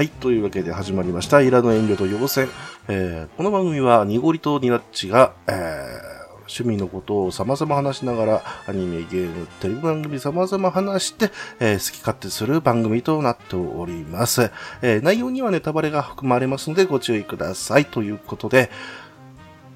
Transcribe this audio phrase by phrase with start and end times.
[0.00, 0.08] はい。
[0.08, 1.42] というわけで始まりました。
[1.42, 2.48] イラの遠慮と要請。
[2.88, 11.30] えーこの番組は、ニゴリとニナッチが、えー趣味のことを様々話しながら、アニメ、ゲーム、テレビ番組様々話して、
[11.60, 14.50] えー好き勝手する番組となっております。
[14.80, 17.84] えー内容にはネタバレが含まれますのでご注意ください。
[17.84, 18.70] ということで、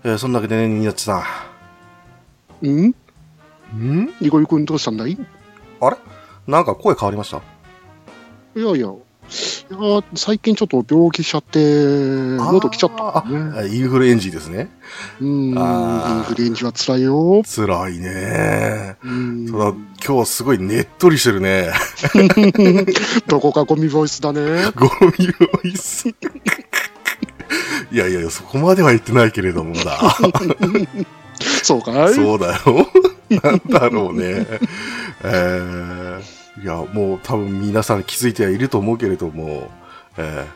[0.04, 1.22] えーそんなわけでね、ニナッチさ
[2.62, 2.94] んん？
[3.76, 4.14] ん？
[4.22, 5.10] ニゴリ君どうしたんだい？
[5.10, 5.18] い
[5.82, 5.98] あれ？
[6.46, 7.42] なんか声変わりました？
[8.58, 8.88] やいや、いや
[10.14, 11.58] 最近ちょっと病気しちゃって、
[12.36, 13.52] 喉来ちゃったね。
[13.56, 14.70] あインフルエンジーですね。
[15.20, 17.42] うーん、インフルエンジは辛いよ。
[17.44, 18.96] 辛いね。
[19.02, 19.74] うーんただ、
[20.06, 21.70] 今日すごいねっとりしてるね。
[23.26, 24.40] どこかゴミボイスだね。
[24.76, 24.88] ゴ
[25.18, 26.08] ミボイス。
[26.08, 26.14] い
[27.96, 29.98] やいやいや、そこまでは言ってないけれどもだ。
[31.62, 32.14] そうかい？
[32.14, 32.88] そうだよ。
[33.42, 34.46] なんだろうね。
[35.22, 36.22] えー、
[36.62, 39.70] いや、もう多分皆さん気づいてはいると思うけれども、
[40.16, 40.46] え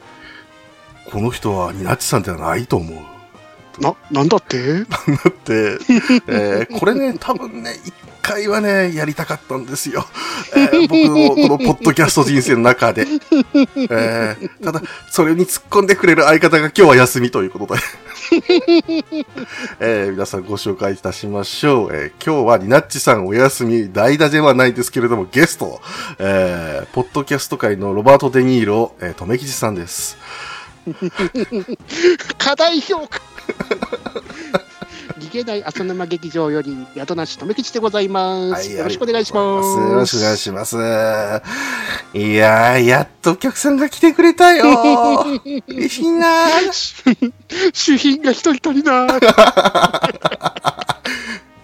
[1.07, 3.83] ー、この人はニナッチさんではないと思う。
[3.83, 4.85] な、なんだって？
[4.85, 4.87] だ
[5.29, 5.79] って、
[6.29, 10.05] えーこれね、多分ね、一回はね、やりたかったんですよ。
[10.57, 13.03] えー僕のこのポッドキャスト人生の中で。
[13.03, 17.81] えーただ、それに突っ込んでくれる相方が今日は休みということで。
[19.81, 21.95] えー皆さんご紹介いたしましょう。
[21.95, 25.81] えー今日はリナッチさんお休み、代打ではないですけれども、ゲスト、
[26.19, 30.19] えーポッドキャスト界のロバート・デ・ニーロ、えー、とめきちさんです。
[32.39, 33.21] 課題評価
[35.19, 40.77] 逃げない浅沼劇場より宿なしとめきちでございます、よろしくお願いしますよろしくお願いします。
[40.77, 40.79] い
[42.35, 45.63] やー、やっとお客さんが来てくれたよ ー。
[45.69, 47.33] 嬉しいなー。
[47.73, 49.09] 主品が一人足りない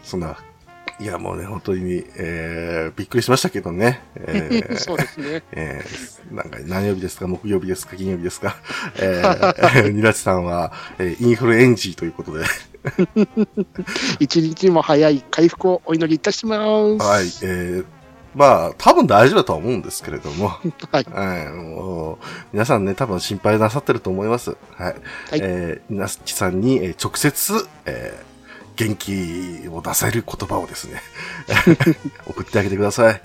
[0.04, 0.36] そんな、
[1.00, 4.00] いやもうね、本当に、えー、びっくりしましたけどね。
[4.14, 5.42] えー そうですね。
[5.52, 7.26] えー、なんか何曜日ですか？
[7.26, 7.96] 木曜日ですか？
[7.96, 8.56] 金曜日ですか？
[9.02, 12.44] えー、ニラチさんは、えーインフルエンジーということで、
[14.20, 16.60] 一日も早い回復をお祈りいたします。
[16.62, 17.84] はい、えー、
[18.34, 21.04] まあ、多分大丈夫だとは思うんですけれども、はい。
[21.10, 24.50] はい、もう、皆さんね、多分心配なさってると思います。
[24.50, 24.82] はい。
[24.82, 24.94] はい。
[25.42, 28.33] えー、なすちさんに、えー直接、えー
[28.76, 31.00] 元気を出せる言葉をですね、
[32.26, 33.22] 送ってあげてください。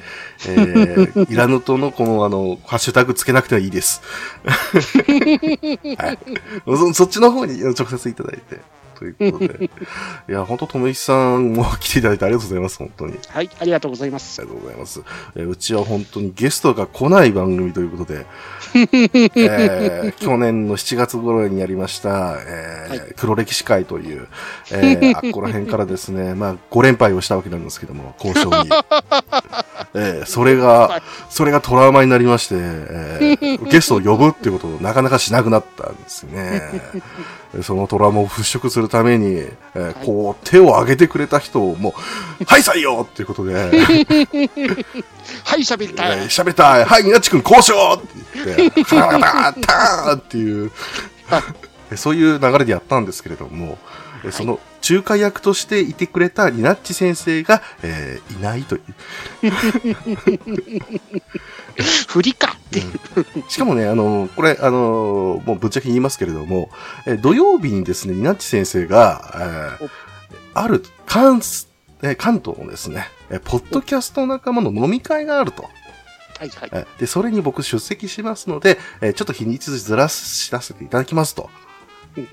[0.48, 4.02] えー、 イラヌトのこのあの、ハッシュタグつけなくてはいいです。
[4.46, 6.20] はい。
[6.66, 8.60] そそっちの方に直接いただいて。
[9.00, 9.66] ということで。
[10.28, 13.18] いや、本当とめきさんも来ていただいてありがとうございます、本当に。
[13.30, 15.02] はいありがとうございますありがとうございます。
[15.36, 18.26] えーうちは本当にゲストが来ない番組ということで、
[18.76, 24.28] えー去年の7月頃にやりました、えーはい黒歴史会という、
[24.72, 28.70] えーあっこら辺からですね、 まあ、5連敗をしたわけなんですけども、交渉に。
[29.94, 36.62] えーそれが、それがトラウマになりまして、えー ゲストを呼ぶっていうことをなかなかしなくなったんですね。
[37.64, 41.96] そのトラウマを払拭するために、えーこう、手を挙げてくれた人をも
[42.40, 43.08] う、 はい、採用！
[43.10, 43.62] っていうことで、は
[45.58, 46.86] い喋りたい、えー喋、ったい。
[46.86, 47.94] はい、ニナッチ君交渉！
[47.96, 48.08] って
[48.56, 50.72] 言って、カタカタカターンっていう、
[51.92, 53.80] えそういう流れでやったんですけれども、
[54.24, 58.84] えその仲介役としていてくれたニナッチ先生が、えーいないという。
[62.08, 66.70] 振りかっていう、しかもね、あの、これ、あの、もうぶっちゃけ言いますけれども、
[67.06, 69.90] えー土曜日にですね、ニナッチ先生が、えー
[70.54, 71.42] ある関、
[72.02, 75.64] えー関東のですね、えーポッドキャスト仲間の飲み会があると。
[75.64, 81.50] はいはいえで、それに僕出席しますので、えーちょっと日にちずらし出せていただきますと。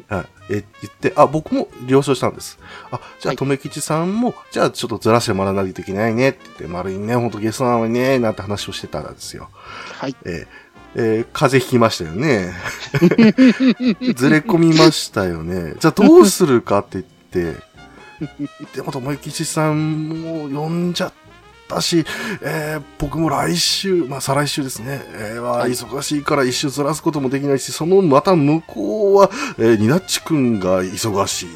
[0.08, 2.58] はいえ言って、あ、僕も了承したんです。
[2.90, 9.48] あ、じゃあ、はいとめきちさんも、じゃあ、ちょっとずらしてもらわないといけないねって言って、丸いね、ほんとゲストなのにね、なんて話をしてたんですよ。
[9.98, 10.46] はいえー
[10.98, 12.54] えー風邪ひきましたよね。
[14.16, 15.74] ずれ込みましたよね。
[15.78, 17.60] じゃあどうするかって言って、
[18.74, 21.12] でも、ともゆきちさんも呼んじゃっ
[21.68, 22.04] たし、
[22.42, 31.48] えー僕も来週、まあ再来週ですね、えーははい忙しいから一周ずらすこともできないし、そのまた向こうは、えー、ニナッチくんが忙しい。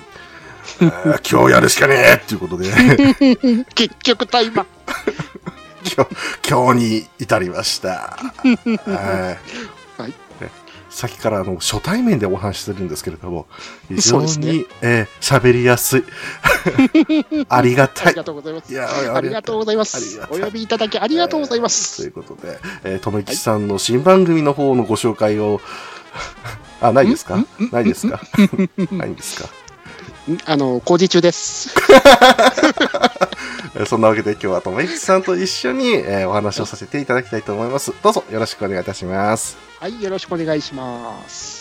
[0.82, 2.70] えー 今日やるしかねえっていうことで、
[3.74, 4.66] 結局タイマー
[5.96, 8.18] 今日、今日に至りました。
[8.86, 9.79] はい
[10.90, 13.46] さっきからあの初対面でお話しするんですけれども、
[13.88, 14.52] 非常そうですね。
[14.52, 15.06] にえー
[15.40, 16.04] 喋、りやすい。
[17.48, 18.12] ありがあたい。
[18.12, 18.24] りが。
[18.24, 18.72] とうございます。
[18.72, 20.20] いやありがとうございます。
[20.30, 22.02] お呼びいただきありがとうございまとす。
[22.02, 25.60] いうことで、えー、とめきちさんの新番組の方のご紹介を、
[26.82, 27.44] あ、ないですか？
[27.72, 28.20] ないですか？
[28.90, 29.48] ないんですか？
[30.44, 31.74] あの、工事中です。
[33.74, 37.92] え ーそんなわけで今日はともいちさんと一緒に、えーお話をさせていただきたいと思います。
[38.02, 39.56] どうぞよろしくお願いいたします。
[39.78, 41.59] はい、よろしくお願いします。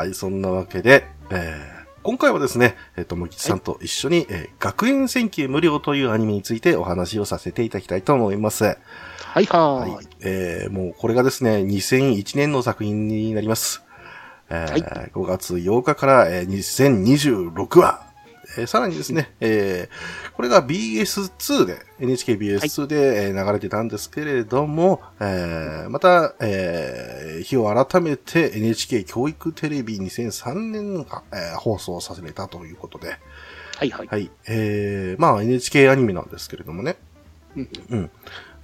[0.00, 8.64] はい、そんなわけで、えー今回はですね、えっ、ともきちさんと一緒に、えー学園戦記無料というアニメについてお話をさせていただきたいと思います。
[8.64, 10.08] はいははいーい。。
[10.20, 13.82] えーもうこれがですね、2001年の作品になります。
[14.48, 18.09] えーはい5月8日から、えー2026話。
[18.58, 33.16] えーさらにですね、えーこれが BS2 で、NHKBS2 で、えー流れてたんですけれども、えーまた、えー日を改めて NHK 教育テレビ2003年が、えー放送されたということで、
[33.76, 34.06] はいはい。
[34.08, 34.30] はい。
[34.48, 36.96] えーまあ NHK アニメなんですけれどもね。
[37.56, 38.10] うん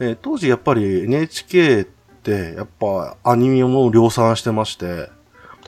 [0.00, 1.84] えー当時やっぱり NHK っ
[2.22, 5.10] てやっぱアニメも量産してまして、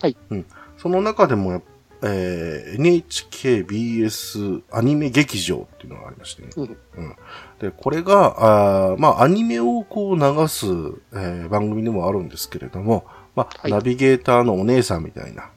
[0.00, 0.16] はい。
[0.30, 0.46] うん。
[0.76, 1.62] その中でもやっ、
[2.02, 6.48] えー NHKBS アニメ劇場っていうのがありましてね。
[6.56, 7.16] うん
[7.60, 10.66] で、これが、あーまあアニメをこう流す、
[11.12, 13.04] えー番組でもあるんですけれども、
[13.34, 15.50] まあ、はいナビゲーターのお姉さんみたいな、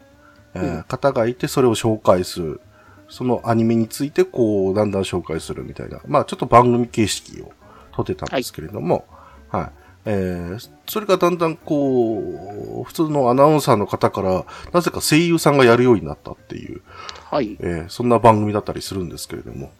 [0.56, 2.62] えーうん方がいてそれを紹介する。
[3.10, 6.00] そのアニメについてこう、だんだん紹介するみたいな。
[6.08, 7.52] まあちょっと番組形式を
[7.94, 9.06] とってたんですけれども、
[9.50, 9.81] はい。
[10.06, 16.82] えーそれがだんだんこう、普通のアナウンサーの方から、なぜか声優さんがやるようになったっていう、
[17.30, 17.58] はい。
[17.62, 19.72] えーそんな番組だったりするんですけれども。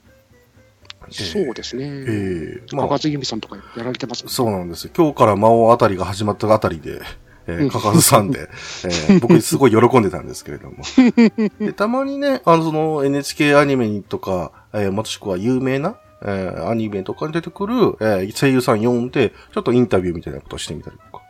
[1.10, 1.86] そうですね。
[1.86, 4.24] えーまあ、高津由美さんとかやられてます。
[4.28, 4.92] そうなんですよ。
[4.96, 7.02] 今日から魔王あたりが始まったあたりで、
[7.48, 8.48] えー、うんかかずさんで、
[8.86, 10.78] えー 僕すごい喜んでたんですけれども。
[11.60, 21.24] で、たまにね、あの、その NHK アニメにとか、えー、もしくは有名な、えーアニメとかに出てくる、えー声優さん呼んで、ちょっとインタビューみたいなことをしてみたりとか。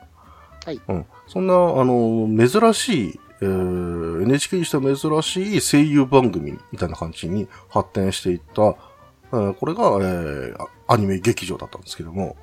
[0.65, 1.05] はいうん。
[1.27, 12.35] そんな、あの、珍しい、えー NHK にしては珍しい声優番組みたいな感じに発展していった、えーこれが、えーアニメ劇場だったんですけども、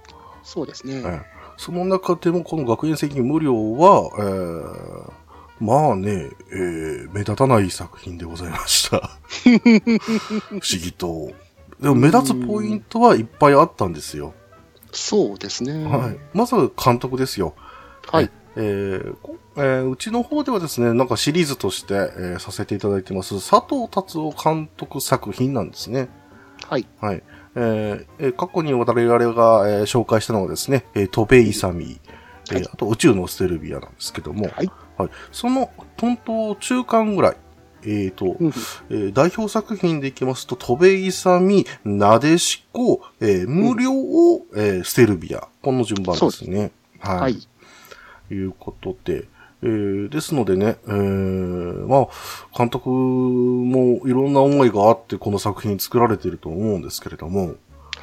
[0.42, 1.02] そうですね。
[1.04, 5.12] ええその中でもこの学園責任無料は、えー
[5.60, 9.10] まあね、えー目立たない作品でございました。
[9.44, 11.30] 不思議と。
[11.80, 14.34] でも目立つポイントはいっぱいあったんですよ。
[14.92, 15.84] そうですね。
[15.86, 16.18] はい。
[16.32, 17.54] まずは監督ですよ。
[18.10, 18.30] はい。
[18.56, 26.08] えーこえーうちの方ではですね、なんかシリーズとして、えーさせていただいてます、佐藤達夫監督作品なんですね。
[26.68, 26.86] はい。
[27.00, 27.22] はい。
[27.54, 34.70] えーえー過去に我々が、えー紹介したのはですね、えー、戸辺勇、えーはいあと宇宙のステルビアなんですけども、はい。
[34.96, 35.10] はい。
[35.32, 37.36] その、トント中間ぐらい、
[37.84, 38.52] えっ、と、うん
[38.90, 43.90] えー代表作品でいきますと、戸辺勇、なでしこ、えー無料、
[44.56, 45.48] えーステルビア。
[45.62, 46.70] この順番ですね。
[46.98, 47.20] はい。
[47.20, 47.48] はい。
[48.30, 49.28] いうことで、
[49.62, 52.08] えーですのでね、えーまあ、
[52.56, 57.54] 監督もいろんな思いがあってこの作品作られていると思うんですけれども、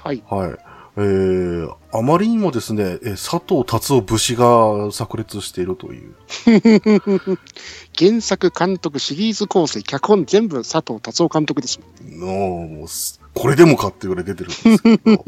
[0.03, 0.23] はい。
[0.29, 0.57] はい。
[0.97, 6.15] えー、あまりにもですね、えー佐藤達夫節が炸裂しているという。
[7.97, 12.19] 原作、監督、シリーズ構成、脚本全部佐藤達夫監督ですもん。
[12.19, 12.27] の
[12.67, 15.25] もうすこれでもかってぐらい出てるんですけど、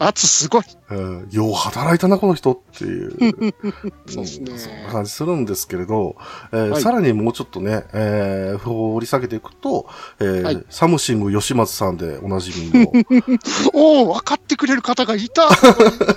[0.00, 0.64] 圧すごい。
[0.90, 3.12] えーよう働いたな、この人っていう。
[4.08, 6.16] そうですねんそんな感じするんですけれど、
[6.52, 9.86] えーはいさらにもうちょっとね、えー掘り下げていくと、
[10.18, 12.90] えーはいサムシング吉松さんでおなじみの、
[13.74, 15.42] おお、分かってくれる方がいた。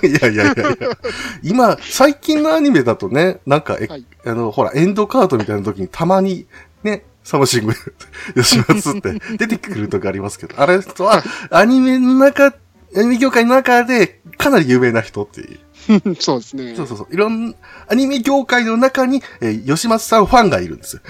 [0.06, 0.74] いやいやいやいや。
[1.42, 6.46] 今、最近のアニメだとね、なんか、えはいあの、ほら、エンドカードみたいな時にたまに、
[6.82, 7.74] ね、サムシング
[8.34, 12.52] 吉松って出てくる時ありますけど、あれとは、アニメの中、ア
[12.96, 15.58] ニメ業界の中でかなり有名な人っていう。
[16.20, 16.74] そうですね。
[16.76, 17.14] そうそうそう。
[17.14, 17.54] いろん、
[17.88, 21.02] アニメ業界の中に、えー吉松さんファンがいるんですよ。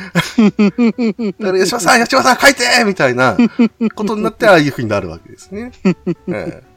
[1.39, 3.37] だから吉松さん、吉松さん書いてみたいな
[3.95, 5.73] ことになって、ああいう風になるわけですね。
[5.85, 5.95] え
[6.29, 6.71] え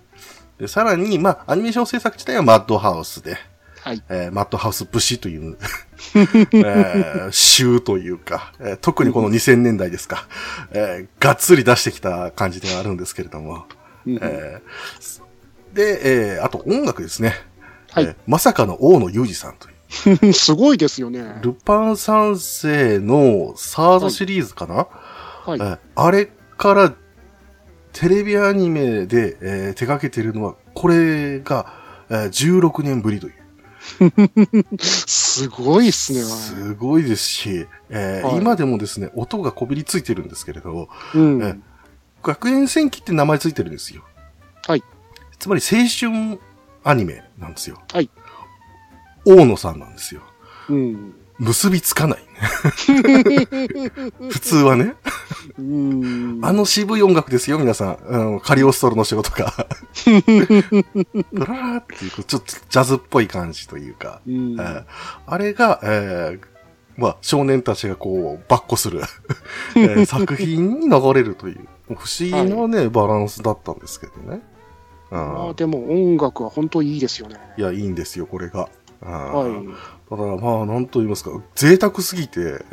[0.59, 3.37] でさらに、まあ、アニメーション制作自体はマッドハウスで、
[3.83, 4.01] はい。
[4.09, 5.57] えーマッドハウス節という、
[6.15, 10.27] えー、週というか、えー特にこの2000年代ですか、
[10.71, 13.65] えーがっつり出してきた感じではあるんですけれども、
[14.07, 17.35] うんえーで、えーあと音楽ですね。
[17.91, 20.33] はいえーまさかの大野裕二さんという。
[20.33, 21.39] すごいですよね。
[21.41, 24.75] ルパン三世のサードシリーズかな、
[25.45, 25.59] はい。
[25.59, 26.93] えーあれから
[27.91, 31.65] テレビアニメで、えー手掛けてるのは、これが、
[32.09, 32.27] えー
[32.61, 33.33] 16年ぶりという。
[34.79, 36.21] すごいっすね。
[36.21, 41.43] すごいですし、えーはい今でもですね、音がこびりついてるんですけれど、うん。
[41.43, 41.55] え
[42.21, 44.03] 学園戦記って名前ついてるんですよ。
[44.65, 44.83] はい。
[45.39, 46.39] つまり青春
[46.83, 47.81] アニメなんですよ。
[47.91, 48.09] はい。
[49.25, 50.21] 大野さんなんですよ。
[50.69, 51.15] うん。
[51.39, 52.19] 結びつかない。
[54.29, 54.95] 普通はね。
[55.57, 56.39] うん。
[56.43, 57.95] あの渋い音楽ですよ、皆さん。
[58.05, 59.67] うん、カリオストロの仕事か。
[60.05, 64.21] ブラーっていう、ちょっとジャズっぽい感じというか。
[64.27, 64.83] うんえー
[65.25, 66.47] あれが、えー
[66.95, 69.01] まあ、少年たちがこう、跋扈する、
[69.75, 74.41] えー作品に流れるという、不思議なね、バランスだったんですけどね。
[75.11, 77.39] あでも音楽は本当いいですよね。
[77.57, 78.69] いや、いいんですよ、これが。
[79.01, 79.51] うんはい。
[80.09, 82.63] ただ、まあ、なんと言いますか、贅沢すぎて、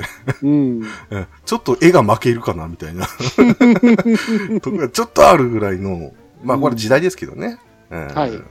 [0.43, 0.83] うん。
[1.11, 3.07] えちょっと絵が負けるかな、みたいな。
[4.91, 7.59] ちょっとあるぐらいの、まあ、これ時代ですけどね。
[7.91, 8.43] うんはい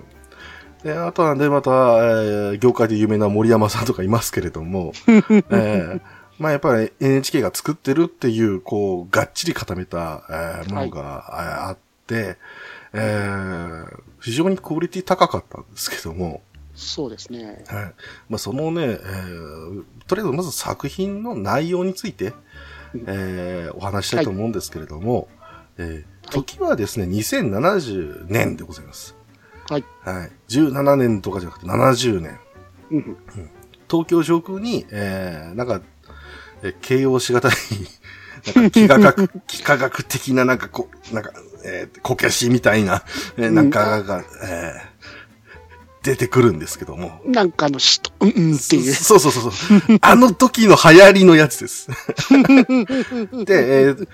[0.84, 6.02] で、あとはね、また、えー業界で有名な森山さんとかいますけれども、 えー
[6.40, 12.38] まあやっぱり NHK が作ってるっていう、こう、がっちり固めた、えーものが、えーあって、
[12.94, 16.42] えー非常にクオリティ高かったんですけども、
[16.80, 17.64] そうですね。
[17.68, 17.94] はい。
[18.30, 22.34] まあ、そのね、えーとりあえずまず作品の内容について、
[23.06, 25.28] えーお話ししたいと思うんですけれども、
[25.78, 29.16] えーはい時はですね、2070年でございます。
[29.70, 29.86] はい。
[30.04, 30.32] はい。
[30.50, 32.40] 17年とかじゃなくて70年。
[32.92, 33.18] うん。
[33.90, 35.82] 東京上空に、えーなんか、
[36.62, 37.52] えー形容しがたい、
[38.56, 41.32] なんか、幾何学、幾何学的な、なんか、こう、なんか、
[41.66, 43.04] えーこけしみたいな、
[43.38, 44.89] えーなんかが、えー
[46.04, 47.22] 出てくるんですけども。
[47.26, 48.94] なんかあの、しと、うんうんっていう。
[48.94, 49.98] そうそうそうそう。
[50.02, 51.90] あの時の流行りのやつです。
[53.46, 54.08] で、えー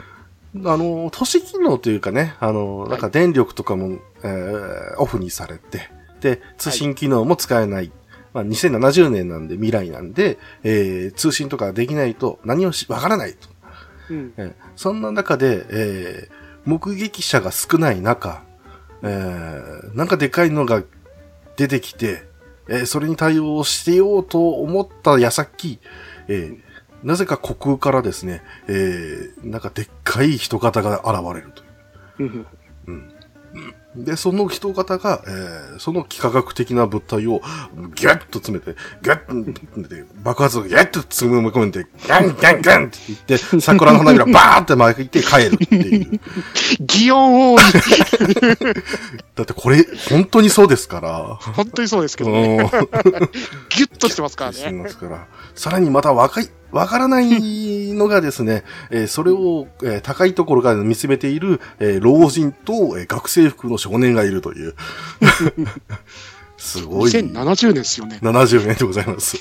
[0.63, 5.89] あの、都市機能というかね、あの、なんか電力とかも、えーオフにされて、
[6.21, 7.91] で、通信機能も使えない。
[8.33, 13.49] まあ、2070年なんで未来なんで、えー通信とかできないと何をし、わからないと。
[14.11, 14.33] うん。
[14.37, 18.41] えーそんな中で、えー目撃者が少ない中、
[19.03, 20.83] えーなんかでかいのが
[21.55, 22.23] 出てきて、
[22.67, 25.79] えーそれに対応してようと思った矢先、
[26.27, 26.65] えー
[27.03, 31.63] なぜか虚空からですね、えーなんかでっかい人型が現れると
[32.23, 32.45] いう。
[32.87, 33.13] うん。
[33.95, 37.41] で、その人型が、えーその幾何学的な物体を
[37.95, 46.19] ギュッと詰めて、ギュッと詰めて、爆発をギュッと詰め込んで、ガンガンガンって言って、桜の花びらバーンって巻いて帰るっていう。
[46.79, 47.63] 擬音多い。
[49.35, 51.35] だってこれ、本当にそうですから。
[51.53, 52.57] 本当にそうですけどうんね。
[53.69, 54.83] ギュッとしてますからしてね。
[54.83, 55.27] ますから。
[55.55, 64.75] さらにまた若い、わからないのがですね、えーそれを、えー高いところから見つめている、えー老人と、えー学生服の少年がいるという。
[66.57, 67.11] すごい。
[67.11, 68.19] 2070年ですよね。
[68.21, 69.37] 70年でございます。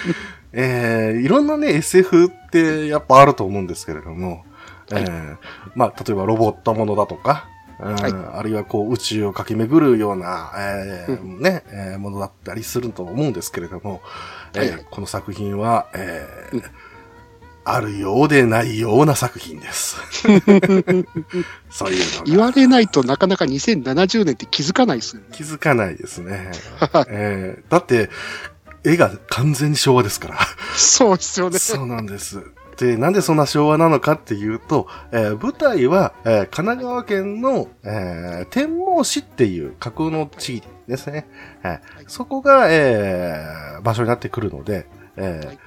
[0.52, 4.44] えーいろんなね、SF ってやっぱあると思うんですけれども、
[4.92, 5.36] えー
[5.74, 7.48] まあ、例えばロボットものだとか、
[7.80, 14.00] うんはいあるいはこう宇宙を駆け巡るような、えーね、えーものだったりすると思うんですけれども、
[14.56, 16.62] えーはいこの作品は、えー
[17.68, 19.96] あるようでないような作品です。
[21.68, 25.28] そういうのが言われないとなかなか2070年って気づかないですよね。
[25.32, 26.52] 気づかないですね。
[27.08, 28.08] えーだって、
[28.84, 30.38] 絵が完全に昭和ですから。
[30.76, 31.58] そうですよね。
[31.58, 32.40] そうなんです。
[32.76, 41.26] で、なんでそんな昭和なのかっていうと、えー舞台は、えー神奈川県の、えー天王市っていう架空の地域ですね。
[41.62, 45.58] はいそこが、えー場所になってくるので、えーはい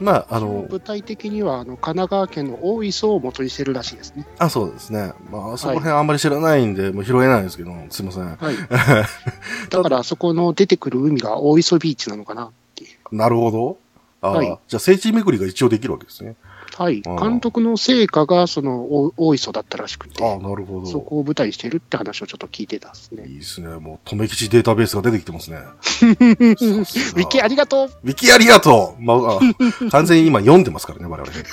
[0.00, 4.26] まあ、あの、具体的には、あの、神奈川県の大磯を元にしてるらしいですね。
[4.38, 5.12] あ、そうですね。
[5.30, 8.24] まあ、そこら辺あんまり知らないんで、もう拾えないんですけど、すいません。
[8.24, 8.56] はい。
[9.70, 13.16] だから、あそこの出てくる海が大磯ビーチなのかなっていう。
[13.16, 13.78] なるほど。
[14.22, 16.34] あーはいじゃあ、聖地巡りが一応できるわけですね。
[16.76, 17.02] はい。
[17.02, 20.86] 監督の成果が、その、大大磯だったらしくて、ああ、なるほど。
[20.86, 23.26] そこを舞台にしてるって話をちょっと聞いてたんですね。
[23.26, 23.68] いいですね。
[23.68, 25.58] もう、とめきちデータベースが出てきてますね。
[26.02, 31.44] ウィキありがとうウィキありがとうまあ、あ完全に今読んでますからね、我々ね。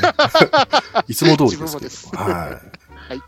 [1.08, 1.80] いつも通りですけど。
[1.80, 2.32] ですはい。
[2.32, 2.42] はい
[3.10, 3.20] はい。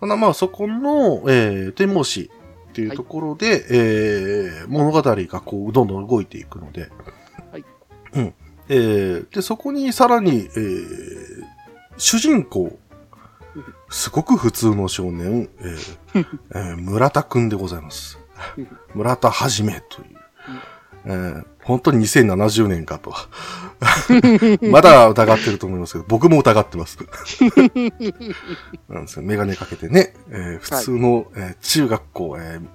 [0.00, 2.30] そんな、まあ、そこの、えー、天王市
[2.70, 6.90] っていうところで、えー、物語がこう、どんどん動いていくので、
[7.52, 7.64] はい。
[8.14, 8.34] うん。
[8.74, 11.44] えー、で、そこにさらに、えー、
[11.98, 12.78] 主人公、
[13.90, 18.18] すごく普通の少年、えーえー村田くんでございます。
[18.94, 20.06] 村田はじめという。
[21.04, 23.14] えー本当に2070年かと。
[24.68, 26.98] まだ疑ってると思いますけど、僕も疑ってます。
[28.88, 29.22] なんですよ。
[29.22, 32.66] メガネかけてね、えー普通の、えー中学校、えー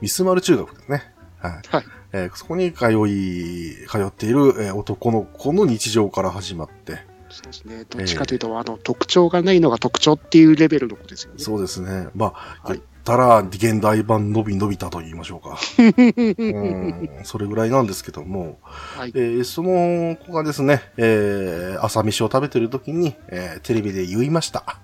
[0.00, 1.12] ミスマル中学ですね。
[1.40, 1.52] はい。
[1.68, 6.98] はいえーそこに通い、通っている、えー男の子の日常から始まって、
[7.28, 7.84] そうですね。
[7.88, 11.36] どっちかというと、あの、特徴がないのが特徴っていうレベルの子ですよね。
[11.38, 12.08] そうですね。
[12.14, 15.56] まあ、はい言ったら、現代版のびのびたと言いましょうか。
[15.78, 19.12] うん、それぐらいなんですけども、はい。
[19.14, 24.78] えーその子がですね、えー朝飯を食べてる時に、えーテレビで言いました。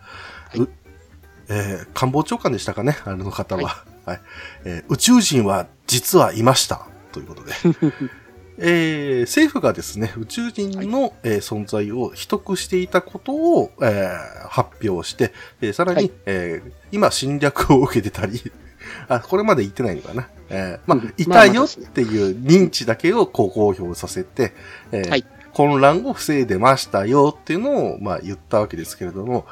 [0.54, 0.68] いう
[1.49, 3.85] えー官房長官でしたかね、あの方は。
[4.06, 4.21] はい
[4.64, 6.87] えー宇宙人は実はいました。
[7.16, 7.52] ということで。
[8.58, 18.40] えー政府がですね、宇宙人の、えー存在を秘匿していたことを、えー発表して、えーさらに、はいえー今侵略を受けてたり、
[19.08, 20.28] あ、これまで言ってないのかな。
[20.49, 24.52] えーまあうん、いたよっていう認知だけをこう公表させて、
[24.92, 29.46] えーはい混乱を防いでましたよっていうのを、まあ、言ったわけですけれども、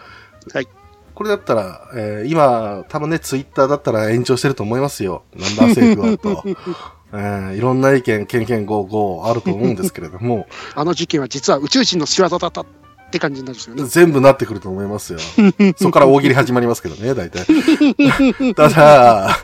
[0.53, 0.69] はい。
[1.15, 5.23] これだったら、えー今、多分ね、ツイッターだったら延長してると思いますよ。
[5.35, 6.45] なんだ政府はと。
[7.17, 12.67] えーいろんな意見、けんけんごうごうあると思うんですけれども、 あの事件は実は宇宙人の仕業だったっ
[13.13, 13.85] て感じになるんですよね。
[13.85, 15.19] 全部なってくると思いますよ。
[15.79, 17.45] そこから大喜利始まりますけどね、大体。
[18.55, 19.37] ただ、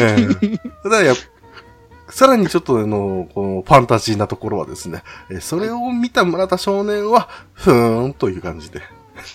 [0.00, 1.14] えーただや、
[2.08, 8.82] さらにちょっとあの、このファンタジーなところはですね、えーそれを見た村田少年は、ふーんという感じで、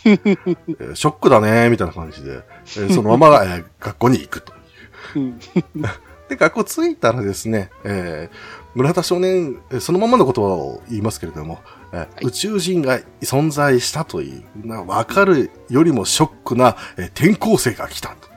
[0.04, 2.42] えーショックだね、みたいな感じで、
[2.78, 4.52] えーそのまま、えー学校に行くと。
[5.16, 5.40] うん
[6.30, 11.60] で、学校着いたらですね、えー村田少年、えーそのままの言葉を言いますけれども、
[11.94, 18.28] えー宇宙人が存在したという、なわかるよりもショックな、えー転校生が来たと。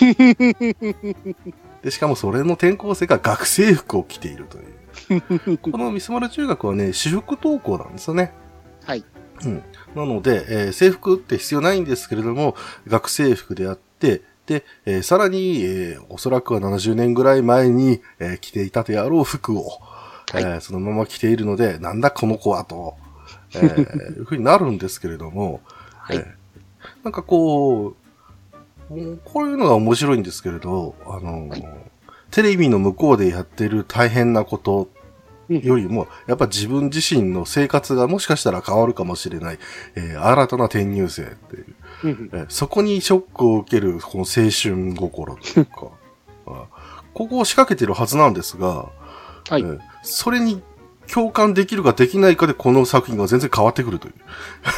[1.82, 4.60] で、しかもそれの転校生が学生服を着ているとい
[5.52, 5.58] う。
[5.58, 8.32] このミスマル中学はね、私服登校なんですよね。
[8.84, 9.04] はい。
[9.44, 9.62] うん。
[9.94, 12.56] なので、えー制服って必要ないんですけれども、
[12.88, 19.80] 学生服であって、で、えーさらに、えーおそらくは70年ぐらい前に、えー着ていたであろう服を、
[20.32, 20.42] はい。
[20.42, 22.94] えーそのまま着ているので、なんだこの子はと、
[23.54, 25.60] えー いうふうになるんですけれども、
[25.98, 26.16] はい。
[26.16, 26.26] えー
[27.02, 27.94] なんかこ
[28.90, 31.66] う、もうこういうのが面白いんですけれど、あのーはい。
[32.30, 34.88] テレビの向こうでやってる大変なこと
[35.48, 35.60] うん。
[35.60, 39.58] よりも、やっぱ自分自身の生活がもしかしたら変わるかもしれない、
[39.96, 41.66] えー新たな転入生っていう、
[42.04, 44.50] うんえーそこにショックを受けるこの青春
[44.94, 45.88] 心というか、
[46.46, 46.64] あ
[47.14, 48.68] ここを仕掛けてるはずなんですが、
[49.48, 50.62] はいえーそれに
[51.12, 54.14] 共感できるかできないかでこの作品が全然変わってくるという、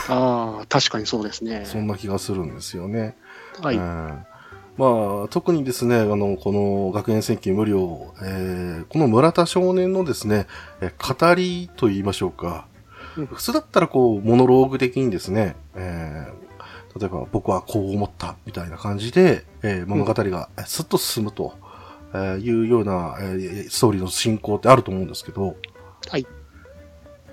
[0.09, 1.63] ああ、確かにそうですね。
[1.65, 3.17] そんな気がするんですよね。
[3.63, 3.77] はい。
[3.77, 4.19] うん
[4.77, 10.47] まあ、特にですね、あの、この学園戦記無料、えーこの村田少年のですね、
[10.83, 12.67] えー語りと言いましょうか。
[13.17, 16.48] うん普通だったらこう、モノローグ的にですね、えー
[16.99, 21.55] 例えば僕はこう思ったみたいな感じで、えー物語がえースッと進むと、
[22.13, 25.57] えーいうような、えーストーリーの進行ってあると思うんですけど、
[26.09, 26.27] はい。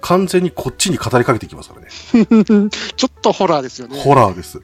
[0.02, 1.88] 完全にこっちに語りかけてきますからね。
[2.96, 4.00] ちょっとホラーですよね。
[4.00, 4.62] ホラーです。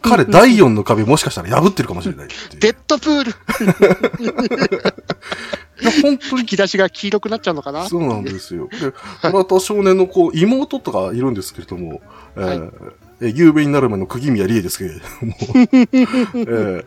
[0.00, 2.28] 彼、第4の壁もしかしたら破ってるかもしれない。
[2.58, 3.32] デッドプール
[5.82, 8.68] いや、本当に吹き出しが黄色くなっちゃうのかなそうなんですよ。
[8.68, 8.94] で、
[9.30, 12.00] 村田少年のこう、妹とかいるんですけれども、
[12.36, 12.72] えーはいえー
[13.20, 16.84] 有名になる前の釘宮理恵ですけれども、 えー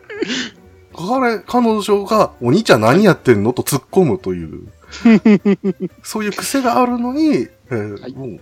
[0.94, 4.68] 彼、彼女が、お兄ちゃん何やってんのと突っ込むという、
[6.04, 8.12] そういう癖があるのに、えーはい。
[8.12, 8.38] も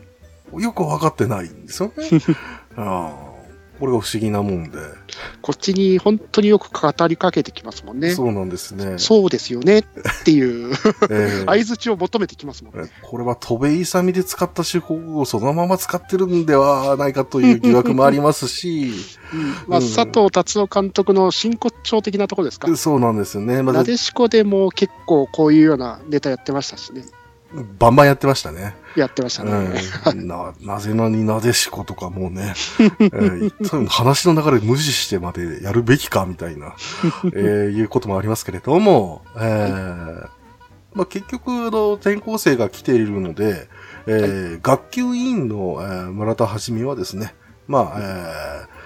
[0.52, 2.08] うよくわかってないんですよね。
[2.76, 3.29] あー
[3.80, 4.78] これが不思議なもんで。
[5.40, 8.10] こっちに本当によく語りかけてきますもんね。
[8.10, 8.98] そうなんですね。
[8.98, 9.84] そうですよねっ
[10.24, 10.70] ていう
[11.10, 12.82] えー相づちを求めてきますもんね。
[12.86, 18.92] えこれは戸部勇で使った手法をそのまま使ってるんではないかという疑惑もありますし、
[19.32, 22.76] うんまあ、うん佐藤達夫監督の真骨頂的なところですか。
[22.76, 23.62] そうなんですよね。
[23.62, 27.04] まあなでしこでも結構こういうようなネタやってましたしね。
[27.78, 28.76] バンバンやってましたね。
[28.96, 29.52] やってましたね。
[30.12, 32.54] うん、な、なぜなになでしことかもうね、
[33.00, 36.74] えー話の流れ無視してまでやるべきかみたいな、
[37.24, 40.28] えーいうこともありますけれども、えー
[40.94, 43.68] まあ、結局、あの、転校生が来ているので、
[44.06, 47.34] えー学級委員の、えー村田はじめはですね、
[47.66, 48.80] まあ、えー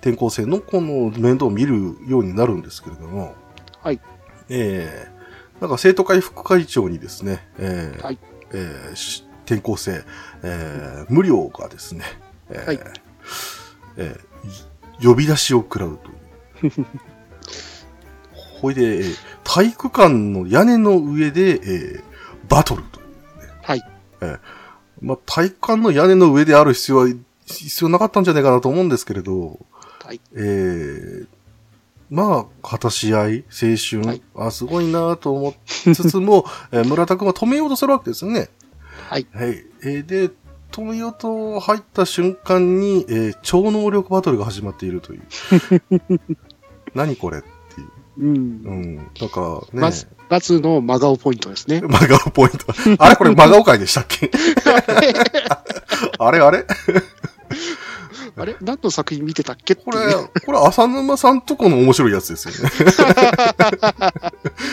[0.00, 3.34] 転校生のこの面倒を見るようになるんですけれども、
[3.82, 4.00] はい。
[4.48, 5.19] えー
[5.60, 8.18] なんか生徒会副会長にですね、えーはい
[8.52, 10.04] えーし転校生、
[10.42, 12.04] えー無料がですね、
[12.50, 12.80] えーはい
[13.96, 15.98] えー呼び出しを食らう
[16.60, 16.72] という。
[18.60, 22.02] ほいで、えー体育館の屋根の上で、えー
[22.48, 23.06] バトルという。
[23.62, 23.82] はい。
[25.00, 27.08] まあ、体育館の屋根の上である必要は、
[27.46, 29.58] 必要なかったんじゃないかなと思うんですけれど、
[30.04, 30.20] はい。
[30.34, 31.26] えー
[32.10, 35.54] まあ、果たし合い、青春、はいあ、すごいなと思
[35.86, 38.48] いつつも、 えー村田くんは止めようとするわけですよね。
[39.08, 39.26] はい。
[39.32, 39.64] はい。
[39.84, 40.30] えーで、
[40.72, 45.22] 止めようと入った瞬間に、えー超能力バトルが始まっているという。
[46.94, 47.88] 何これっていう。
[48.18, 48.34] うん。
[48.34, 48.96] うん。
[49.20, 49.64] だからね。
[49.72, 51.80] まず、まずの真顔ポイントですね。
[51.86, 52.66] 真顔ポイント。
[52.98, 54.30] あれこれ真顔会でしたっけ？
[56.18, 56.66] あれあれ？
[58.36, 58.56] あれ？
[58.60, 59.74] 何の作品見てたっけ？
[59.74, 59.98] これ
[60.44, 62.70] これ浅沼さんとこの面白いやつですよね。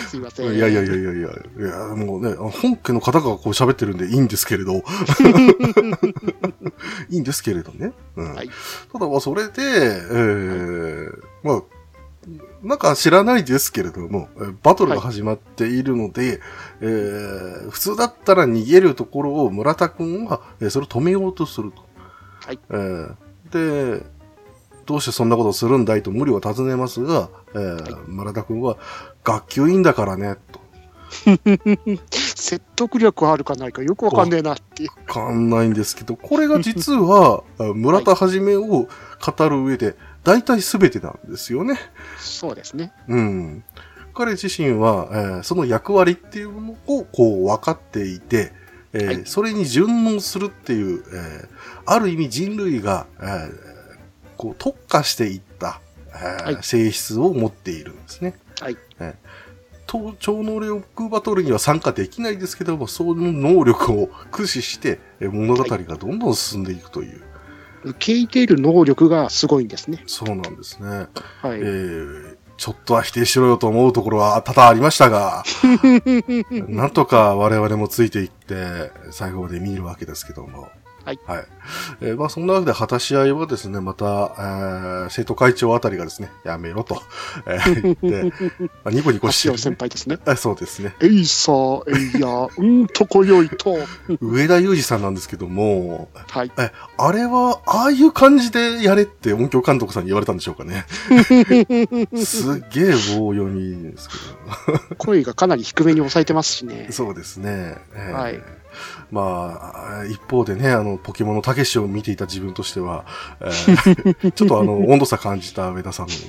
[0.09, 0.53] すいません。
[0.55, 1.23] いやいやいやいやいや、い
[1.61, 4.73] やもうね、本家の方がこう喋ってるんでいいんですけれど、
[7.09, 7.93] いいんですけれどね。
[8.15, 8.33] うん。
[8.35, 8.49] はい。
[8.91, 11.09] ただまあそれで、えー
[11.43, 11.61] まあ、
[12.63, 16.41] なんか知らないですけれども、えーバトルが始まっているので、
[16.81, 21.83] えー普通だったら逃げるところを村田くんは、えーそれを止めようとすると。
[22.45, 22.59] はい。
[22.69, 23.15] えー
[23.51, 24.03] で、
[24.85, 28.77] どうしてそんなことをするんだいと無理を尋ねますが、えー村田くんは、
[29.23, 30.67] 学級委員だからね、と。
[32.11, 34.89] 説得力あるかないかよくわかんねえなっていう。
[35.07, 38.89] わかんないんですけど、これが実は、 あ村田はじめを語
[39.49, 41.77] る上で、大体全てなんですよね。
[42.17, 42.93] そうですね。
[43.07, 43.63] うん。
[44.13, 48.51] 彼自身は、えーその役割っていうのをこう分かっていて、
[48.97, 51.47] えーはいそれに順応するっていう、えー
[51.89, 53.51] ある意味人類が、えー
[54.35, 58.37] こう特化していった、えーはい性質を持っているんですね。
[58.59, 59.29] はいえー
[59.89, 67.21] と超能力バトルには参加できないですけども、その能力を駆使して、えー物語がどんどん進んでいくという、
[67.85, 70.03] 受け入れる能力がすごいんですね。
[70.05, 70.89] そうなんですね。
[70.89, 71.05] は
[71.55, 71.59] い。
[71.59, 75.43] えーちょっとは否定しろよと思うところは多々ありましたが、
[76.67, 80.67] なんとか我々もついていって、最後まで見るわけですけども。
[81.07, 81.19] はい。
[81.25, 81.45] はい。
[82.01, 87.01] えーまあそんなわけで果たし合いはですね、また、えー生徒会長あたりがですね、やめろと、
[87.45, 88.33] えー言って、
[88.83, 90.19] まあ、ニコニコして足尾る、先輩ですね。
[90.25, 90.93] あそうですね。
[90.99, 93.77] えいさー、えいや、うんとこよいと。
[94.19, 96.51] 上田裕二さんなんですけども、はい。
[96.57, 100.85] え、あれは、ああいう感じでやれって音響監督さんに言われたんでしょうかね。
[102.23, 104.15] すっげえ棒読みですけ
[104.73, 104.95] ど。
[104.97, 106.89] 声がかなり低めに抑えてますしね。
[106.91, 107.75] そうですね。
[107.95, 108.43] えーはい
[109.11, 113.05] まあ、一方でね、あの、ポケモンのたけしを見ていた自分としては、
[113.39, 116.27] えー ちょっとあの、温度差感じた上田さんです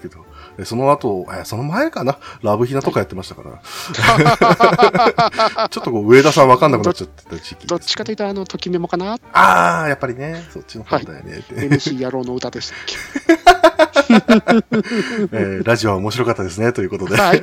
[0.00, 0.24] けど、
[0.58, 3.60] えその後、えーその前かな、ラブヒナとかやってましたから、
[5.68, 9.16] ちょっとこう、上田さんわかんなくなっちゃってた時期ね、どっちかというと、あの、ときメモかな？
[9.32, 11.54] ああ、やっぱりね、そっちの方だよね、って。
[11.54, 12.78] ?MC 野郎の歌でしたっ
[15.32, 17.14] えーラジオは面白かったですね、ということで。
[17.16, 17.40] けはい。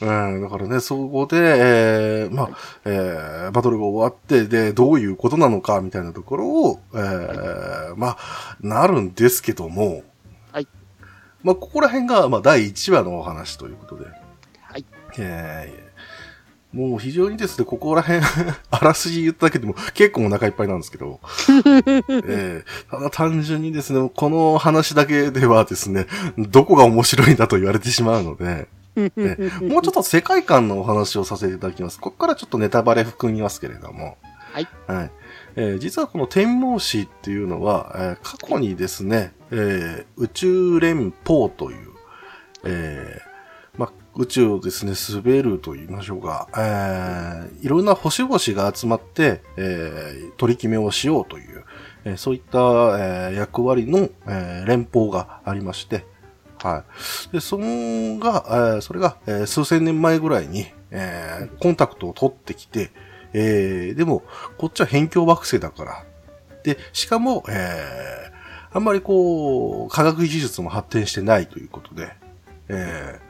[0.00, 0.04] う
[0.38, 2.48] ん、だからね、そこで、えーまあ、
[2.84, 10.02] えーバトルが終わって、で、どういうことなのか、みたいなところを、えーまあ、なるんですけども、
[10.52, 10.68] はい。
[11.42, 14.06] まあ、ここら辺が、まあ、第1話のお話ということで、
[14.62, 14.84] はい。
[15.18, 15.84] えー
[16.74, 18.20] もう非常にですね、ここら辺、
[18.72, 31.98] あらすじ言っただけでも結構お腹いっぱいなんですけど、 えーただ単純にですね、この話だけではですね、どこが面白いんだと言われてしまうので、えもうちょっと世界観のお話をさせていただきます。
[32.00, 34.16] ここからちょっとネタバレ含みますけれども。
[34.52, 34.68] はい。
[34.86, 35.10] はい。
[35.56, 41.88] えー実はこの天網士っていうのは、えー過去にですね、えー宇宙連邦という、
[42.64, 51.64] えーまあ、宇宙をですね、滑ると言いましょうか、えーいろんな星々が集まって、えー取り決めをしようという、
[52.04, 56.04] えーそういった、えー役割の、えー連邦がありまして、
[56.64, 56.82] は
[57.30, 57.32] い。
[57.32, 62.90] で、そのが、えーそれが、えー数千年前ぐらいに、えーコンタクトを取ってきて、
[63.34, 64.22] えーでも、
[64.58, 66.04] こっちは辺境惑星だから。
[66.62, 68.34] で、しかも、えー
[68.76, 72.08] あんまりこう、科学技術も発展してないということで、
[72.68, 73.20] え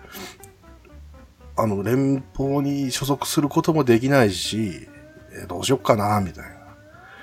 [1.57, 4.89] ーあの、連邦に所属することもできないし、
[5.33, 6.51] えーどうしよっかな、みたいな。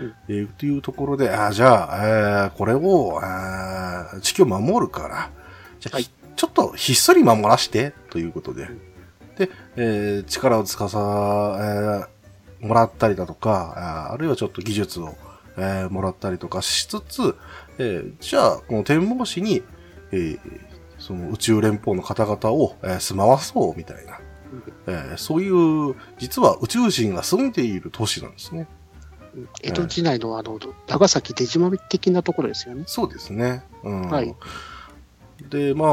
[0.01, 5.29] うんえーっていうところで、あーじゃあ、えーこれを、えー地球を守るから、
[5.81, 8.69] じゃあ、はいちょっとひっそり守らして、ということで。
[9.37, 15.13] で、えー力をつかさ、えーもらったりだとか、あるいはちょっと技術を、
[15.57, 17.35] えーもらったりとかしつつ、
[17.77, 19.61] えーじゃあ、この天網市に、
[20.11, 20.39] えー
[20.97, 24.19] その宇宙連邦の方々を、えー住まわそう、みたいな、
[24.87, 28.67] えーそういう、実は宇宙人が住んでいる都市なんですね。
[29.61, 32.83] 江戸時代のあの、長崎出島的なところですよね。
[32.87, 33.63] そうですね。
[33.83, 34.01] うん。
[34.09, 34.35] はい
[35.49, 35.89] で、まあ、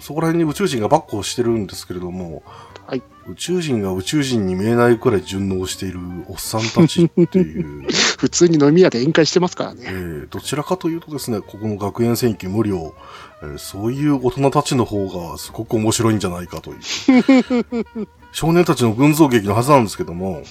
[0.00, 2.42] そこら辺に宇宙人がバックをしてるんですけれども、
[2.86, 5.98] はい宇宙人が宇宙人に見えないくらい順応している
[6.28, 7.82] おっさんたちっていう、
[8.18, 9.82] 普通に飲み屋で宴会してますからね。
[9.84, 12.94] えーどちらかというとですね、ここの学園戦記無料、
[13.42, 16.76] えーそういう大人たちの方がすごく面白いんじゃないかという。
[18.30, 20.42] 少年たちの群像劇のはずなんですけども、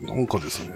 [0.00, 0.70] なんかですね、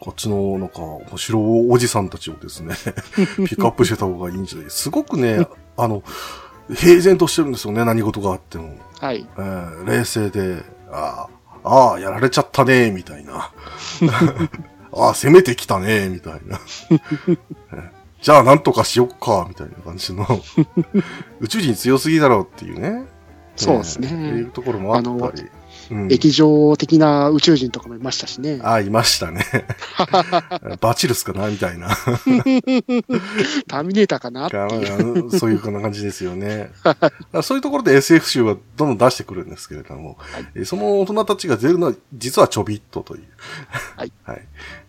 [0.00, 2.74] こっちのなんか面白いおじさんたちをですね、
[3.16, 3.22] ピ
[3.54, 4.70] ックアップしてた方がいいんじゃない？
[4.70, 6.02] すごくね、あの、
[6.74, 8.74] 平然としてるんですよね、何事があっても。
[9.00, 9.26] はい。
[9.36, 11.26] えー冷静で、あ
[11.64, 13.50] あ、ああ、やられちゃったね、みたいな。
[14.92, 16.58] ああ、攻めてきたね、みたいな。
[17.74, 17.90] え
[18.22, 20.26] じゃあ、なんとかしよっか、みたいな感じの。
[21.40, 23.04] 宇宙人強すぎだろうっていうね。
[23.56, 25.48] そうですねえーっていうところもあったり。
[25.90, 28.60] うん液状的な宇宙人とかもいましたしね。
[28.62, 29.44] ああ、いましたね。
[30.80, 31.88] バチルスかなみたいな。
[33.68, 35.30] ターミネーターかなってかいう。
[35.38, 36.70] そういう感じですよね。
[37.42, 43.22] そういうところで SF 集はどんどん出してくるんですけれども、はいえーその大人たちが出るのは実はちょびっとという。
[43.96, 44.12] はい。
[44.24, 44.34] は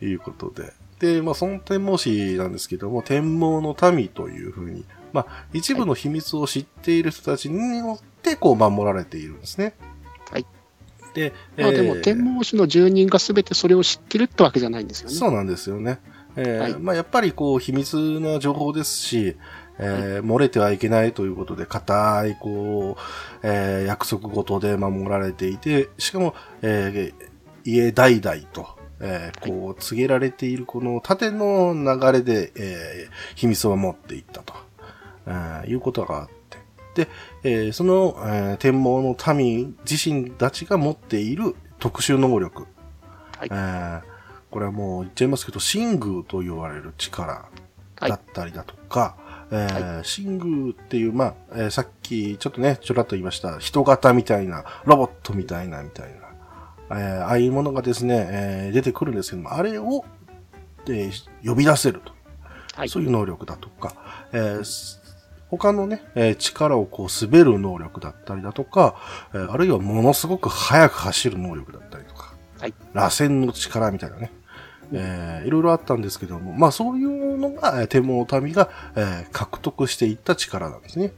[0.02, 0.06] い。
[0.06, 0.74] いうことで。
[1.00, 4.84] で、まあ、その天文史なんですけども、天文の民というふうに、
[5.14, 9.76] まあ、一部の秘密を知っている人たちによって、こう、守られているんですね。
[11.22, 11.32] はい。
[11.32, 15.16] で、まあでも、えー天文士の住人が全てそれを知ってるってわけじゃないんですよね。
[15.16, 16.00] そうなんですよね。
[16.36, 19.36] えーはいまあやっぱりこう秘密な情報ですし、
[19.80, 23.02] えー漏れてはいけないということで、固いこう、
[23.44, 27.28] えー約束事で守られていて、しかも、えー
[27.64, 28.68] 家代々と、
[29.00, 34.54] えーこう告げられているこの縦の流れで、えー秘密を守っていったと、
[35.26, 36.37] えーいうことがあって、
[36.98, 37.08] で、
[37.44, 42.64] えーその、えー天文の民自身たちが持っている特殊能力、
[43.38, 44.02] はいえー
[44.50, 47.50] これはもう言っちゃいますけど、シングと言われる力
[48.00, 49.16] だったりだとか、
[49.52, 56.12] えーシングっていう、まあ、えーさっきちょっとね、ちょらっと言いました、人型みたいな、ロボットみたいな、みたい
[56.90, 60.06] な、えーああいうものがですね、えー出てくるんですけども、あれを、
[60.88, 62.14] えー呼び出せると。
[62.76, 62.90] はい。
[62.90, 63.94] そういう能力だとか、
[64.32, 65.02] えーす
[65.50, 68.96] 他のね、えー力をこう滑る能力だったりだとか、
[69.34, 74.32] えーあるいはものすごく速く走る能力だったりとか、はい螺旋の力みたいなね、
[74.92, 81.14] えーいろいろあったんですけども、まあそういうのが、えー天文の民が、えー獲得していった力なんですね。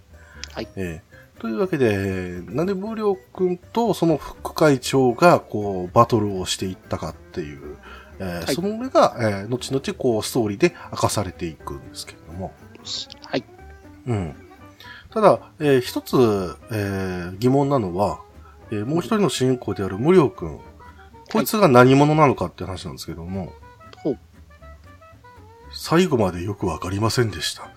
[0.54, 1.10] はいえー
[1.42, 7.78] というわけで、なんで無料君とその副会長がこうバトルをしていったかっていう、
[8.20, 12.54] えーはいその上が、えー後々こうストーリーで明かされていくんですけれども。
[14.08, 14.18] はい。
[14.18, 14.36] うん。
[15.12, 16.16] ただ、えー一つ、
[16.72, 18.20] えー疑問なのは、
[18.72, 20.60] えーもう一人の主人公である無料君。
[21.32, 23.54] こいつが何者なのかって話なんですけども、
[23.98, 24.20] ほう。
[25.72, 27.70] 最後までよくわかりませんでした。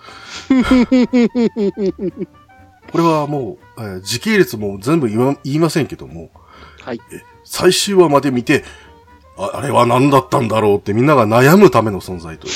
[2.90, 6.30] これはもう、えー時系列も全部言わ言いませんけども、
[6.82, 7.00] はい。
[7.44, 8.64] 最終話まで見て、
[9.38, 12.52] ああれは何だったんだろうってみんなが悩むための存在という。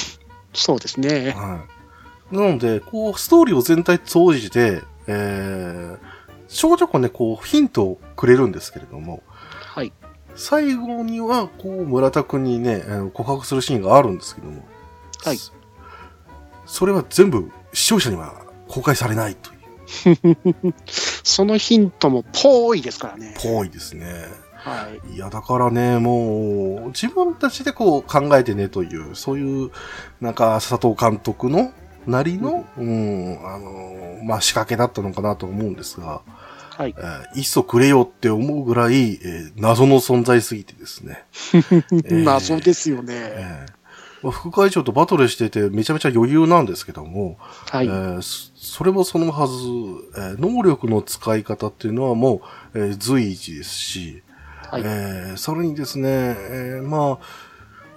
[0.52, 1.31] そうですね。
[1.37, 1.75] はい。
[2.30, 5.98] なので、こう、ストーリーを全体通じて、えー、
[6.48, 9.22] ちょこね、こう、ヒントをくれるんですけれども、
[9.74, 9.92] はい。
[10.34, 12.82] 最後には、こう、村田くんにね、
[13.14, 14.64] 告白するシーンがあるんですけども、
[15.24, 15.52] はいそ。
[16.66, 19.56] それは全部、視聴者には公開されないとい
[20.22, 23.34] う、 そのヒントもぽーいですからね。
[23.40, 24.26] ぽいですね。
[24.56, 25.14] はい。
[25.14, 29.70] いや、だからね、もう、自分たちでこう考えてねという、そういう、
[30.20, 31.72] なんか、佐藤監督の
[32.07, 36.23] なりの、うん、あの、まあ、仕掛けだったのかなと思うんですが、
[36.77, 36.95] はい。
[36.97, 41.25] えーいっそくれよって思うぐらい、えー謎の存在すぎてですね。
[41.90, 43.14] ー謎ですよね。
[43.14, 43.73] えー
[44.23, 47.37] まあ副会長とバトルしててめちゃめちゃ余裕なんですけども、
[47.71, 47.90] はいえ。
[47.90, 49.55] ーそそれもそのはず、
[50.21, 52.42] えー能力の使い方っていうのはも
[52.75, 54.23] う、えー随一ですし、
[54.71, 54.83] はい。
[54.85, 57.27] えーそれにですね、えーまあ、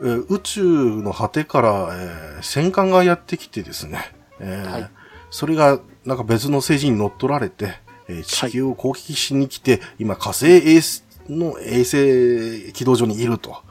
[0.02, 4.00] えー宇宙の果てから、えー戦艦がやってきてですね、
[4.40, 4.90] えーはい。
[5.30, 7.74] それがなんか別の政治に乗っ取られて、
[8.08, 13.52] えー地球を攻撃しに来て、今火星衛星の衛星軌道上にいると。
[13.52, 13.64] はい。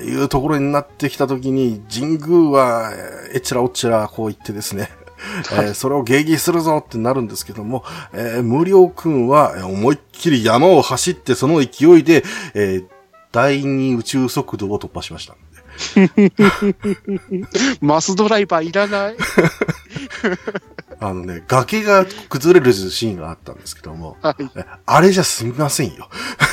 [0.00, 2.92] えーいうところになってきたときに、神宮は、
[3.32, 4.90] えちらおっちらこう言ってですね、
[5.52, 7.82] えーそれを迎撃するぞってなるんですけども、
[8.12, 12.22] えー無料君はえー思いっきり山を走ってその勢いで、
[12.54, 12.86] えー
[13.34, 15.34] 第二宇宙速度を突破しました。
[17.82, 19.16] マスドライバーいらない。
[21.00, 26.08] あのね、崖が崩れるシーンがあったんですけども、はえあれじゃすみませんよ。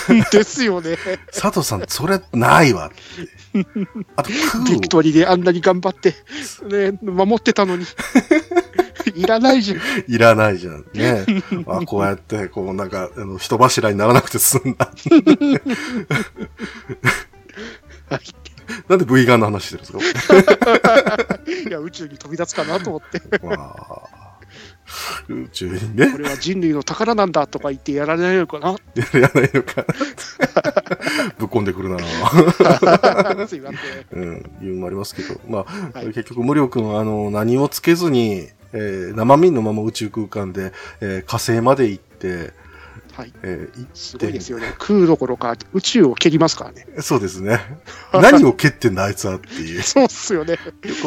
[0.10, 0.24] い。
[0.36, 0.98] ですよね。
[1.32, 3.68] 佐藤さん、それないわって。
[4.16, 6.16] あと、空をビクトリーであんなに頑張って、
[6.68, 7.86] ね、守ってたのに。
[9.16, 9.80] いらないじゃん。
[10.08, 10.86] いらないじゃん。
[10.94, 11.26] ね。
[11.68, 14.92] あこうやって、こうなんか、あの、人柱にならなくて済んだ。
[18.10, 18.20] はい
[18.88, 23.22] なんで V ガンの話してるんです いや、宇宙に飛び立つかなと思って、
[25.28, 28.72] 宇宙にねこ、れは人類の宝なんだとか言ってやられないのかな
[29.20, 29.86] やらないのかな。
[31.38, 32.00] ぶっ込んでくるな
[33.48, 34.20] すいません。
[34.20, 35.40] うん、いうのもありますけど。
[35.48, 42.54] まあ、はい結局、無力君は、あの、何もつけずに、えー生身のまま宇宙空間で、えー火星まで行って、
[43.14, 43.34] はい。
[43.44, 44.74] えー行すごいですよね。
[44.80, 46.88] 空どころか宇宙を蹴りますからね。
[47.02, 47.60] そうですね。
[48.14, 49.82] 何を蹴ってんだ、あいつはっていう。
[49.84, 50.58] そうっすよね。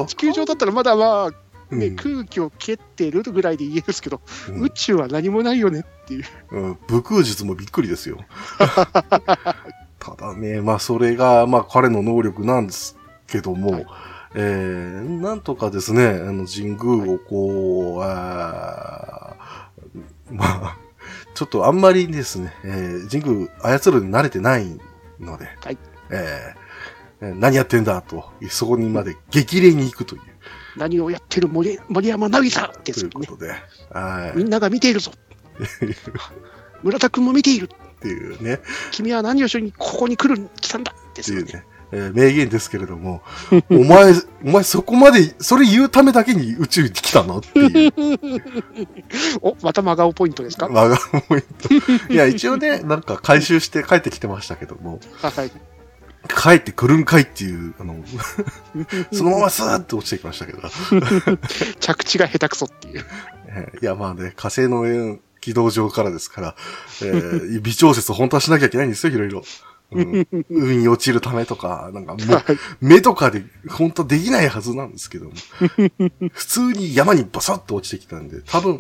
[0.07, 6.25] 地球上だったらまだまあ、ねうん空気を蹴ってるぐらいで言えるんですけど、うん宇宙は何もないよねっていう。
[6.53, 8.19] うん、武空術もびっくりですよ。
[9.99, 12.97] ただね、まあそれが、まあ彼の能力なんです
[13.27, 13.87] けども、はい
[14.35, 20.79] えー、なんとかですね、あの神宮をこう、あーまあ、
[21.35, 24.79] ちょっとあんまりですね、えー神宮操るのに慣れてない
[25.21, 25.79] ので、はい
[26.11, 30.23] えーえー何やってんだと、そこにまで激励に行くという、
[30.77, 33.21] 何をやってる森森山凪さんでとすよね。
[33.21, 33.55] いうことで、
[33.93, 34.39] はい。
[34.39, 35.13] みんなが見ているぞ。
[36.83, 37.71] 村田君も見ている。
[37.71, 41.43] っていうね、君は何をしにここに来る、来たんだですよね。
[41.45, 43.23] っていうね、えー名言ですけれども、
[43.71, 47.39] お前、お前そこまで、それ言うためだけに宇宙に来たの？
[47.39, 47.93] っていう、
[49.43, 50.97] お、また真顔ポイントですか、我が
[51.29, 51.43] ポイン
[52.09, 52.13] ト。
[52.13, 55.51] いや、一応ね、 なんか回収して帰ってきてましたけども、はい。
[56.29, 58.03] 帰ってくるんかいっていう、あの、
[59.13, 60.61] そのままスーッと落ちてきましたけど、
[61.81, 63.05] 着地が下手くそっていう。
[63.49, 66.57] えーいや、まあね、火星の上軌道上からですから、
[67.03, 69.43] えー微調節本当はしなきゃいけないんですよ、いろいろ。
[69.93, 72.45] うん、海に落ちるためとか、なんかもう、はい。
[72.81, 75.33] 目とかで本当できないはずなんですけども、
[76.33, 78.79] 普通に山にバサッと落ちてきたんで、多分、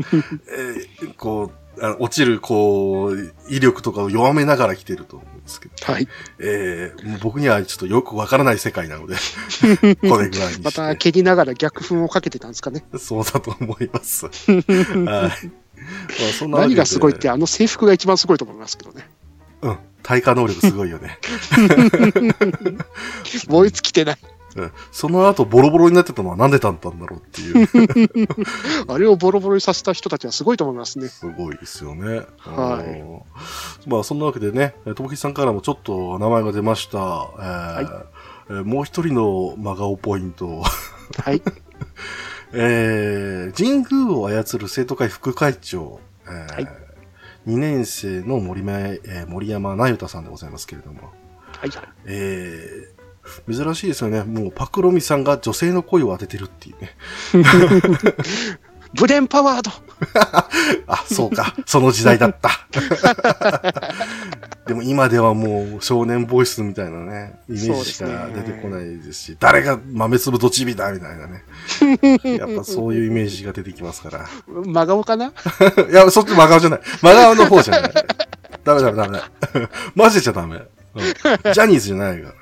[0.49, 6.09] えーこう、あの落ちる、こう、威力とかを弱めながら来てると思うんですけど、はい。
[6.38, 9.17] えーもう僕にはちょっとよくわからない世界なので、
[10.09, 10.97] これぐらいにましたて。
[10.97, 12.85] 蹴りながら逆風をかけてたんですかね。
[12.99, 14.27] そうだと思います。
[14.27, 15.05] はい。
[15.05, 15.31] まあ、
[16.38, 19.09] そんな何がすごいって、あの制服が一番すごいと思いますけどね。
[19.64, 19.79] うん。
[20.03, 21.18] 対価能力すごいよね。
[23.48, 24.18] 燃え尽きてない。
[24.57, 24.72] うん。
[24.92, 28.29] その後ボロボロになってたのはなんでだったんだろうっていう。
[28.92, 31.09] あれをボロボロにさせた人たちはすごいと思いますね。
[31.09, 32.27] すごいですよね。
[32.37, 33.20] はいうん
[33.87, 36.98] まあ、そんなわけでね、ともきさんからもちょっと名前が出ました。
[36.98, 38.05] えー
[38.50, 40.62] えーもう一人の真顔ポイント。
[41.24, 41.40] はい。
[42.53, 46.84] えー、神宮を操る生徒会副会長、えーはい
[47.47, 51.13] 2年生の森前、えー森山なゆたさんでございますけれども、
[51.59, 51.89] はいはい。
[52.07, 54.23] えー、珍しいですよね。
[54.25, 56.97] もうパクロミさんが女性の声を当ててるっていうね。
[58.95, 59.71] ブレンパワード
[60.87, 61.55] あ、そうか。
[61.67, 62.51] その時代だった。
[64.67, 71.45] でも今ではもう少年ボイスみたいなね、イメージしか出てこないですし、誰が豆粒とチビだみたいなね。
[72.39, 74.27] やっぱそういうイメージが出てきますから。
[74.47, 75.27] 真顔かな？
[75.27, 76.81] いや、そっち真顔じゃない。
[77.03, 77.93] 真顔の方じゃない。
[78.65, 79.21] ダメダメダメ。
[79.97, 80.57] 混ぜちゃダメ。
[80.57, 82.35] うんジャニーズじゃないから。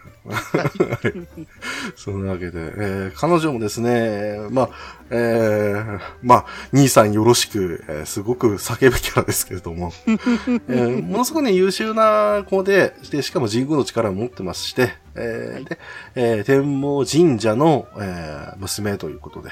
[1.97, 4.69] そんなわけで、えー彼女もですね、まあ、
[5.11, 15.79] えーまあ、兄さんよろしく、えーすごく叫ぶキャラですけれども、えーものすごくね、優秀な子で、で、しかも神宮の力を持ってまして、えーで、
[16.15, 19.15] えー天保神社の、えー娘とい。
[19.15, 19.51] うことで、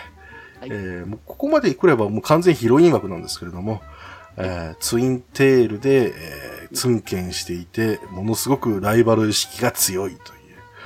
[0.62, 3.83] えーもうここまで来ればもう完全ヒロイン枠なんですけれども、
[4.37, 7.64] えーツインテールで、えーツンケンしてい。
[7.64, 10.12] て、ものすごくライバル意識が強い。
[10.16, 10.37] とい。
[10.37, 10.39] う。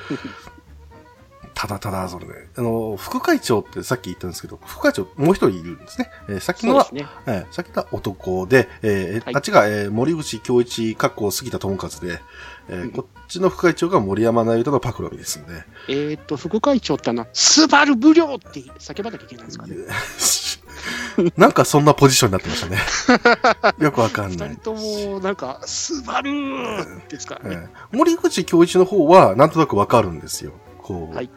[1.55, 6.11] ただただ、それね、あの、副会長ってさっき言ったんですけど、副会長もう一人いるんですね。
[6.29, 7.07] えーさっきのはね。
[7.27, 12.21] えーさっきのは男で、えーはいあっちが、えー森口京一、かっこ杉田智和で、
[12.69, 19.77] えーうんこっちの副会長が森山直人のパクロミですんで、えーっと、副会長ってあの、スバル無料って叫ばなきゃいけないんですかね。
[21.37, 22.79] なんかそんなポジションになってましたね。
[23.85, 24.49] よくわかんない。
[24.51, 27.57] 二人とも、なんか、スバルーですからね。
[27.91, 30.53] えー森口京一の方は、なんとなくわかるんですよ。
[30.83, 31.31] こう、はい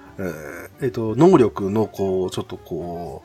[0.82, 3.22] えっと、能力の、こう、ちょっとこ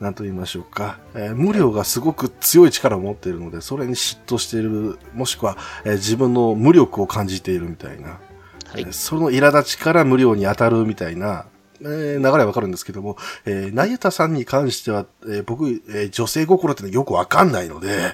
[0.00, 11.46] う、なんと言いましょうか、えー無量がすごく強い力を持っているので、それに嫉妬している、もしくは、えー自分の無力を感じているみたいな、はいえーその苛立ちから無料に当たるみたいな、
[11.84, 18.12] えー流れはわかるんですけども、えー、なゆたさんに関しては、えー僕、えー女性心ってのはよくわかんないので、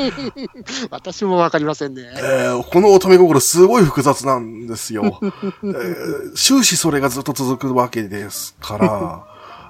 [0.90, 2.02] 私もわかりませんね。
[2.16, 5.20] えーこの乙女心すごい複雑なんですよ。
[5.22, 9.24] えー終始それがずっと続くわけですから、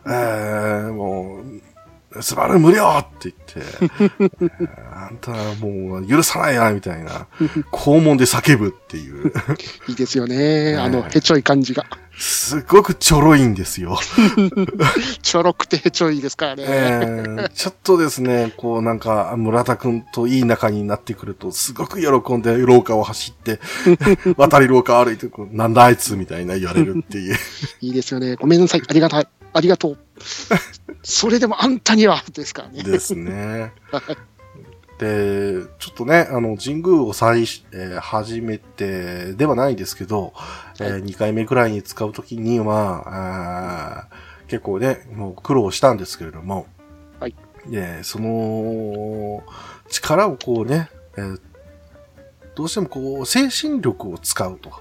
[0.07, 1.76] えーもう、
[2.21, 7.27] スバル無料って言って、 あんたはもう許さないな、みたいな、
[7.73, 9.33] 肛門で叫ぶっていう、
[9.89, 10.77] いいですよね。
[10.77, 11.87] あの、ねへちょい感じが。
[12.19, 13.99] すごくちょろいんですよ。
[15.21, 16.65] ちょろくてへちょいですからね。
[16.67, 23.61] えーちょっとですね、こうなんか、村田くんといい仲になってくると、すごく喜んで廊下を走って、
[24.37, 27.37] 渡り廊下歩いて、なんだあいつみたいな言われるっていう。
[27.81, 28.37] いいですよね。
[28.37, 28.83] ごめんなさい。
[28.87, 29.29] ありがたい。
[29.53, 29.99] ありがとう。
[31.03, 32.83] それでもあんたには、ですからね。
[32.83, 33.73] ですね。
[34.99, 37.43] で、ちょっとね、あの、神宮を再、
[37.73, 40.33] えー始めてではないですけど、
[40.81, 46.67] え2回目くらいに使うときには、あー結構ね、もう苦労したんですけれども、
[47.21, 47.35] はい。
[47.67, 49.45] で、その、
[49.89, 51.41] 力をこうね、えー
[52.55, 54.73] どうしてもこう、精神力を使うと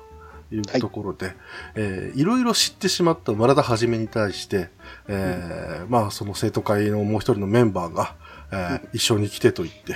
[0.52, 0.82] いうはい。
[0.82, 1.34] ところで、
[1.76, 4.70] えーいろいろ知ってしまった村田はじめに対して、
[5.08, 8.16] えーまあその生徒会のもう一人のメンバーが、
[8.52, 9.96] えー一緒に来てと言って、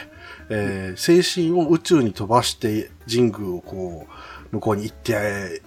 [0.50, 4.08] えー精神を宇宙に飛ばして神宮をこ
[4.52, 5.62] う、向こうに行って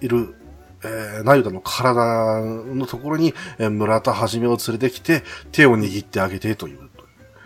[0.00, 0.34] いる、
[0.84, 5.22] えー、ナユダの体のところに、えー村田はじめを連れてきて、
[5.52, 6.80] 手を握ってあげてという。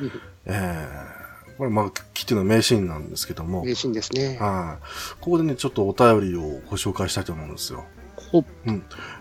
[0.01, 0.11] うん。
[0.47, 1.12] えー
[1.59, 4.39] これまあ、キティの名シーンなんですけども、名シーンですね。
[4.41, 4.85] はい。
[5.21, 7.85] ここでね、ちょっとお便りをご紹介したいと思うんですよ。
[8.31, 8.45] ほ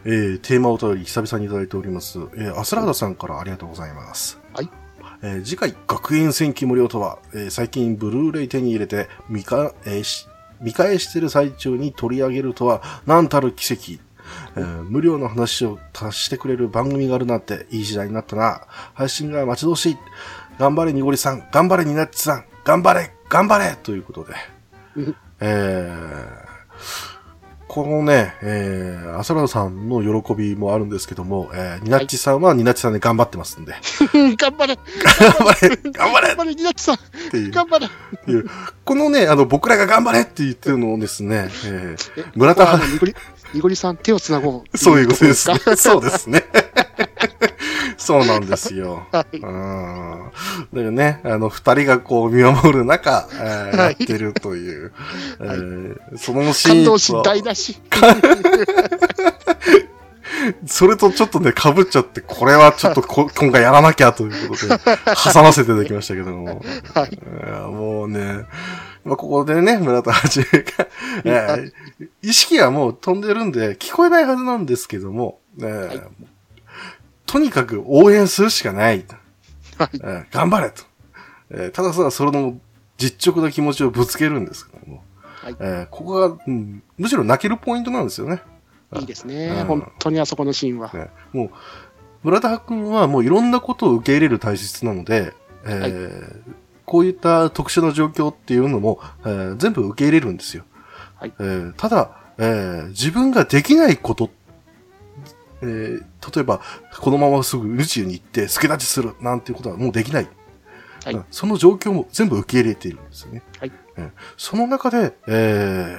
[0.05, 2.19] えー、テーマお便り久々にいただいております。
[2.35, 4.39] えー、アスラーダさんからありがとうございます。
[4.53, 4.69] はい。
[5.23, 10.27] えー次回、学園戦記無料とは、えー最近ブルーレイ手に入れて、見か、えーし
[10.61, 14.01] 見返してる最中に取り上げるとは、なんたる奇跡。
[14.55, 18.61] えー無料の話を足してくれる番組があるなんていい時代になったな。
[18.93, 19.97] 配信が待ち遠しい。
[20.61, 24.35] 頑張れにごりさん、頑張れになっちさん、頑張れ、頑張れということで。
[24.95, 26.51] うんえー
[27.67, 33.71] このね、えー、アスラーダさんの喜びもあるんですけども、えー、ニナッチさんはニナッチさんで頑張ってますんで。
[34.13, 34.35] う。
[34.35, 34.85] 頑張れ頑
[35.31, 36.97] 張れ頑張れ頑張れ、ニナッチさんっ
[37.31, 37.51] ていう。
[37.51, 37.89] 頑張れっ
[38.25, 38.45] ていう
[38.83, 43.15] このね、あの、僕らが頑張れって言ってるのをですね、えーえ村田はにごり、
[43.53, 44.77] にごりさん、手をつなごう。
[44.77, 45.77] そういうことですか？
[45.77, 46.43] そうですね。
[48.01, 49.05] そうなんですよ。
[49.13, 49.37] はい。
[49.37, 50.31] うん。
[50.31, 54.91] だけどね、あの、二人がこう見守る中、えーはいやってるという、
[55.39, 57.77] えーそのシ感動しーンと、大出し。
[60.65, 64.75] それとちょっとね、被っちゃって、これはちょっとこ今回やらなきゃということで、
[65.31, 66.63] 挟ませていただきましたけども。
[66.95, 67.19] はい。
[67.71, 68.45] もうね、
[69.05, 70.87] まあ、ここでね、村田はじめが、
[71.25, 71.71] えー
[72.23, 76.01] 意識はもう飛んでるんで、聞こえないはずなんですけども、えー
[77.31, 79.05] とにかく応援するしかない。
[79.77, 79.89] はい。
[79.93, 80.83] えー頑張れと。
[81.51, 82.59] えーたださ、それの
[82.97, 88.41] 実直な気持ちをぶつけるんですけども、はいえーここが、うんむしろ泣けるポイントなんですよね。
[88.97, 89.61] いいですうね。
[89.61, 90.91] ん本当にあそこのシーンは。
[90.93, 91.49] ねもう、
[92.23, 95.33] 村田君はもういろんなことを受け入れる体質なので、
[95.65, 96.53] えー
[96.85, 100.65] こういった特殊な状況っていうのも、えー全部受け入れるんですよ。
[101.15, 104.29] はいえーただ、えー自分ができないこと、
[105.61, 106.03] えー
[106.35, 106.61] 例えば、
[106.99, 110.27] このまますぐ宇宙に行って助立ちするなんていうことはもうできない。
[111.03, 113.41] はいうんその状況も全部受け入れているんですよね。
[113.59, 115.31] はいえーその中で、え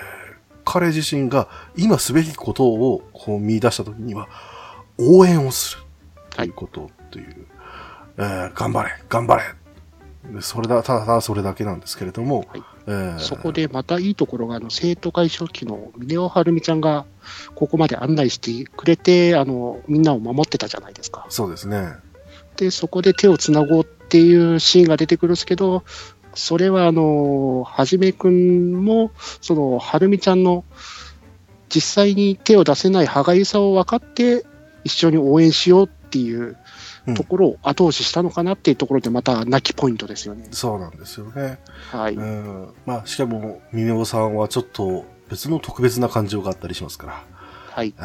[0.01, 0.23] ー
[0.65, 4.29] 彼自身が今すべきことをこう見出したときには、
[4.97, 5.83] 応援をする
[6.31, 7.47] ということという、
[8.17, 9.43] えー頑張れ、頑張れ。
[10.33, 17.05] でそれだ、ただただそれだけなんですけれども、はいえーそこでまたいいところが、あの、生徒会初期の峰尾はるみちゃんが、
[17.55, 21.26] ここまで案内してくれて、あの、みんなを守ってたじゃないですか。
[21.28, 21.95] そうですね。
[22.57, 25.85] で、そこで手をつなごうっていうシーンが出てくるんですけど、
[26.35, 30.64] それは、あの、はじめくんも、その、はるみちゃんの、
[31.68, 34.45] 実際に手を出せない歯がゆさを分かって、
[34.85, 36.57] 一緒に応援しようっていううん
[37.16, 40.46] ところを後押ししたのかなっていうところで、また泣きポイントですよね。
[40.50, 41.59] そうなんですよね。
[41.90, 42.14] はい。
[42.14, 42.68] うん。
[42.86, 47.24] まあ、しかも、ミネオさんはちょっと別の特別な感情があったりしますから。
[47.70, 47.94] はい。
[47.98, 48.05] えー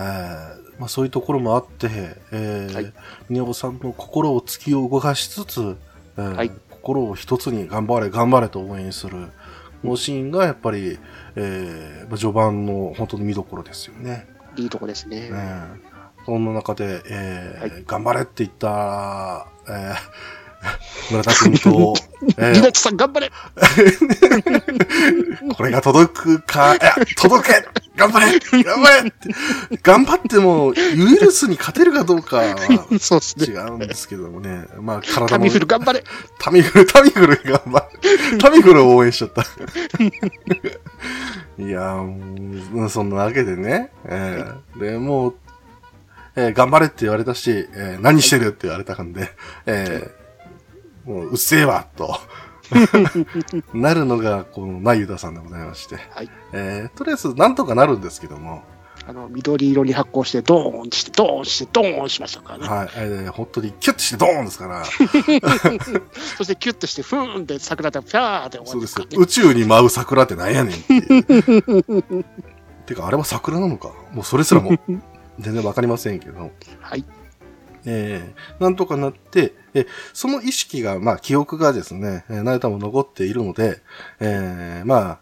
[0.79, 1.89] まあ、そういうところもあって、
[2.31, 2.93] えーはい
[3.29, 5.75] 宮尾さんの心を突き動かしつつ、
[6.17, 9.27] えーはい心を一つに頑張れ、頑張れと応援する、
[9.81, 10.97] このシーンがやっぱり、
[11.35, 14.27] えーまあ、序盤の本当に見どころですよね。
[14.55, 15.29] いいとこですね。
[15.29, 15.96] えー
[16.27, 19.95] そんな中で、えーは頑張れって言った、えー
[21.09, 21.93] 村田君と、
[22.35, 23.31] えーリナさん頑張れ
[25.55, 27.65] これが届くか、いや、届け
[27.95, 29.29] 頑張れ頑張れって
[29.81, 32.57] 頑張っても、ウイルスに勝てるかどうかは
[32.99, 33.45] そうですね。
[33.45, 34.65] 違うんですけどもね。
[34.81, 35.27] まあ、体も。
[35.29, 36.03] タミフル頑張れ
[36.39, 37.85] タミフル、タミフル頑張る。
[38.37, 39.43] タミフルを応援しちゃった。
[41.63, 41.95] いや
[42.89, 43.91] そんなわけでね。
[44.03, 45.35] えーで、もう、
[46.37, 49.29] えー頑張れって言われたし、えー何してるって言われたんで、
[49.65, 52.19] えーもう、うっせえわ、と。
[53.73, 55.95] なるのが、この、なゆださんでございまして。
[56.11, 56.29] はい。
[56.51, 58.61] えー、とりあえず、なんとかなるんですけども、
[59.07, 62.67] あの、緑色に発光して、ドーンして、ドーンして、ドーンしましたからね。
[62.67, 64.83] はい、えー、本当にキュッとしてドーンですから、
[66.37, 68.99] そしてキュッとして、ふーんって桜でピャーって終わそうです。
[69.17, 72.25] 宇宙に舞う桜ってなんやねんっていう。
[72.85, 73.91] てか、あれは桜なのか？
[74.11, 74.77] もうそれすらも、
[75.39, 76.51] 全然わかりませんけど。
[76.81, 77.05] はい。
[77.85, 83.81] えー、なんとかなって、えーその意識が、まあ、記憶がですね、えー、ナイタも残っているので、
[84.19, 85.19] えー、まあ、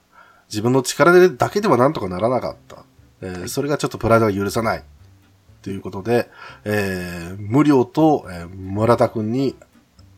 [0.50, 2.84] 自分の力でだけではなんとかならなかった。
[3.22, 4.84] えーそれがちょっとプライドが許さない。
[5.62, 6.30] ということで、
[6.64, 9.56] えー、無料と、えー村田くんに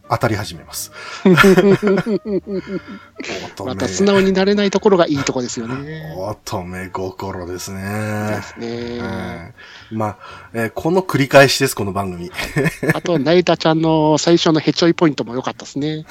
[0.09, 0.91] 当たり始めます。
[1.25, 1.35] 乙
[3.63, 6.13] ま女た素直になれないところがいいとこですよね。
[6.17, 8.41] 乙女心ですでね。
[8.41, 8.99] すね。
[8.99, 9.51] は
[9.91, 10.17] いまあ、
[10.53, 12.31] えーこの繰り返しです、この番組。
[12.93, 16.05] あと、ナイタちゃんの最初のヘチョイポイントも良かったですね。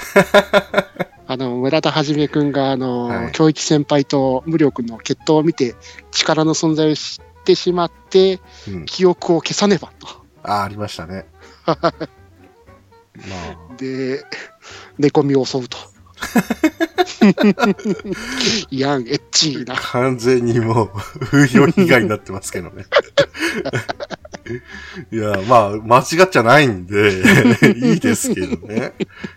[1.29, 5.75] あの、村田はじめくんが、あの、はい教育先輩と無力の決闘を見て、
[6.11, 10.07] 力の存在を知ってしまって、うん、記憶を消さねばと。
[10.43, 11.25] あ、ありましたね。
[13.27, 14.23] まあ、で、
[14.97, 15.77] 寝込みを襲うと。
[18.69, 19.75] いやん、エッチーな。
[19.75, 20.89] 完全にもう、
[21.25, 22.85] 風評被害になってますけどね。
[25.11, 27.21] いや、まあ、間違っちゃないんで、
[27.75, 28.93] いいですけどね。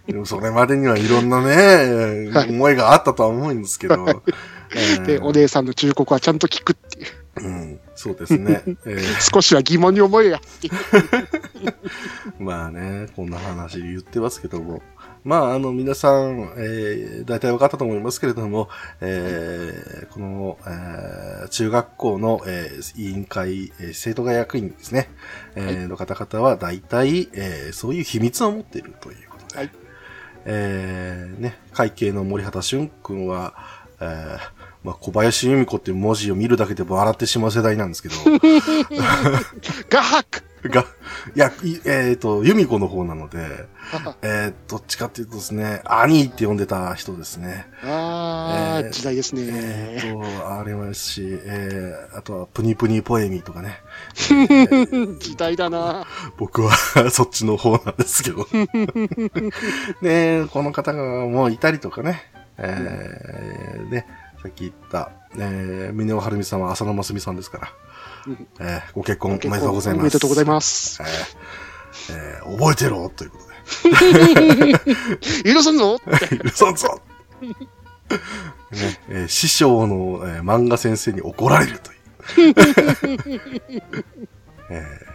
[0.07, 4.23] でも、それまでにはいろんなね、はい思いがあったとは思うんですけど。
[4.73, 7.07] えーで、お姉さんの忠告はちゃんと聞くっていう。
[7.43, 8.63] うん、そうですね。
[8.87, 10.75] えー少しは疑問に思えやっていう。
[12.39, 14.83] まあね、こんな話言ってますけども。
[15.23, 18.69] まあ、あの、皆さん、えー、大体分かったと思いますけれども、
[19.01, 25.11] えー、この、えー中学校の、えー委員会、えー生徒会役員ですね、
[25.57, 29.71] えーの方々は大体、えーそういう秘密を持っているということで、はい。
[30.47, 33.55] えーね、会計の森畑俊君は、
[34.01, 34.39] えー
[34.83, 38.15] まあ、小林由美子っていう文字を見るだけで笑ってしまう世代なんですけど、
[39.91, 40.85] ガハック が、
[41.35, 43.67] いや、いえっ、と、由美子の方なので、
[44.23, 47.67] えー、どっちかっていうとですね、兄って呼んでた人ですね。
[47.83, 49.43] あー、えー時代ですね。
[49.47, 53.81] えっ、と、ありますし、えー、あとは、プニプニポエミとかね。
[54.31, 54.35] え
[54.85, 56.07] ー時代だな。
[56.37, 56.73] 僕は
[57.11, 58.47] そっちの方なんですけど。
[60.03, 62.31] ねこの方がもういたりとかね。
[62.59, 64.07] えー、ね、
[64.43, 67.73] さっき言った、えー、峰尾はるみさんは浅野真澄さんですから。
[68.27, 70.03] うんえーご結婚おめでとうございます。
[70.03, 71.03] おめでとうございます。
[71.03, 73.51] えーえー覚えてろということで。
[75.55, 75.99] 許さんぞ
[76.43, 77.01] 許さんぞ
[77.41, 77.55] ね
[79.09, 81.97] えー師匠の、えー漫画先生に怒られるとい
[82.51, 82.55] う。
[84.71, 85.07] え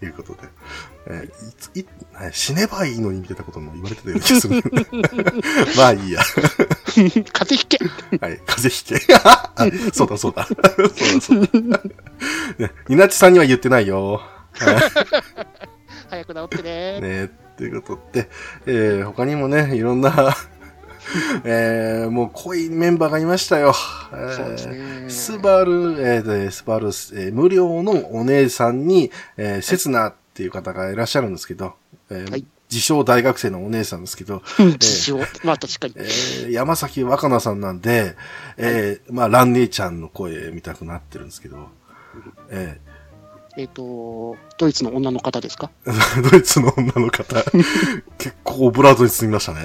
[0.00, 0.40] ーいうことで。
[1.08, 4.62] えーいついえー死ねばいいのにみたいなことも言われてたような気がする。
[5.76, 6.20] まあいいや。
[6.22, 7.78] 風邪ひけ。
[8.20, 9.14] はい、風邪ひけ。
[9.22, 9.48] あ
[9.92, 10.46] そうだそうだ。
[10.46, 11.80] そうだそうだ。
[12.58, 14.20] ね、ニナチさんには言ってないよ。
[16.10, 17.00] 早く治ってね。
[17.00, 18.28] ねということで、
[18.66, 20.36] えー他にもね、いろんな、
[21.44, 23.74] えーもう濃いメンバーがいましたよ。
[24.12, 25.04] えーそうですね。
[25.08, 31.72] スバル、えーでスバル、えー無料のお姉さんに、えー、セツナっていう方がいらっしゃるんですけど、
[32.10, 35.18] えーはい自称大学生のお姉さんですけど、自称。
[35.44, 36.00] まあ確かにえ。
[36.48, 38.16] ー山崎若菜さんなんで、
[38.56, 41.68] えーまあ、蘭姉ちゃんの声見たくなってるんですけど、
[42.50, 42.80] え
[43.56, 45.70] えっと、ドイツの女の方ですか？
[45.86, 47.36] ー ドイツの女の方、
[48.18, 49.60] 結構オブラートに包みましたね。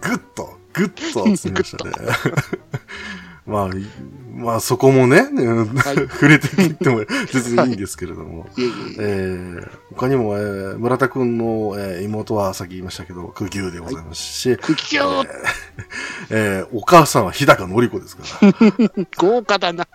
[0.00, 1.92] ぐっと、ぐっと包みましたね。
[3.48, 3.70] まあ、い
[4.34, 8.46] まあそこもね、うんはい 触れていっても 全然いいんですけれども。
[8.56, 14.56] いえいえー他にも、えー村田くんの、えー妹はさっき言いましたけど、空牛でございますし、え。
[14.56, 15.28] クキュー
[16.30, 18.52] えーお母さんは日高のり子ですから。
[19.16, 19.88] 豪華だな。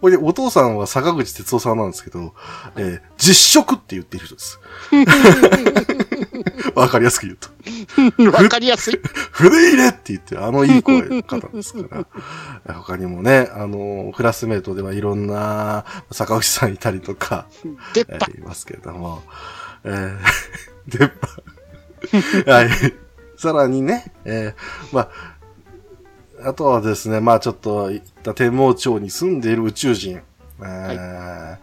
[0.00, 2.32] ほいで、お父さんは坂口哲夫さんなんですけど、
[2.76, 4.60] えー実食って言っている人です。
[6.74, 7.48] わかりやすく言うと。
[8.32, 9.00] わかりやすい？
[9.32, 12.06] 筆入れって言ってる、あのいい声の方ですか
[12.64, 12.74] ら。
[12.74, 17.46] 他にもね、あの、クラスメートではいろんな坂口さんいたりとか、
[17.94, 19.22] 出っいますけれども、
[19.84, 21.10] えー、出っ
[22.44, 22.50] 歯。
[22.52, 22.68] はい。
[23.36, 25.08] さらにね、えー、ま
[26.42, 30.20] あ、あとはですね、まあちょっと言った天王町に住んでいる宇宙人、
[30.60, 31.58] えーいや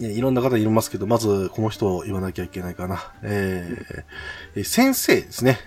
[0.00, 3.12] いろんな方いますけど、まずこの人を言わなきゃいけないかな。
[3.22, 4.04] えー
[4.56, 5.58] えー先生ですね。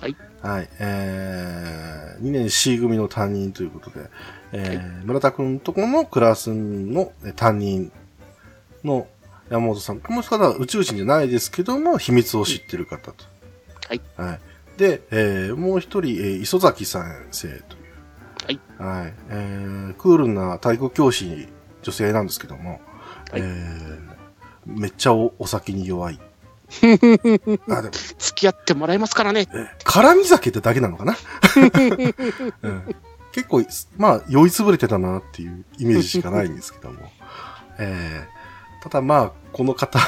[0.00, 0.16] はい。
[0.42, 0.68] はい。
[0.80, 4.10] えー、2年 C 組の担任ということで、
[4.52, 7.92] えー村田くんとこのクラスのえー担任
[8.84, 9.06] の、
[9.50, 10.00] 山本さん。
[10.00, 13.24] この方は宇宙人じゃないですけども、秘密を知ってる方と。
[13.88, 14.00] はい。
[14.16, 14.40] はい。
[14.78, 17.62] で、えー、もう一人、えー、磯崎先生という。
[18.46, 18.60] はい。
[18.78, 19.14] はい。
[19.28, 21.48] えー、クールな体育教師、
[21.82, 22.80] 女性なんですけども、
[23.32, 24.00] はいえー、
[24.66, 26.20] めっちゃおお酒に弱い。
[27.68, 29.46] あ、でも、付き合ってもらえますからね。
[29.52, 31.16] えー辛味酒ってだけなのかな、
[32.62, 32.94] うん、
[33.32, 33.64] 結構、
[33.96, 37.10] まあ、酔いつぶれてたなっていうイメージしかないんですけども。
[37.78, 39.98] えー、ただまあ、この方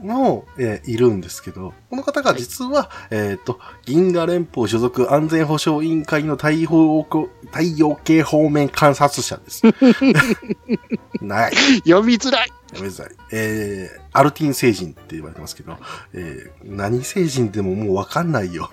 [0.00, 9.62] も、えーいるんですけど、この方が実は、えっ、と、銀河連邦所属安全保障委員会の太陽光太陽系方面観察者です。
[11.20, 11.52] ない。
[11.84, 12.52] 読みづらい。
[12.72, 13.08] ごめんなさい。
[13.32, 15.76] えー、アルティン星人って言われてますけど、
[16.12, 18.70] えー、何星人でももうわかんないよ。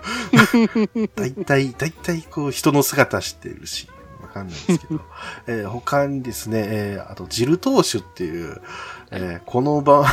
[1.15, 3.89] 大体、大体こう人の姿してるし、
[4.21, 5.01] わかんないですけど、
[5.47, 8.61] えー、他にですね、えー、あとジルトーシュっていう、
[9.11, 10.05] えー、この番、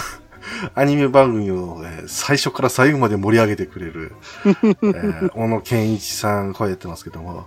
[0.74, 4.14] アニメ番組を、えー最初から最後まで盛り上げてくれる、
[4.44, 7.46] えー、小野健一さん声やってますけども、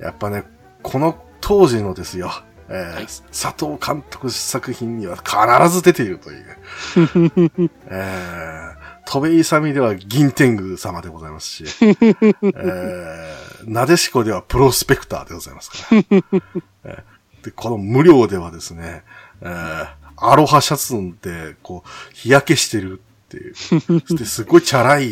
[0.00, 0.44] やっぱね、
[0.82, 2.30] この当時のですよ、
[2.68, 3.06] えーはい。
[3.06, 5.34] 佐藤監督作品には必
[5.68, 6.44] ず出ているという、
[7.86, 15.98] えー、戸部勇では銀天狗様でございますし、えー、なでしこではプロスペクターでございますから、
[16.84, 17.12] えー
[17.42, 19.02] で、この無料ではですね、
[19.40, 19.86] えー、
[20.30, 23.54] アロハシャツで、こう、日焼けしてるっていう。
[24.16, 25.08] で、すごいチャラい、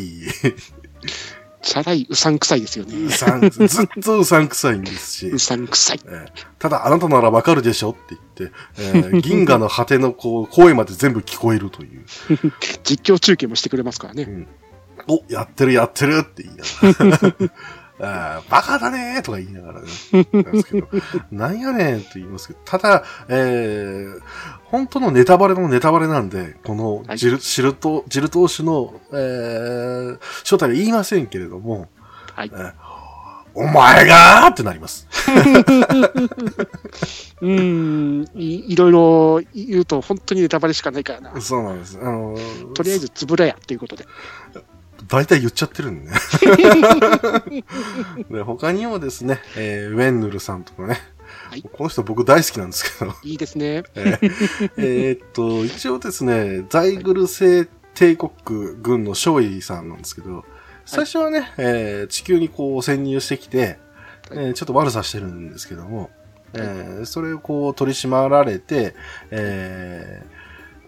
[1.63, 3.07] チャラい、うさんくさいですよね。
[3.07, 6.01] うさん、ずっとうさんくさいんですしう、さんくさい。
[6.07, 6.27] えー
[6.59, 12.05] ただあなたならわかるでしょって言って、えー銀河の果てのこう、声まで全部聞こえるという。
[12.85, 14.47] 実況中継もしてくれますからね。
[15.07, 18.37] お、やってるやってるって言いながら。
[18.39, 19.87] あ ーバカだねーとか言いながらね。
[20.33, 20.89] なんですけど、
[21.31, 24.21] なんやねんって言いますけど、ただ、えー、
[24.71, 31.89] 本当のネタバレのネタバレなんで、このはいジル、シルト、ジル投手の、えー、正体は言いませんけれども、
[32.35, 32.73] はいえー
[33.53, 35.09] お前がーってなります。
[37.41, 41.41] うーんい、いろいろ言うと本当にネタバレしかないからな。
[41.41, 41.99] そうなんです。
[42.01, 44.07] あのーとりあえず、つぶらやっていうことで。
[45.09, 46.17] 大体言っちゃってるんでね。
[48.31, 51.01] で他にもですね、えーウェンヌルさんとかね、
[51.51, 51.63] はい。
[51.63, 53.83] この人僕大好きなんですけど、いいですね。
[53.97, 58.31] えーえーっと、一応ですね、ザイグル星帝国
[58.81, 60.45] 軍の少尉さんなんですけど、
[60.87, 63.79] 最初はね、えー地球にこう潜入してきて、
[64.31, 66.11] えーちょっと悪さしてるんですけども、
[66.55, 68.95] えーそれをこう取り締まられて、
[69.33, 70.23] え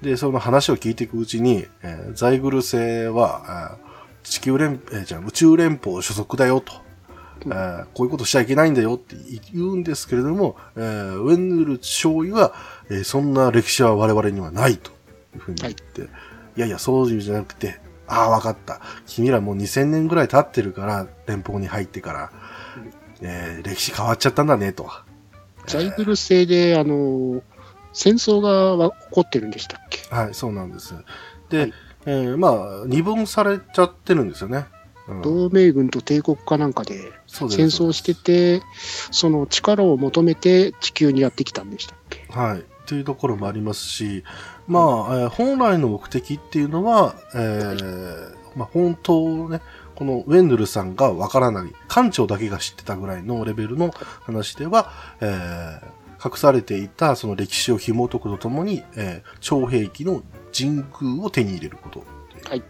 [0.01, 3.79] ーで、その話を聞いていくうちに、えーザイグル星は、
[4.23, 6.73] 地球連、えーじゃあ宇宙連邦所属だよと。
[7.47, 9.17] えーこういうことしちゃいけないんだよって
[9.53, 12.55] 言うんですけれども、えーウェンヌル少尉は、
[12.91, 14.91] えーそんな歴史は我々にはないと
[15.35, 16.07] いうふうに言って、い、
[16.57, 18.81] やいや、そういうじゃなくて、ああ、わかった。
[19.07, 22.31] 君らもう2000年ぐらい経ってるから、連邦に入ってから、
[23.23, 24.91] えー歴史変わっちゃったんだね、と。
[25.67, 27.43] ザイグル星で、あの、
[27.93, 30.15] 戦争がわ起こってるんでしたっけ？
[30.15, 30.95] はい、そうなんです。
[31.51, 31.73] で、はい
[32.07, 34.67] えーまあ、二分されちゃってるんですよね。
[35.09, 38.63] うん同盟軍と帝国かなんかで戦争してて、
[39.11, 42.25] その力を求めて地球にやってきたんでしたっけ？
[42.31, 42.65] はい。
[42.87, 44.23] というところもありますし、
[44.67, 49.61] まあ、えー本来の目的っていうのは、えーまあ、本当ね、
[49.95, 53.91] このウェンヌルさんがわからない、艦長だけが知ってたぐらいのレベルの
[54.23, 60.23] 話では、えー隠されていたその歴史を紐解くとともに、えー超兵器の
[60.57, 62.05] 神空を手に入れること。
[62.49, 62.63] はい。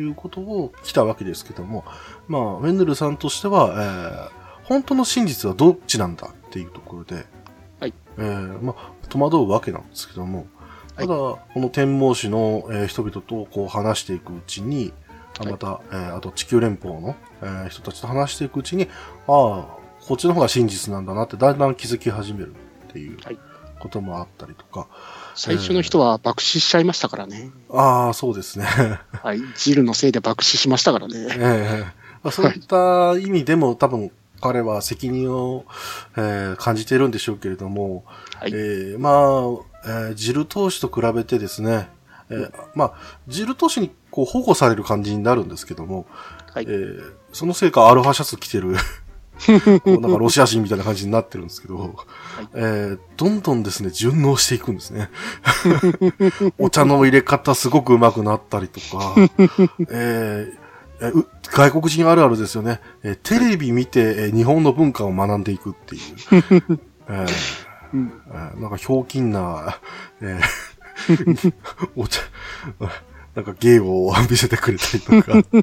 [0.00, 1.84] いうことを来たわけですけども、
[2.28, 4.38] まあ、ウェンヌルさんとしては、えー
[4.68, 7.24] 本当の真実はどっちなんだっていうところで、
[7.80, 7.94] はい。
[8.18, 10.46] えーまあ、戸惑うわけなんですけども、
[10.94, 14.92] ただ、この天皇氏の、えー人々とこう話していくうちに、
[15.40, 15.52] あはい。
[15.52, 18.88] また、えーあと地球連邦の、えー人たちと話していくうちに、あ
[19.26, 19.28] あ、
[20.06, 22.54] こっちの方が真実なんだなってだんだん気づき始める
[22.88, 23.38] っていうはい。
[23.80, 24.86] こともあったりとか、
[25.38, 27.52] 最初の人は爆死しちゃいましたからね。
[27.70, 28.66] ああ、そうですね。
[29.22, 29.40] はい。
[29.56, 31.28] ジルのせいで爆死しましたからえね。
[31.38, 31.84] え
[32.24, 34.10] まあそういった意味でも多分
[34.40, 35.64] 彼は責任を、
[36.16, 38.50] えー感じているんでしょうけれども、はい。
[38.52, 41.88] えーまあ、えージル投手と比べてですね、
[42.30, 42.92] えーまあ、
[43.28, 46.06] ジル投手にこう保護される感じになるんですけども、
[46.52, 48.74] はいえーそのせいかアルファシャツ着てる、
[49.46, 51.96] こうなんかロシア人みたいな感じになってるんですけど、
[52.54, 55.10] えーどんどんですね、順応していくんですね。
[56.58, 59.14] お茶の入れ方すごく上手くなったりとか、
[59.90, 62.80] えー外国人あるあるですよね。
[63.02, 66.02] えーテレビ見て、えー日本の文化を学んでいくっていう。
[67.08, 67.28] えー
[67.94, 69.78] うんえーなんかひょうきんな、
[70.20, 71.52] えー
[71.96, 72.20] お茶、
[73.38, 75.38] なんか芸を見せてくれたりとか、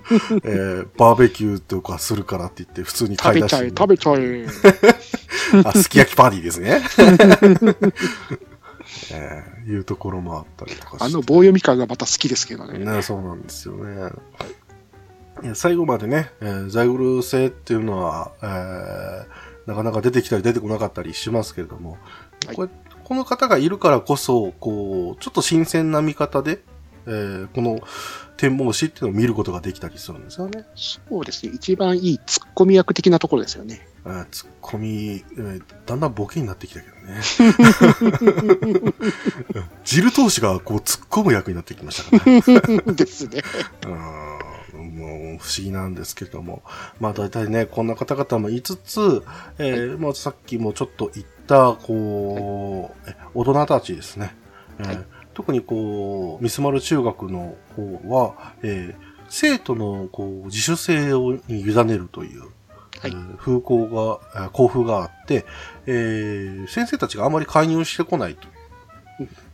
[0.45, 4.47] えー、バーベキューとかするからって言って普通に食買い出しべちゃえ、食べちゃえ。
[5.65, 6.81] あ、すき焼きパーティーですね。
[9.11, 10.95] えー、いうところもあったりとか。
[11.01, 12.79] あの棒読み感がまた好きですけどね。
[12.79, 14.09] ね、そうなんですよね。
[15.53, 19.25] 最後までね、えーザイグル性っていうのは、えー
[19.65, 21.97] なかなか出てきたり出てこなかったりしますけれども、
[22.45, 22.69] はいこれ
[23.05, 26.63] この方がいるからこそ、こう、ちょっと新鮮な見方で、
[27.07, 27.79] えーこの
[28.37, 30.65] 展望誌っていうのを見ることができたりするんですよね。
[30.75, 31.53] そうですね。
[31.55, 33.87] 一番いいツッコミ役的なところですよね。
[34.05, 37.21] えーツッコミ、えーだんだんボケになってきたけどね。
[39.83, 42.41] ジル投手がこう突っ込む役になってきましたからね。
[42.93, 43.41] ですね。
[43.85, 43.95] うん
[44.75, 46.61] もう不思議なんですけども。
[46.99, 49.23] まあ大体ね、こんな方々もいつつ、
[49.57, 54.35] えーまあさっきもちょっと言った、こう、え大人たちですね。
[54.79, 55.05] えーはい
[55.35, 62.51] 特にこう、ミスマル中学の方は、えー生徒のこう自主性をに委ねるという、はい
[63.05, 65.45] えー風光が、えー校風があって、
[65.87, 68.47] えー先生たちがあまり介入してこないと。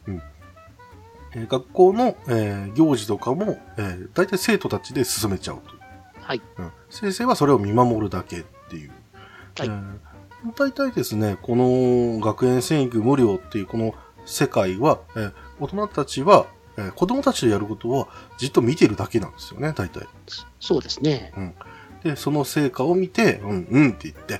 [0.07, 0.21] うん
[1.35, 5.63] えー学校の、えー行事とかも、えー大体生徒たちで進めちゃうと。
[6.21, 6.41] はい。
[6.57, 8.91] うん先生はそれを見守るだけっていう。
[9.57, 9.97] はいえー
[10.57, 13.93] 大体ですね、この学園戦育無料っていうこの
[14.25, 16.47] 世界は、えー大人たちは、
[16.77, 18.07] えー子供たちでやることは
[18.37, 20.07] じっと見てるだけなんですよね、大体。
[20.59, 21.31] そうですね。
[22.03, 24.39] で、その成果を見て、うん、うんって言って、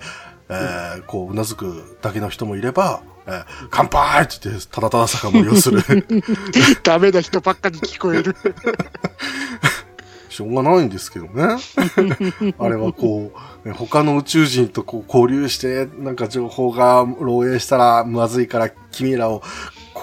[0.49, 5.82] えーこう、うなずくだけの人もいれば、えー乾杯って言って、ただただ酒盛りをする。
[6.84, 8.36] ダメな人ばっかり聞こえる。
[10.30, 11.57] しょうがないんですけどね。
[12.57, 13.34] あれはこ
[13.65, 19.43] う、ね他の宇宙人とこう交流して、なんか情報が漏洩したらまずいから君らを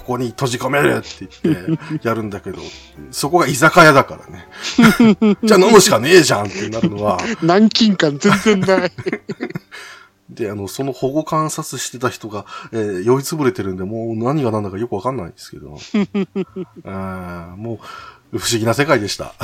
[0.09, 2.63] ここに閉じ込めるって言ってやるんだけど、
[3.11, 4.49] そこが居酒屋だからね。
[5.45, 8.93] じゃあ飲むしかねえじゃんってなるのは、軟禁感全然ない。
[10.31, 15.77] で、あの、その保護観察してた人が、えー酔いつぶれてるんで、もう何が何だかよくわかんないんですけど。
[16.87, 17.79] あ ーも
[18.33, 19.35] う、不思議な世界でした。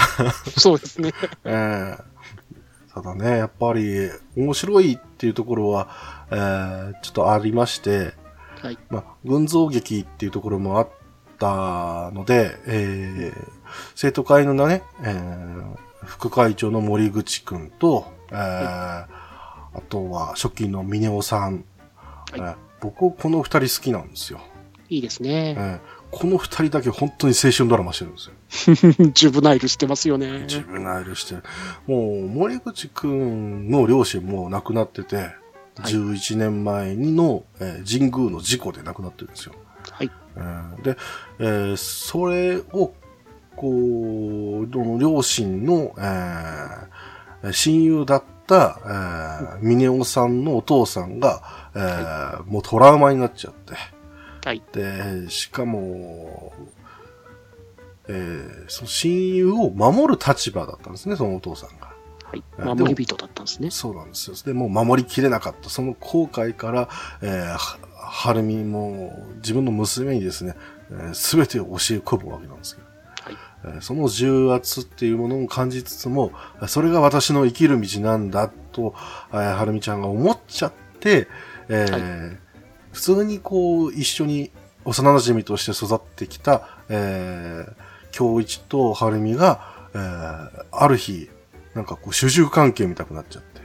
[0.56, 1.12] そうですね。
[1.44, 2.02] ええ
[2.94, 5.88] ただね、やっぱり、面白いっていうところは、
[6.30, 8.14] えーちょっとありまして、
[8.64, 8.78] はい。
[8.88, 10.88] まあ、群像劇っていうところもあっ
[11.38, 13.54] たので、えー
[13.96, 19.06] 生徒会のね、えー副会長の森口くんと、えーあ
[19.88, 21.64] とは、初期の峰尾さん、
[22.30, 24.40] はいえー僕、この二人好きなんですよ。
[24.88, 25.54] いいですね。
[25.58, 29.10] えーこの二人だけ本当に青春ドラマしてるんですよ。
[29.14, 30.42] ジュブナイルしてますよね。
[30.42, 31.42] 自分ナイルしてる。
[31.88, 35.30] もう、森口くんの両親も亡くなってて、
[35.82, 39.54] 11年前にの、えー神宮の事故で亡くなってるんですよ。
[39.90, 40.10] はい。
[40.36, 40.96] えーで、
[41.38, 42.94] えーそれを、
[43.56, 51.42] こう、両親の、えー親友だった、えー、峰尾さんのお父さんが、
[51.74, 53.74] えーもうトラウマになっちゃって、
[54.46, 54.62] はい。
[54.72, 56.52] で、しかも、
[58.08, 61.83] えーその親友を守る立場だったんですね、そのお父さんが。
[62.58, 62.76] はい。
[62.76, 63.70] 守り人だったんですね。
[63.70, 64.36] そうなんですよ。
[64.44, 65.70] で、もう守りきれなかった。
[65.70, 66.88] その後悔から、
[67.22, 67.58] えーは、
[67.96, 70.54] はるみも自分の娘にですね、
[71.12, 72.88] す、べ、てを教え込むわけなんですけど。
[73.24, 73.34] はい。
[73.64, 76.32] えーその重圧っていうものを感じつつも、
[76.68, 78.94] それが私の生きる道なんだと、
[79.32, 81.28] えーはるみちゃんが思っちゃって、
[81.68, 82.36] えー
[82.92, 84.52] 普通にこう、一緒に
[84.84, 87.74] 幼馴染として育ってきた、えー、
[88.12, 91.30] 京一とはるみが、えーある日、
[91.74, 93.60] なんかこう、主従関係見たくなっちゃって。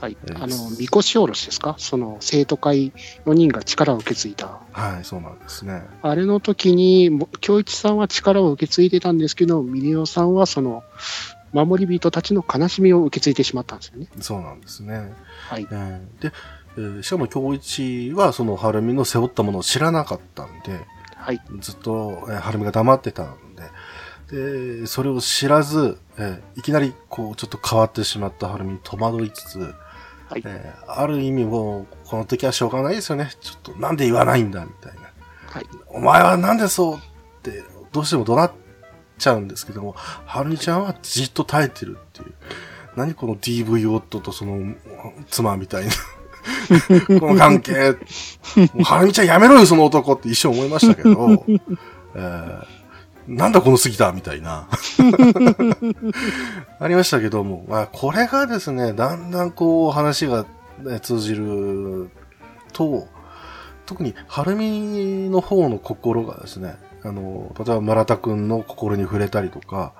[0.00, 0.32] はいえ。
[0.32, 1.76] ーあの、みこしおろしですか？
[1.78, 2.92] その生徒会
[3.26, 4.58] 4人が力を受け継いだ。
[4.72, 5.82] はい、そうなんですね。
[6.02, 10.82] あれの時に、も京一さんは力を受け継いでたんですけど、ミネオさんはその、
[11.52, 14.08] 守り人たちの悲しみを受け継いでしまったんですよね。
[14.20, 15.12] そうなんですね。
[15.48, 15.66] はい。
[15.70, 16.32] えーで、
[16.76, 20.80] えーしかも京一はそのはるみの背負ったものを知らなかったんで、
[21.16, 21.40] はい。
[21.60, 23.36] ずっと、えーはるみが黙ってたん
[24.30, 29.58] で、で、それを知らず、えーいきなりこうちょっと変わってしまったはるみに戸惑いつつ、
[30.28, 30.42] はい。
[30.44, 33.30] えーある意味もう、この時はしょうがないですよね。
[33.40, 35.00] ちょっとなんで言わないんだみたいな。
[35.50, 35.66] はい。
[35.88, 36.98] お前はなんでそうっ
[37.42, 37.62] て、
[37.92, 38.52] どうしても怒鳴っ
[39.18, 42.34] ちゃうんですけども、はるみちゃんはじっと耐えてるっていう。
[42.96, 44.74] 何この DV 夫とその
[45.28, 45.90] 妻みたいな。
[47.20, 47.96] この関係。
[48.84, 51.44] はるみちゃんやめろよ、その男って一瞬思いましたけど、
[52.14, 52.66] えー
[53.26, 54.68] なんだこの杉田みたいな。
[56.78, 60.44] ありましたけども、まあ、これがですね、だんだんこう話が、
[60.80, 62.10] ね、通じる
[62.72, 63.08] と、
[63.86, 69.92] 特に、はるみの方の心がですね、あの、例えば村田くんの心に触れたりとか、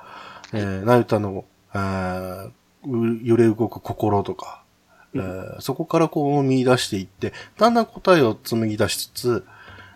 [0.53, 1.45] えー、なゆたの、
[1.75, 2.51] えー、
[3.23, 4.63] 揺れ動く心とか、
[5.15, 9.47] えーそこからこう見出していって、だんだん答えを紡ぎ出しつつ、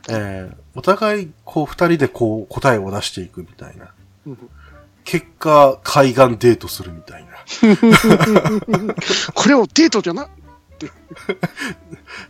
[0.09, 3.89] えーお互いこう二人でこう答えを出していくみたいな。
[4.27, 4.51] うん
[5.05, 7.31] 結果、海岸デートするみたいな。
[9.35, 10.29] これをデートじゃな？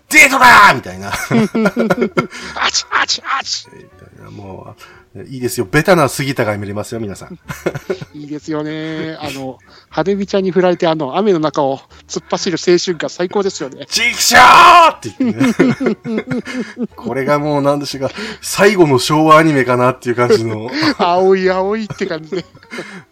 [0.09, 1.09] デートだーみたいな。
[1.13, 4.77] あちあちあちみたいなも
[5.15, 5.67] う、いいですよ。
[5.71, 7.39] ベタな杉田が見れますよ、皆さん。
[8.15, 9.17] いいですよね。
[9.21, 9.59] あの、
[9.91, 13.87] 春美ちゃんに振られて、あの、雨の中を突っ走る青春が最高ですよね。
[13.89, 16.87] チクショーって言ってね。
[16.95, 20.71] これがもうなんでしょうか、最後の昭和アニメかなっていう感じの。
[20.99, 22.45] 青い青いって感じで。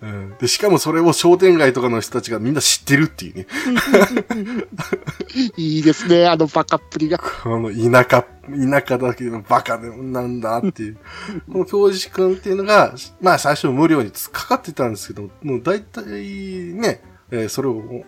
[0.02, 3.46] うんでしかもそれを商店街とかの人たちがみんな知ってるっていうね。
[5.56, 7.18] いいですね、あのバカっぷりが。
[7.18, 10.98] この田舎、田舎だけどバカでもなんだっていう。
[11.50, 17.00] この教授くんっていうのが、まあ最初無料にかかってたんですけど、もう大体ね、
[17.30, 18.04] えーそれを、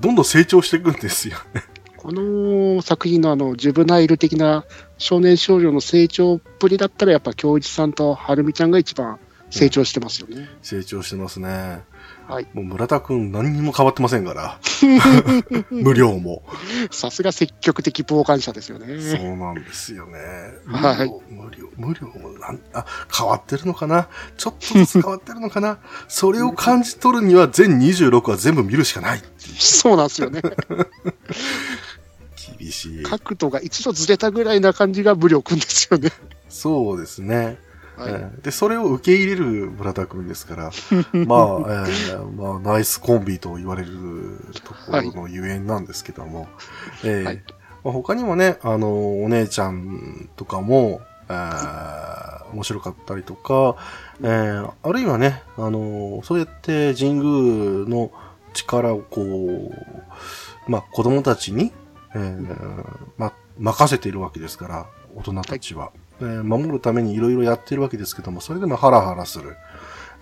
[0.00, 1.62] どんどん成長していくんですよね。
[1.96, 4.64] この作品のあの、ジュブナイル的な
[4.98, 9.20] 少年少女の成長っぷりだったら、やっぱ京一さんと春美ちゃんが一番
[9.50, 10.48] 成長してますよね。
[10.62, 11.84] 成長してますね。
[12.26, 12.48] はい。
[12.54, 14.58] もう村田くん何にも変わってませんから。
[15.70, 16.42] 無料も。
[16.90, 18.94] さすが積極的傍観者ですよそね。
[18.94, 20.18] うなんですよね。
[20.66, 22.84] はい無料、無料、無料もなん、あ、
[23.16, 24.08] 変わってるのかな？
[24.36, 25.78] ちょっとずつ変わってるのかな？
[26.08, 29.22] それを感じ取るには全26は全部見るしかない。
[29.38, 30.42] そうなんですよね。
[32.58, 33.02] 厳しい。
[33.04, 36.10] 角度が一度ずれたぐらいな感じが武力ですよね。
[36.48, 37.58] そうですね。
[38.02, 38.12] はい。
[38.12, 40.70] えーで、それを受け入れる村田くんですから、 まあ、
[41.12, 43.90] えーまあ、ナイスコンビと言われる
[44.64, 46.48] ところのゆえんなんですけども、
[47.04, 47.42] えーはい
[47.84, 53.76] まあ、他にもね、あの、お姉ちゃんとかも、えー面白かったりとか、
[54.22, 58.10] えーあるいはね、あの、そうやって神宮の
[58.52, 61.72] 力をこう、まあ、子供たちに、
[62.14, 62.84] えー
[63.16, 65.92] まあ、任せているわけですから、大人たちは。
[66.20, 69.56] えー守るためにいろいろやってるわけですけども、それでもハラハラする。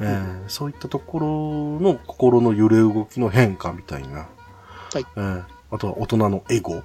[0.00, 4.18] えーそういったところの心の揺れ動きの変化みたいな。
[4.18, 4.26] は
[4.98, 6.74] いえーあとは大人のエゴ。
[6.76, 6.84] う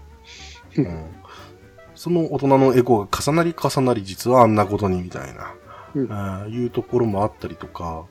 [0.78, 1.06] うんん
[1.96, 5.54] その大人のエゴが重なり重なり実はあんなことにみたいな、
[5.96, 8.04] うんえーいうところもあったりとか、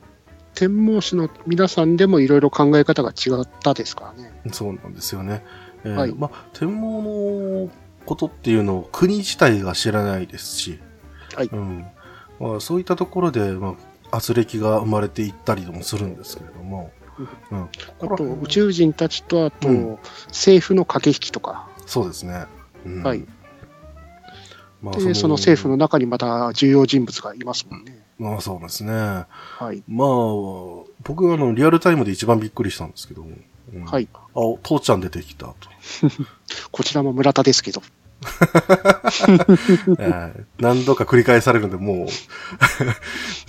[0.55, 4.33] 天文師の皆さんでもいろいろ考え方が違ったですからね。
[4.51, 5.45] そうなんですよね。
[5.83, 7.03] えーはいまあ、天文
[7.65, 7.69] の
[8.05, 10.79] ことっていうのを国自体が知らないですし、
[11.35, 11.85] はいうん
[12.39, 13.75] まあ、そういったところで、ま
[14.11, 16.91] あ、圧力が生まれていったりもするんですけれども、
[17.51, 19.97] うん、あと、宇宙人たちと、あと、うん
[20.27, 22.45] 政府の駆け引きとか、そうですね。
[22.85, 23.25] うんはい。
[24.81, 28.03] まで、その政府の中にまた重要人物がいますもんね。
[28.19, 28.93] まあそうですね。
[28.93, 29.83] はい。
[29.87, 30.07] まあ、
[31.03, 33.29] 僕はあの、リアルタイムで一番びっくりしたんですけども、
[33.73, 34.07] うんはい。
[34.13, 35.55] あ、お父ちゃん出てきたと。
[36.71, 37.81] こちらも村田ですけど。
[39.99, 42.07] えー何度か繰り返されるんで、もう、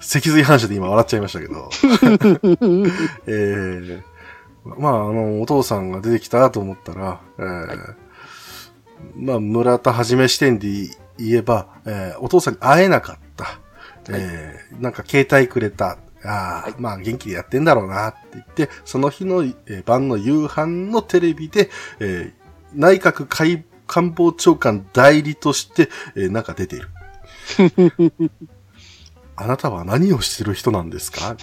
[0.00, 1.70] 脊髄反射で今笑っちゃいましたけど、
[3.26, 4.02] えー
[4.64, 7.94] まあ、あの、お父さんが出てきたと思ったら、えー
[9.16, 10.68] まあ、村田はじめ視点で
[11.18, 13.58] 言えば、えーお父さんに会えなかった。
[14.10, 15.96] えーなんか携帯くれた。
[16.24, 22.40] ああ、まあ元気でやってんだろうなって言って、その日の、えー晩の夕飯のテレビで、えー
[22.72, 26.88] 内閣官官房長官代理として、えーなんか出ている。
[29.36, 31.34] あなたは何をしてる人なんですか、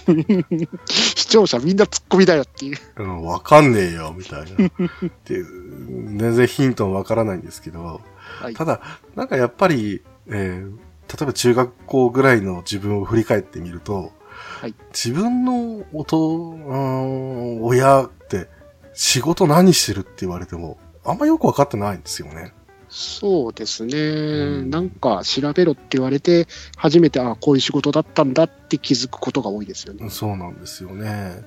[0.86, 2.78] 視聴者みんな突っ込みだよっていう。
[2.96, 4.68] うん、わかんねえよ、みたいな。
[4.68, 8.00] っていう、全然ヒントはわからないんですけど、
[8.40, 8.80] はいただ、
[9.16, 14.12] なんかやっぱり、えー例えば中学校ぐらいの自分を振り返ってみると、
[14.58, 18.48] はい自分のおと、うん親って
[18.92, 22.52] 仕事何してるって言われても、あんまよくわかってないんですよね。
[22.88, 30.10] そうですね、んなんか調べろって言われて、初めて、あこういう仕事だったんだって気づくことが多いですよね。
[30.10, 31.44] そうなんですよね。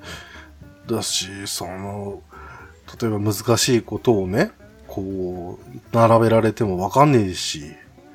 [0.87, 2.21] だし、その、
[3.01, 4.51] 例えば難しいことをね、
[4.87, 7.73] こう、並べられてもわかんねえし、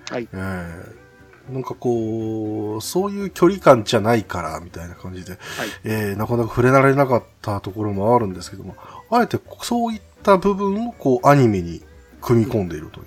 [0.08, 1.05] はいええ
[1.50, 5.40] なんかこう、そういう距離感じゃないから、みたいな感じで、はい
[5.84, 8.76] えーなかなか触れられなかったところもあるんですけども、
[9.10, 11.82] あえてそういった部分をこう、アニメに
[12.20, 13.06] 組み込んでいるという。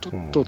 [0.00, 0.46] ちょっと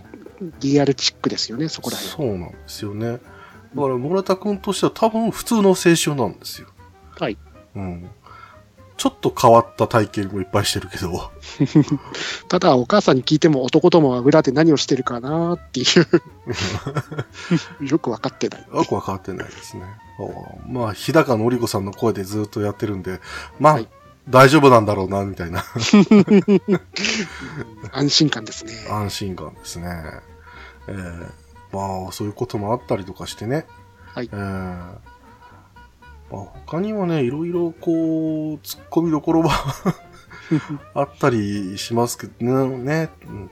[0.60, 2.32] リアルチックですよね、そこら辺は。
[2.32, 3.12] そうなんですよね。
[3.12, 6.68] だから、村田くんとしては多分普通の青春なんですよ。
[7.18, 7.36] はい。
[7.74, 8.10] うん。
[8.96, 11.30] ちょっと変わった体験もいっぱいしてるけど。
[12.48, 15.84] ただ、お母さんに聞いても男どもは裏で何をしてるかなってい
[17.80, 18.66] う よくわかってない。
[18.72, 19.84] よくわかってないですね。
[20.66, 23.20] まあ、日高のり子さんの声でずっとやってるんで、
[23.60, 23.88] まあ、はい、
[24.30, 25.62] 大丈夫なんだろうな、みたいな。
[27.92, 28.72] 安心感ですね。
[28.88, 30.22] 安心感ですね。
[30.88, 31.30] えー、
[31.72, 33.66] まあ、そういうこともあったりとかしてね。
[34.14, 34.30] はい。
[34.32, 34.96] えー
[36.30, 37.94] まあ、他にもね、いろいろこう、
[38.56, 39.94] 突っ込みどころは
[40.94, 43.50] あったりしますけどね、ねうん、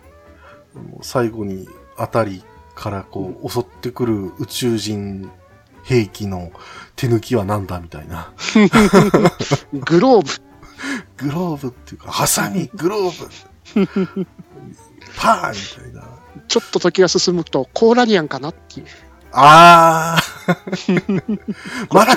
[1.02, 2.42] 最後にあたり
[2.74, 5.30] からこう、襲ってくる宇宙人
[5.84, 6.50] 兵器の
[6.96, 8.32] 手抜きは何だみたいな。
[9.72, 11.28] グローブ。
[11.28, 14.26] グローブっていうか、ハサミ、グローブ。
[15.16, 16.08] パーみたいな。
[16.48, 18.86] ちょっと時が進むと、コーラリアンかなっていう。
[19.36, 20.34] あー。
[21.90, 22.16] まだ、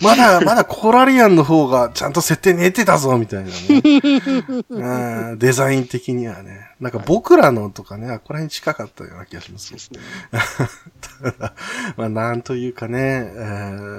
[0.00, 5.36] まだ、まだコーラリアンの方がちゃんと設定練ってたぞ、みたいなね。
[5.36, 6.72] デザイン的にはね。
[6.80, 9.72] なんか僕らのとかね、あ、こら辺近かったような気がします。
[9.72, 10.00] ですね。
[11.96, 13.38] まあなんというかね、え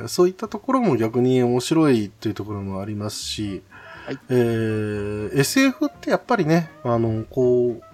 [0.04, 3.64] ー、そういったところも逆に面白いというところもありますし、
[4.06, 7.93] はい、えー、SF ってやっぱりね、あの、こう、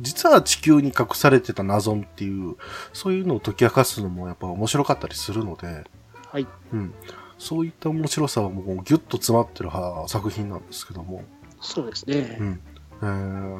[0.00, 2.56] 実は地球に隠されてた謎っていう、
[2.92, 5.84] そういうのを解き明かすのもやっぱ面白かったりするので、
[6.30, 6.46] はい。
[6.72, 6.94] うん。
[7.38, 9.70] そういった面白さはもうギュッと詰まってる
[10.06, 11.24] 作品なんですけども。
[11.60, 12.36] そうですね。
[12.38, 12.60] うん。
[13.02, 13.58] えー、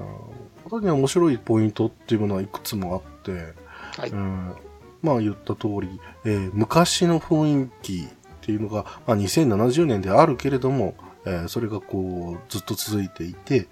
[0.64, 3.54] 他には面白いポイントっていうものはいくつもあって、
[3.98, 4.10] はい。
[4.10, 4.54] うん、
[5.02, 8.08] まあ言った通り、えー、昔の雰囲気っ
[8.42, 13.66] ていうのが、まあ2070年であるけれども、えー、それがこう、ずっと続いていて、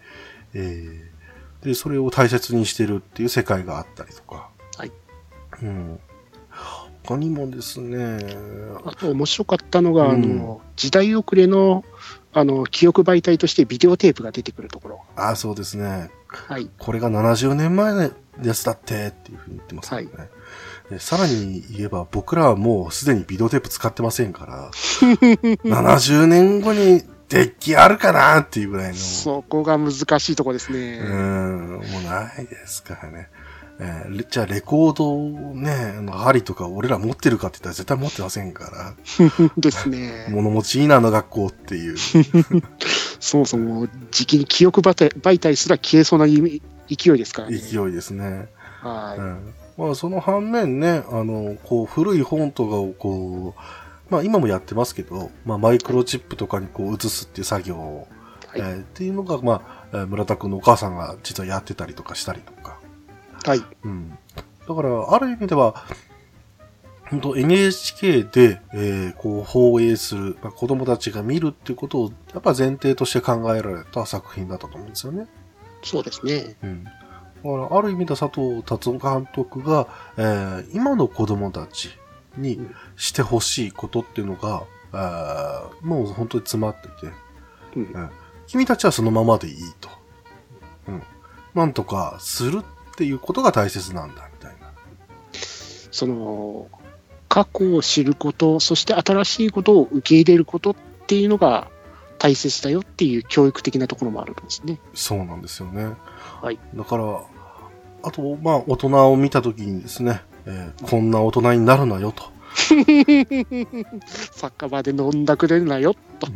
[0.54, 1.07] えー、
[1.62, 4.50] で、それを大切にしてるっていう世界があったりとか。
[4.76, 4.92] はい。
[5.62, 6.00] うん。
[7.04, 8.18] 他にもですね。
[8.84, 11.84] あと面白かったのが、うん、あの、時代遅れの、
[12.32, 15.00] あの、記憶媒体としてビデオテープが出てくるところ。
[15.16, 16.10] ああ、そうですね。
[16.28, 16.68] はい。
[16.78, 18.02] これが70年前の
[18.42, 20.08] やつだってっていうふうに言ってますね。
[20.14, 20.28] はい。
[20.98, 28.94] さらに言えば僕らはもうすでにビデオテープ使ってませんから、70年後にデッキあるかなっていうぐらいの。
[28.94, 30.98] そこが難しいとこですね。
[30.98, 33.28] うん、もうないですからね。
[33.80, 38.94] えー、じゃあレコードをね、の針とか俺ら持ってるかって言ったら絶対持ってませんから。
[39.56, 40.26] ですね。
[40.30, 41.96] 物持ちいいなの学校っていう。
[43.20, 46.60] そもそも、時期に記憶媒体すら消えそうな勢い
[47.18, 47.58] ですからね。
[47.58, 48.48] 勢いですね。
[48.80, 49.20] はい。
[49.20, 53.60] うん、まあ、その反面ね、あの、こう、古い本とかをこう、
[54.10, 58.08] まあ今もやってますけど、まあマイクロチップとかにこう移すっていう作業を、
[58.48, 62.78] はい、えー、っていうのが、まあ、村田君のお母さんが実はやってたりとかしたりとか。
[63.44, 63.62] はい。
[63.84, 64.18] うん。
[64.68, 65.74] だから、ある意味では、
[67.10, 75.26] 本当 NHK で、えー、こう放映する、まあ、子供たちが見るっていうことを、やっぱ前提として考えられた作品だったと思うんですよね。
[75.82, 76.56] そうですね。
[76.62, 76.84] うん。
[76.84, 76.94] だか
[77.42, 79.86] ら、ある意味で佐藤達夫監督が、
[80.18, 81.90] えー、今の子供たち、
[82.38, 82.60] に
[82.96, 84.62] してほしいことっていうのが、
[84.92, 87.12] あもう本当に詰まってて、
[87.76, 88.10] うん、
[88.46, 89.90] 君たちはそのままでいいと。
[90.88, 91.02] うん。
[91.54, 94.72] なんとかするっていうことが大切なんだ、みたいな。
[95.90, 96.68] その、
[97.28, 100.76] 過去を知ること、そして新しいことを受け入れることっ
[101.06, 101.70] ていうのが
[102.18, 104.80] 大切だよっていう教育的なところもあるんですね。
[104.94, 105.92] そうなんですよね。
[106.42, 106.58] はい。
[106.74, 107.22] だから、
[108.02, 112.24] あと、まあ、大人を見たときにですね、えー、こんな大人になるなよと。
[114.32, 116.28] 酒場で飲んだくれるなよと。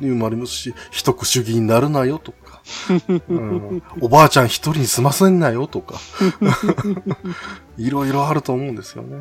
[0.00, 2.62] いうもありますし、一口主義になるなよとか、
[3.28, 5.98] うん、おばあちゃん一人に済ませんなよとか、
[7.76, 9.16] いろいろあると思うんですよね。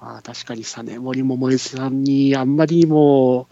[0.00, 3.48] まあ、確かにさね、森桃江さんにあんまりにも、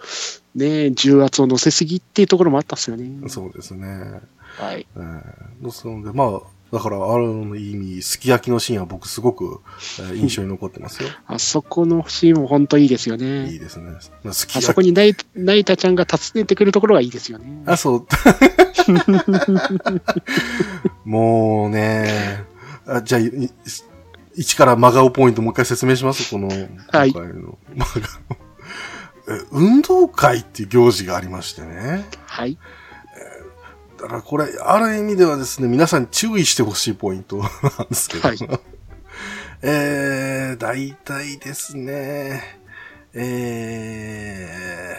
[0.54, 3.28] ね、重圧を乗せすぎっていうところもあったっすよね。
[3.28, 4.20] そうですね。
[4.56, 4.86] はい。
[4.96, 6.40] えー、ですので、まあ、
[6.74, 7.24] だから、ある
[7.56, 9.60] 意味、すき焼きのシーンは僕すごく、
[10.00, 11.08] えー、印象に残ってますよ。
[11.24, 13.48] あそこのシーンも本当いいですよね。
[13.48, 13.92] いいですね。
[14.26, 17.62] あそこにナイナイタちゃんが訪ねてくるところがいいですよね。
[17.66, 18.06] あ、そう。
[21.08, 22.44] もうね、
[22.88, 23.20] あじゃあ、
[24.34, 28.44] 一から真顔ポイントもう一回説明します、この、はい、今回の真顔。
[29.52, 32.04] 運動会っていう行事がありましてね。
[32.26, 32.58] はい。
[34.04, 37.48] だからこれ、ある意味ではですね、皆さんに注意してほしいポイント なん
[37.88, 38.28] ですけど。
[38.28, 38.38] はい、
[39.62, 42.60] えー、大体ですね、
[43.14, 44.98] え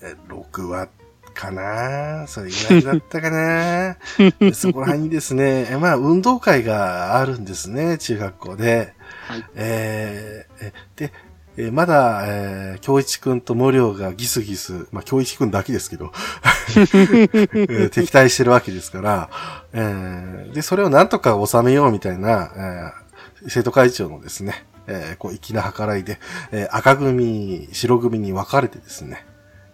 [0.00, 0.88] ー、6話
[1.34, 2.26] かな？
[2.28, 3.96] それぐらいだったかな？
[4.54, 8.94] そこら辺にですね、まあ、運動会があるんですね、中学校で。
[9.26, 11.12] はい、えー、で、
[11.56, 16.12] えーまだ、えー、京一くんと無料がギスギス、まあ、京一くんだけですけど、
[16.76, 19.30] えー敵対してるわけですから、
[19.72, 23.04] えーで、それをなんとか収めようみたいな、えー
[23.46, 26.18] 生徒会長のですね、えーこう、粋な計らいで、
[26.50, 29.24] えー赤組、白組に分かれてですね、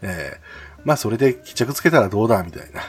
[0.03, 2.81] えーまあ、それで決着つけたらどうだ、みたいな、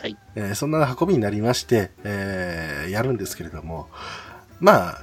[0.00, 0.16] はい。
[0.34, 3.88] えーそんな運びになりまして、えーやるんですけれども、
[4.60, 5.02] まあ、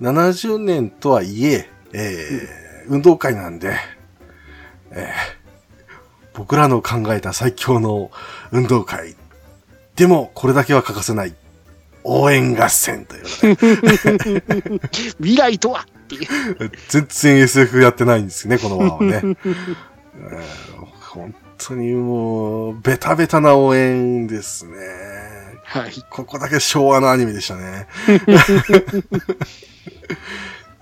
[0.00, 2.58] 70年とはいえ、えー
[2.90, 3.76] 運動会なんで、
[4.92, 5.04] えー
[6.34, 8.12] 僕らの考えた最強の
[8.52, 9.16] 運動会。
[9.96, 11.34] でも、これだけは欠かせない。
[12.04, 13.30] 応援合戦というね。
[15.18, 16.26] 未来とはっていう。
[16.88, 19.14] 全然 SF やってないんですよね、この輪はね。
[19.14, 19.36] えー
[21.10, 24.76] 本当にもう、ベタベタな応援ですね。
[25.64, 25.92] はい。
[26.08, 27.88] ここだけ昭和のアニメでしたね。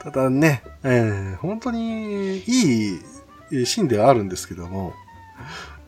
[0.06, 2.44] ただね、えー本当にいい
[3.66, 4.94] シーンではあるんですけども、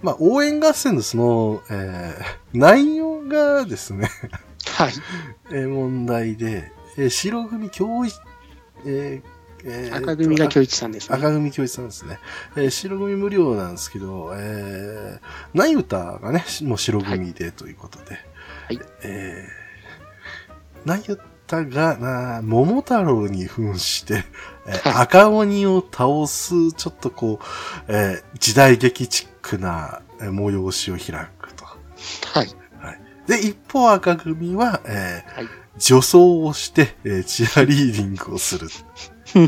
[0.03, 4.11] まあ、応援合戦のその、えー内容がですね、
[4.75, 4.93] はい。
[5.53, 8.17] えー問題で、えー白組教一、
[8.85, 9.29] えー
[9.65, 11.17] えー赤組が京一さんですね。
[11.17, 12.19] 赤組教一さんですね。
[12.57, 15.21] えー白組無料なんですけど、えー、
[15.55, 18.17] ナイウタがね、しもう白組でということで、
[18.67, 18.81] はい。
[19.05, 24.25] えー、ナイウタが、な桃太郎に扮して、
[24.67, 27.45] えーはい赤鬼を倒す、ちょっとこう、
[27.89, 31.65] えー時代劇チックなえー催しを開くと。
[32.81, 33.01] はい。
[33.27, 38.69] で、一方赤組は、えーはい女装をして、えーチアリーディングをする。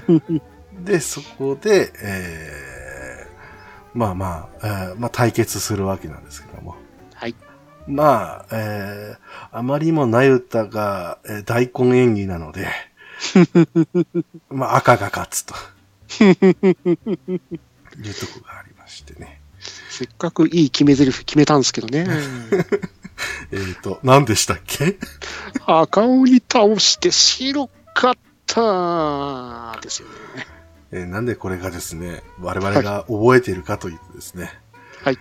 [0.85, 6.77] で、そこで、えーまあまあ、えーまあ対決するわけなんですけども。
[7.87, 7.93] はい。
[7.93, 12.69] まあ、えーあまりにもナユタが、えー大根演技なので、
[14.51, 15.55] まあ赤が勝つと。
[16.21, 16.35] いう
[18.15, 19.41] とこがありましてね。
[19.91, 22.07] せっかくいい決め台詞決めたんですけどね。
[23.53, 24.97] えっ、と、何でしたっけ？
[25.67, 28.15] 赤鬼倒して白かっ
[28.47, 30.47] たですよね。
[30.93, 34.53] えーなんでこれがですね、我々が覚えているかというとですね、
[35.05, 35.19] はい。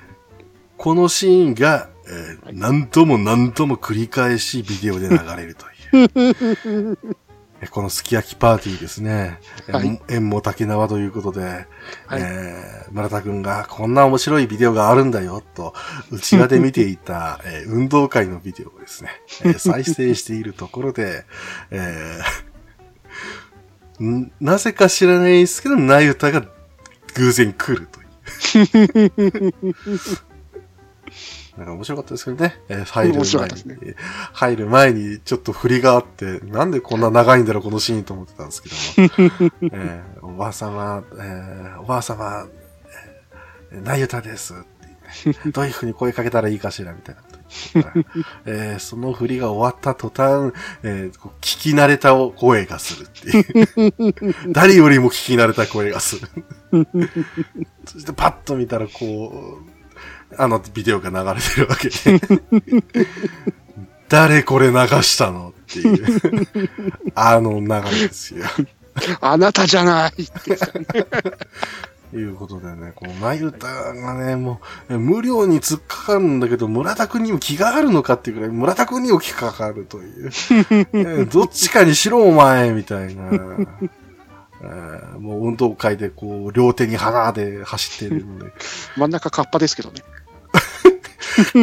[0.77, 5.65] このシーンが、えーはい何度も何度も繰り返しビデオで流れると
[5.97, 6.97] いう。
[7.61, 9.37] えこのすき焼きパーティーですね。
[9.67, 15.75] えはい縁も竹縄ということで、はいえー村田くんがこんな面白いビデオがあるんだよ、と、
[16.09, 19.09] 内輪で見ていた、えー運動会のビデオをですね、
[19.43, 21.25] えー 再生しているところで、
[21.69, 26.45] えーん なぜか知らないですけど、ナユタが
[27.15, 28.07] 偶然来るという。
[31.59, 32.57] なんか面白かったですけどね。
[32.69, 33.65] えー入る前に、ったです
[34.31, 39.51] 入る前にちょっと振りがあって、なんでこんな長いんだろう、このシーンと思ってたんですけども。
[39.73, 42.47] えーおばあ様、えーおばあ様、
[43.71, 44.53] えー、なゆたです
[45.51, 47.39] どういう風に声かけたらいいかしら、みたいなこと
[47.73, 48.05] 言ってたら
[48.45, 50.53] えーその振りが終わった途端、
[50.83, 53.99] えー聞き慣れた声がするってい
[54.47, 54.53] う。
[54.53, 56.29] 誰よりも聞き慣れた声がする。
[57.85, 59.68] そしてパッと見たら、こう、
[60.39, 61.95] あのビデオが流れてるわけで。
[64.07, 64.73] 誰これ流
[65.03, 66.21] したのっていう。
[67.13, 68.45] あの流れですよ。
[69.19, 70.27] あなたじゃないっ
[72.11, 80.29] ていうことでね、このナユタがね、もう、え無料に突っかかるんだけど、村田くんにも気があるのかっていうくらい、村田くんにも気がかかるという。
[80.29, 83.23] えーどっちかにしろ、お前みたいな。
[83.25, 88.51] えーもう運動会でこう、両手に花で走ってるので、
[88.97, 90.01] 真ん中カッパですけどね。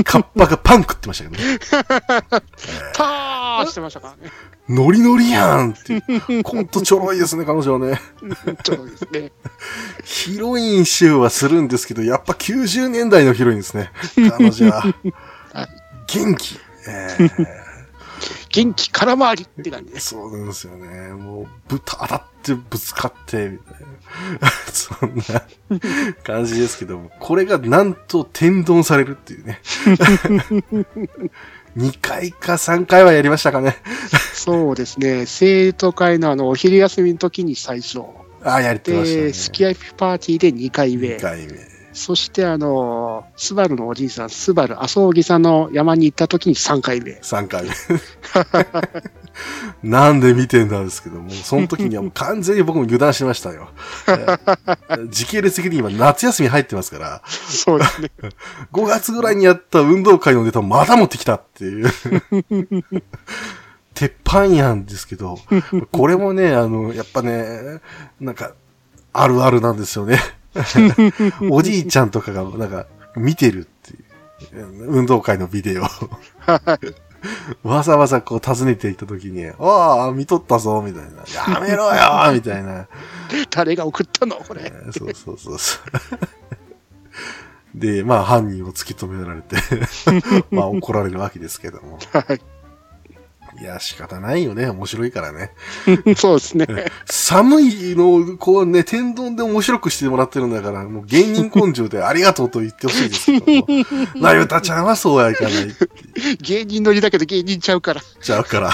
[0.04, 1.58] カッパがパン食ってましたけどね。
[2.94, 4.32] たーしてましたからね。
[4.68, 5.96] ノリノリやんってい
[6.38, 6.42] う。
[6.42, 8.00] ほんとちょろいですね、彼女はね。
[8.64, 9.32] ちょっとですね。
[10.04, 13.90] ヒロイン集はするんですけど、やっぱ90年代のヒロインですね。
[14.36, 14.82] 彼女は。
[16.06, 16.58] 元気。
[16.88, 17.65] えー
[18.50, 20.10] 元気空回りって感じです。
[20.10, 21.12] そうなんですよね。
[21.12, 24.48] もう、ぶた、当たってぶつかって、みたいな。
[24.72, 25.42] そんな
[26.22, 29.60] 感じですけども、これがなんと天丼されるっていうね。
[31.76, 33.76] 2回か3回はやりましたかね。
[34.32, 35.26] そうですね。
[35.26, 38.00] 生徒会のあの、お昼休みの時に最初。
[38.42, 39.22] ああ、やってましたね。
[39.26, 41.20] で、すき焼きパーティーで2回目2。
[41.20, 41.75] 回目。
[41.96, 47.12] そしてあの、スバルのおじいさん、スバル、麻生木さんの山に行った時に3回目。
[47.12, 47.70] 3回目。
[49.82, 53.70] なんで見てんだんですけども、その時にはもう完全に僕も油断しましたよ。
[54.08, 58.10] えー時系列的に今夏休み入ってますから、そうですね。
[58.72, 61.90] 5月ぐらいにやった運動会のネタをまた持ってきたっていう。
[63.94, 65.38] 鉄板やんですけど、
[65.92, 67.80] これもね、あの、やっぱね、
[68.20, 68.52] なんか、
[69.14, 70.18] あるあるなんですよね。
[71.50, 74.06] おじいちゃんとかが、なんか、見てるっていう。
[74.88, 75.84] 運動会のビデオ。
[77.64, 81.54] わざわざこう訪ねていった時に、ああ、見とったぞ、みたいな。
[81.54, 82.86] やめろよみたいな。
[83.50, 84.72] 誰が送ったのこれ。
[84.96, 85.78] そうそうそうそ
[87.74, 87.78] う。
[87.78, 89.56] で、まあ犯人を突き止められて
[90.50, 91.98] まあ怒られるわけですけども。
[92.12, 92.40] はい。
[93.58, 94.68] いや、仕方ないよね。
[94.68, 95.52] 面白いからね。
[96.16, 96.66] そうですね。
[97.06, 103.46] 寒いのを、こうね、天丼で面白くしてもらってるんだから、もう芸人根性でありがとうと言ってほしいですけど
[104.20, 104.22] も。
[104.22, 105.52] なゆたちゃんはそうはいかない。
[106.42, 108.02] 芸人乗りだけど芸人ちゃうから。
[108.20, 108.70] ちゃうから。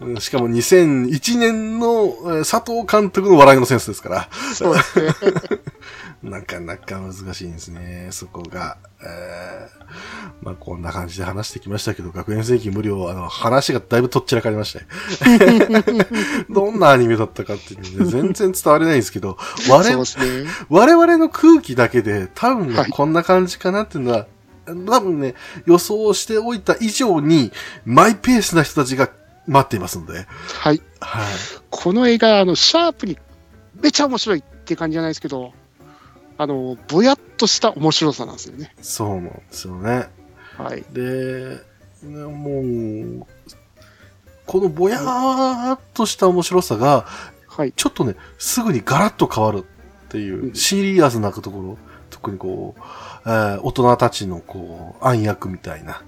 [0.00, 4.28] う んしかも2001年のえー佐藤監督の笑いのセンスですから。
[4.54, 5.12] そうですね。
[6.22, 8.78] なかなか難しいんですね、そこが。
[9.02, 9.82] えー
[10.42, 16.06] まあこんな感じで話してきましたけど、学園戦記無料、あの、話がだいぶとっちらかりましたね。
[16.50, 19.38] どんなアニメだったかっていうのね、全然伝われないんですけど、
[19.68, 20.50] 我々ね。
[20.68, 24.26] 我々の空気だけで多分こんな感じかなっていうのは、
[24.66, 25.34] 多分ね、
[25.66, 27.52] 予想しておいた以上に
[27.84, 29.10] マイペースな人たちが
[29.46, 30.26] 待っていますので。
[30.46, 30.82] はい。
[31.00, 31.24] はい。
[31.70, 33.18] この映画、あの、シャープに
[33.80, 35.52] めちゃ面白いって感じじゃないですけど、
[36.38, 38.74] あの、ぼやっとした面白さなんですよね。
[38.80, 40.08] そうなんですよね。
[40.56, 40.84] はい。
[40.92, 41.58] で、
[42.02, 43.26] ねもう、
[44.46, 47.06] このぼやーっとした面白さが、
[47.46, 47.72] はい。
[47.72, 49.64] ちょっとね、すぐにガラッと変わる
[50.06, 51.78] っていうう、んシリアスなところ、
[52.10, 52.80] 特にこう、
[53.26, 56.02] えー大人たちのこう、暗躍みたいな、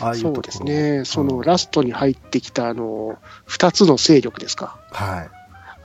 [0.00, 0.34] ああいうところ。
[0.34, 1.04] そうですね。
[1.04, 4.78] そのうんラストに入ってきた、あの、二つの勢力ですか。
[4.92, 5.37] はい。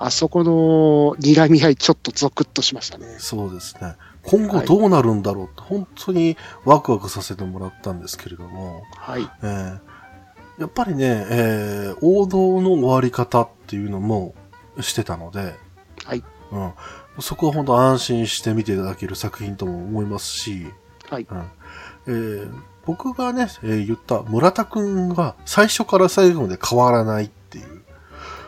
[0.05, 3.15] あそこの睨み合い、ちょっとゾクッとしましたね。
[3.19, 3.95] そうですね。
[4.23, 9.29] 今後どうなるんだろうって、本当にワクワクさせてもらったんですけれども、はい。
[9.41, 9.79] えー
[10.59, 14.35] やっぱりね、えー王道の終わり方っていうのも
[14.81, 15.55] してたので、
[16.05, 16.23] はい。
[16.51, 16.73] うん、
[17.19, 20.67] そこは本当安心して見ていただける作品とも思いますし、
[21.09, 21.27] はい。
[21.29, 21.43] うん
[22.07, 22.53] えー
[22.85, 27.29] 僕がね、えー言った村田くんが最初から最後まで変わらないっ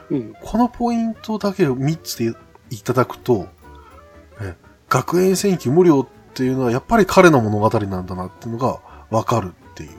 [0.10, 0.36] う、うん。
[0.41, 2.34] このポイントだけを3つで
[2.69, 3.48] いただくと、
[4.41, 4.56] え
[4.90, 8.80] 学園戦記無料っていうのはやっぱり彼の物語なんだなっていうのが
[9.10, 9.90] わかるっていう。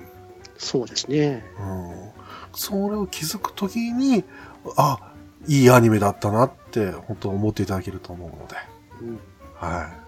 [0.58, 1.44] そうですね。
[1.58, 2.10] うん、
[2.54, 4.24] それを気づくときに、
[4.76, 5.12] あ、
[5.46, 8.56] いいアニメだったなって本当思っていただけると思うので。
[9.02, 9.20] うん。
[9.54, 10.06] はい。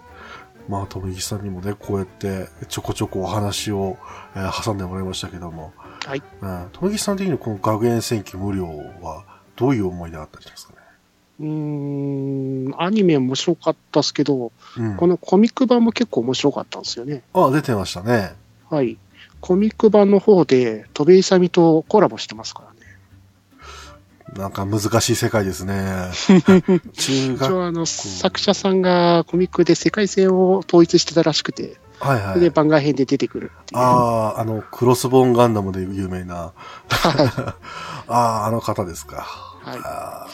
[0.69, 3.97] まあ、とめぎさんにもね、こうやってちょこちょこお話を、
[4.35, 5.73] えー挟んでもらいましたけども、
[6.05, 6.21] はい。
[6.41, 8.65] うん、とめぎさん的にこの学園戦記無料
[9.01, 9.25] は
[9.59, 10.79] どういう思い出があったりしますかね？
[11.41, 14.95] うーん、アニメ面白かったですけど、うん。
[14.97, 17.23] このコミック版も結構面白かったんですよね。
[17.33, 18.33] あ、出てましたね。
[18.69, 18.97] はい。
[19.41, 22.79] コミック版の方で、戸部勇とコラボしてますからね。
[24.37, 26.11] なんか難しい世界ですね。
[26.93, 32.39] 中一学、応あの、作者さんがコミックで世界線を統一してたらしくて、はいはい。
[32.39, 33.75] で番外編で出てくるって。
[33.75, 36.35] ああ、あの、クロスボーンガンダムで有名な。
[36.35, 36.53] は
[38.07, 39.48] ああ、あの方ですか。
[39.69, 40.27] はいあ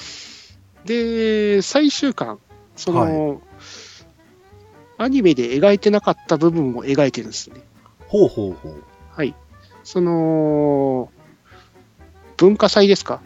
[0.85, 2.39] で、最終巻、
[2.75, 3.41] その、
[4.97, 7.55] アニメで描いてなかった部分を描いてるんですね。
[7.57, 7.61] ー
[8.07, 8.83] ほうほうほう。
[9.09, 9.33] はい。
[9.83, 11.11] その、
[12.37, 13.21] 文化祭ですか？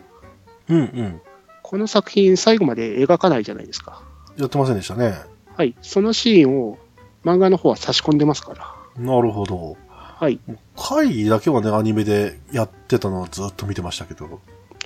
[0.70, 1.22] うんうん。
[1.62, 4.04] この作品最後まで描かないじゃないですか。
[4.38, 5.16] やってませんでしたね。
[5.56, 5.76] はい。
[5.82, 6.78] そのシーンを
[7.26, 9.04] 漫画の方は差し込んでますから。
[9.04, 9.76] なるほど。
[9.90, 10.40] はい。
[10.78, 14.40] 会議だけはね、アニメでやってたのはずっと見てましたけど。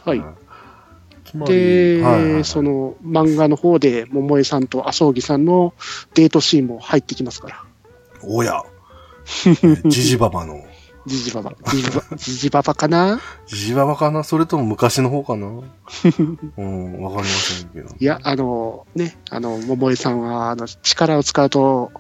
[0.03, 0.17] はい。
[0.17, 0.35] うん
[1.34, 5.73] で、はいはいはいその漫画の方で桃江さんと麻生木さんの
[6.14, 7.64] デートシーンも入ってきますから。
[8.22, 8.61] おや。
[9.85, 10.64] ジジババの。
[11.05, 11.53] ジジババ。
[12.15, 13.19] ジジババ、かな？
[13.47, 14.23] ジジババかな？
[14.23, 15.47] それとも昔の方かな？
[16.57, 17.95] うん、わかりませんけど。
[17.99, 21.91] いや、あの、ね、あの、桃江さんは、あの、力を使うと、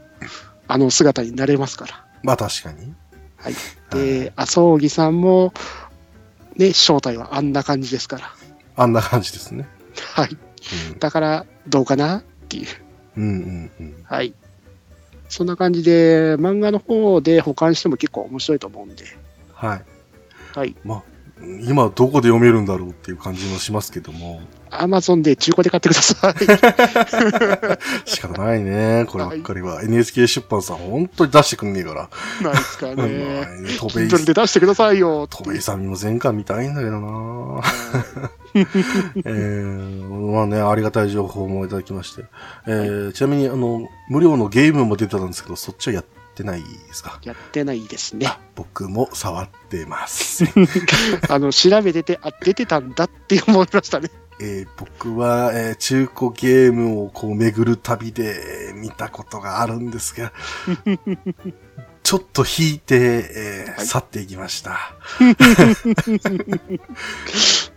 [0.67, 2.05] あの姿になれますから。
[2.23, 2.93] まあ確かに。
[3.37, 3.55] はい。
[3.91, 5.53] で、麻生木さんも、
[6.55, 8.31] ね、正体はあんな感じですから。
[8.75, 9.67] あんな感じですね。
[10.13, 10.37] はい。
[10.99, 12.67] だから、どうかなっていう。
[13.17, 14.03] うん、うん、うんうん。
[14.03, 14.33] はい。
[15.29, 19.05] そんな感じで、漫画の方で保管しても結構面白いと思うんで。
[19.53, 19.83] はい。
[20.55, 20.75] はい。
[20.83, 21.03] まあ、
[21.67, 24.41] 今どこで読めるんだろうっていう感じもしますけども。
[24.69, 26.33] アマゾンで中古で買ってください。
[28.09, 29.05] 仕方ないね。
[29.07, 29.83] こればっかりは。
[29.83, 32.09] NHK 出版さん本当に出してくんねえから。
[32.41, 32.95] ないですかね。
[32.95, 33.47] ね。
[33.79, 35.27] 戸部井 Kindle で出してくださいよ。
[35.27, 37.61] 戸部井さんにも前回見たいんだけどな
[38.55, 42.25] えー、まあね、ありがたい情報もいただきまして。
[42.67, 47.19] えーちなみに、あの、無料のゲームも出てたんですけど、そっちはやってないですか？
[47.23, 48.27] やってないですね。
[48.55, 50.43] 僕も触ってます。
[51.29, 54.09] あの、調べてて、あ、出てたんだって思いましたね。
[54.41, 60.33] えー僕は、えー中古ゲームをこう巡る旅で見たことがあるんですが、
[62.01, 64.95] ちょっと引いて、えーはい去っていきました。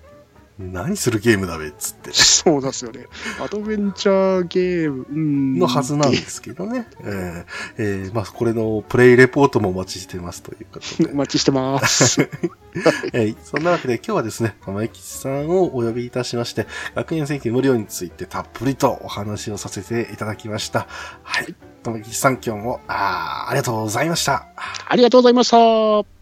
[0.59, 2.11] 何するゲームだべっつって。
[2.13, 3.07] そうですよね。
[3.45, 5.59] アドベンチャーゲーム、うん。
[5.59, 6.89] のはずなんですけどね。
[7.01, 7.45] えー
[7.77, 11.15] えーまあ、これのプレイレポートもお待ちしてますということでお。
[11.17, 12.23] 待ちしてます。
[13.13, 20.87] えーそんなわけで今日はですね、玉井吉さんをお呼びいたしまして、学園選挙無料についてたっぷりとお話をさせていただきました。
[21.23, 21.55] はい。
[21.83, 24.47] 玉井吉さん今日も、あーありがとうございました。
[24.89, 26.16] ありがとうございました。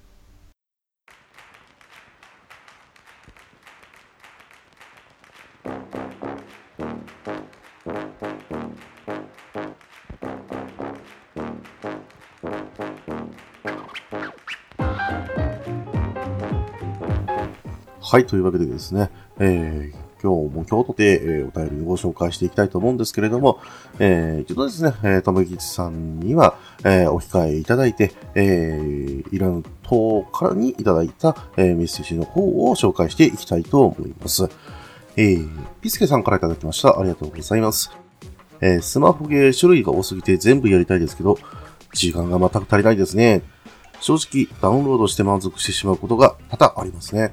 [18.00, 19.10] はい、というわけでですね、
[19.40, 23.60] えー今日も京都で、えーお便りをご紹介していきたいと思うんですけれども、
[23.98, 34.48] えー、一度ですね、えー、ともぎちさんには、えーお控えいただいて、えー、イラン島からにいただいた、えーメッセージの方を紹介していきたいと思います。
[35.16, 35.48] えー、
[35.80, 36.98] ピスケさんからいただきました。
[36.98, 37.90] ありがとうございます。
[38.60, 41.38] えースマホゲー種類が多すぎて全部やりたいですけど、
[41.92, 43.42] 時間が全く足りないですね。
[44.00, 47.32] 正直、ダウンロードして満足してしまうことが多々ありますね。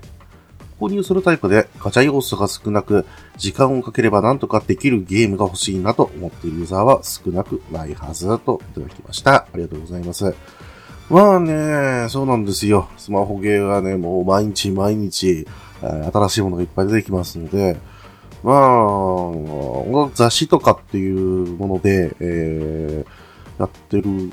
[0.79, 3.05] 購入するタイプでガチャ要素が少なく、
[3.37, 9.33] 時間をかければなんとかできるゲームが欲しいなと思っているユーザーは少なくないはずだといただきました。
[9.35, 10.33] ありがとうございます。
[11.09, 12.87] まあね、そうなんですよ。
[12.97, 15.45] スマホゲーはね、もう毎日毎日、
[15.81, 17.77] 新しいものがいっぱい出てきますので、
[18.43, 23.21] まあ、音楽雑誌とかっていうもので、えー
[23.59, 24.31] やってる、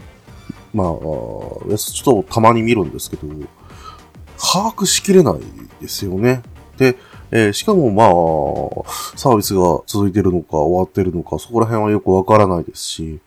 [0.72, 3.28] まあ、ちょっとたまに見るんですけど、
[4.38, 5.34] 把握しきれない
[5.82, 6.42] ですよね。
[6.78, 6.96] で、
[7.30, 13.20] えーしかもまあ、サービスが続いてるのか終わってるのか、そこら辺はよくわからないですし、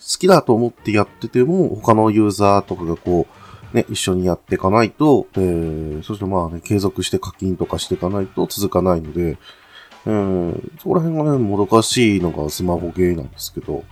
[0.00, 3.43] 好きだと思ってやってても、他のユーザーとかがこう、
[3.74, 9.36] ね、一緒にやっていかないと、えー、そしてまあね、継続して課金とかしていかないと続かないので、
[10.06, 13.84] うん、そこら辺がね、もどかしいのがスマホゲーなんですけど、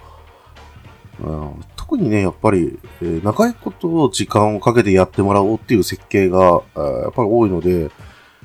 [1.20, 7.90] うん特にね、やっぱり、えー長いこと時間をかけてやってもらおうっていう設計が、えやっぱり多いので、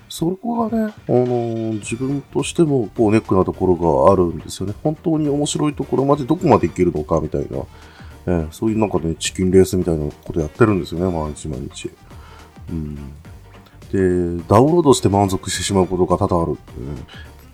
[0.10, 4.74] そこがね、あのー自分としても、こう、ネックなところがあるんですよね。
[4.84, 7.60] 本当に面白いところまでどこまでいけるのか、みたいな。
[8.28, 11.90] えーそういうなんかね、チキンレースみたいなことやってるんですよね、毎日毎日。
[12.70, 12.96] うん。
[14.38, 16.88] で、ダウンロードして満足してしまうことが多々あるってね。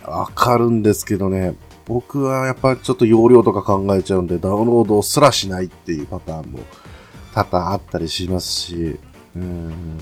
[0.06, 1.54] わかるんですけどね、
[1.86, 6.60] 僕はやっぱちょっと容量とか考えちゃうんで、ダウンロードすらしないっていうパターンも
[7.34, 9.00] 多々あったりしますし、
[9.36, 10.00] うん、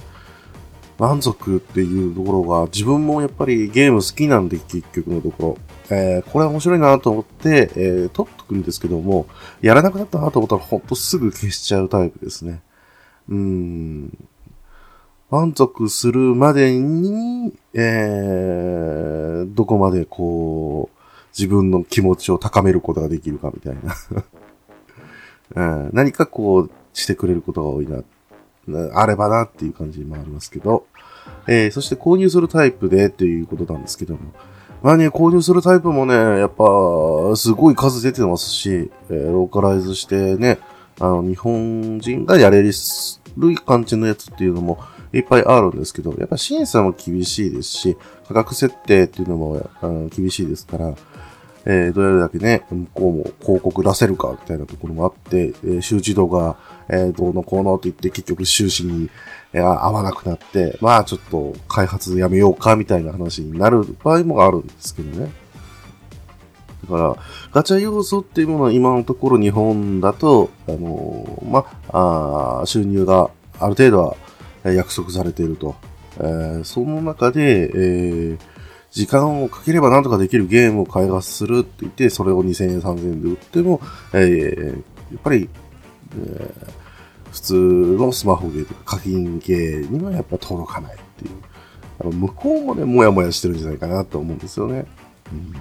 [0.97, 5.57] 満足っていうところが、自分もやっぱりゲーム好きなんで、結局のところ。
[5.93, 9.27] えーこれは面白いなと思って、えー撮っとくんですけども、
[9.61, 12.61] やらなくなったなと思ったら、ほんとすぐ消しちゃうタイプですね。
[13.29, 14.27] うん。
[15.29, 20.97] 満足するまでに、えー、どこまでこう、
[21.37, 23.95] 自分の気持ちを高めることができるかみたいな。
[25.83, 28.03] うん、何かこう、してくれることが多いな、
[28.93, 30.85] あればなっていう感じもありますけど、
[31.47, 34.19] えー、そして購入するタイプでっていうことなんですけども、
[34.81, 40.57] まあね、購入するタイプもね、やっぱ、すごい数出てますし、えーローカライズしてね、
[40.99, 42.71] あの、日本人がやれる
[43.65, 44.79] 感じのやつっていうのも
[45.13, 47.97] いっぱいあるんですけど、やっぱ審査も厳しいですし、
[48.27, 50.93] 価格設定っていうのもあの厳しいですから、
[51.65, 56.57] えーどれだけね、向こうも広告出せるかみたいなところもあって、えー周知度が、
[56.89, 59.09] えーどうのこうのって言って結局収支に、
[59.53, 65.31] えー合わなくなって、まあちょっと開発やめようかみたいな話になる場合もあるんですけどね。
[66.89, 67.15] だから、
[67.51, 73.29] ガチャ要素っていうものは今のところ日本だと、あのまあ、あ収入が
[73.59, 74.03] ある程度
[74.63, 75.75] は約束されていると。
[76.19, 78.39] えーその中で、えー
[78.91, 83.81] 時間をかければなんとかできるゲームを開発するって言って、それを2000円、3000円で売っても、
[84.13, 85.49] えーやっぱり、
[86.17, 86.81] えー
[87.31, 87.53] 普通
[87.97, 91.31] のスマホゲーとか課金ゲーにはやっぱ届かないっていう。
[92.01, 94.85] あの向こうもね、もやもやしてるんじゃないかなと思うんですよね。
[95.31, 95.53] うん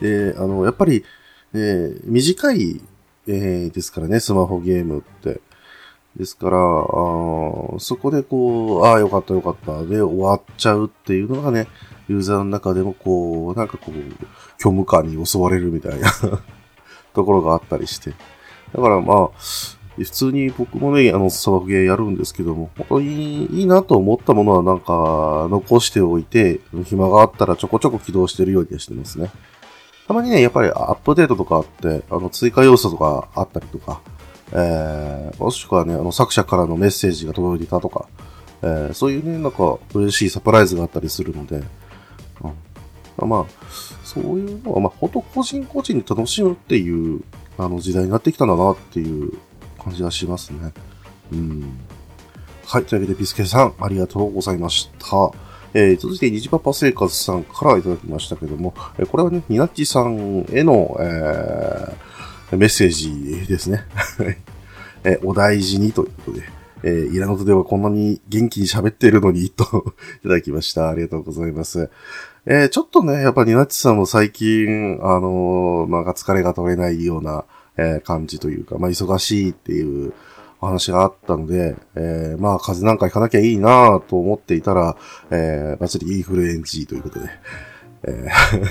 [0.00, 1.04] で、あの、やっぱり、
[1.52, 2.80] えー短い、
[3.26, 5.42] えーですからね、スマホゲームって。
[6.16, 6.60] ですから、あ
[7.78, 11.66] そこでこう、ああ、よかったよかった、で終わっちゃうっていうのがね、
[12.08, 14.26] ユーザーの中でもこう、なんかこう、
[14.58, 16.10] 虚無感に襲われるみたいな
[17.14, 18.14] ところがあったりして。
[18.74, 19.30] だからまあ、
[19.96, 29.30] 普通に僕もね、あの、砂漠ゲーやるんですけども、本当にいいなと思ったものはなんか残しておいて、暇があったらちょこちょこ起動してるようにはしてますね。
[30.08, 34.00] たまにね、やっぱりアップデートとかあって、あの、追加要素とかあったりとか、
[34.54, 38.06] えー、もしくはね、あの、作者からのメッセージが届いてたとか、
[38.62, 41.62] えー、そういうね、なんか嬉しいサプライズがあったりするので、
[43.18, 43.46] うん、まあ、
[44.04, 47.22] そういうのは、まあ、ほんと個人個人で楽しむっていう、
[47.58, 49.32] あの、時代になってきたんだなっていう
[49.82, 50.72] 感じがしますね。
[51.32, 51.78] うん。
[52.66, 52.84] はい。
[52.84, 55.32] というわけで、ビスケさん、ありがとうございました。
[55.74, 62.13] えー、続いて、虹パパ生活さんからいただきましたけども、えこれはね、ニナッチさんへの、えー、
[62.56, 63.84] メッセージですね。
[65.04, 66.42] えお大事にということで、
[66.82, 69.64] えー、イラノトではこんなに元気に喋っているのに、と
[70.20, 70.88] いただきました。
[70.88, 71.90] ありがとうございます。
[72.46, 77.44] えー、ちょっとね、やっぱりニナッチさんも最近、あのー、なんか疲れが取れないような、
[77.78, 80.12] えー、感じというか、まあ、忙しいっていう
[80.60, 84.96] お話があったので、えー、まあ、風邪なんか行かなきゃいいなと思っていたら、
[85.30, 87.30] えー、バッチリインフルエンジということで、
[88.04, 88.68] えー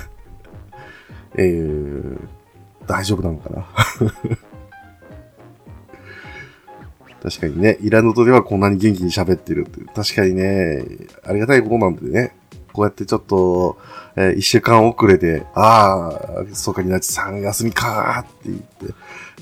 [1.37, 2.19] えー、
[2.87, 3.65] 大丈夫なのかな？
[7.23, 10.83] 確かにね、イラノトではこんなに元気に喋ってるって、確かにね、
[11.23, 12.35] ありがたいことなんでね、
[12.73, 13.77] こうやってちょっと、
[14.17, 16.09] えー、一週間遅れで、あ
[16.41, 18.93] あ、そうか、ニナチさん休みかーって言って、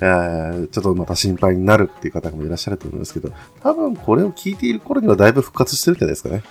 [0.01, 3.31] えー、ちょっとまた心配になるっていう方もいらっしゃると思いますけど、
[3.63, 6.43] 多分これを聞いている頃にはだいぶ復活してるんじゃないですかね。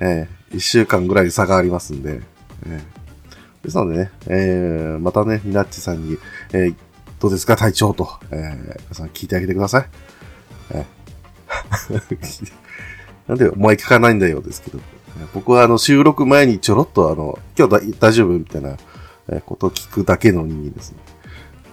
[0.00, 2.22] えー、一週間ぐらい差がありますんで、
[2.66, 3.03] えー、
[3.64, 6.18] ですのでね、えー、またね、ニナッチさんに、
[6.52, 6.74] えー、
[7.18, 9.86] どうですか体調と、えー、皆さん聞いてあげてください。
[10.72, 12.52] えー、
[13.26, 14.78] なんで、お前聞かないんだよですけど。
[15.32, 18.76] 僕はあの収録前にちょろっとあの、今日大丈夫みたいな
[19.46, 20.92] ことを聞くだけのにです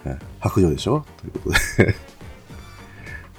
[0.04, 0.18] ね。
[0.40, 1.04] 白状でしょ？
[1.20, 1.94] ということで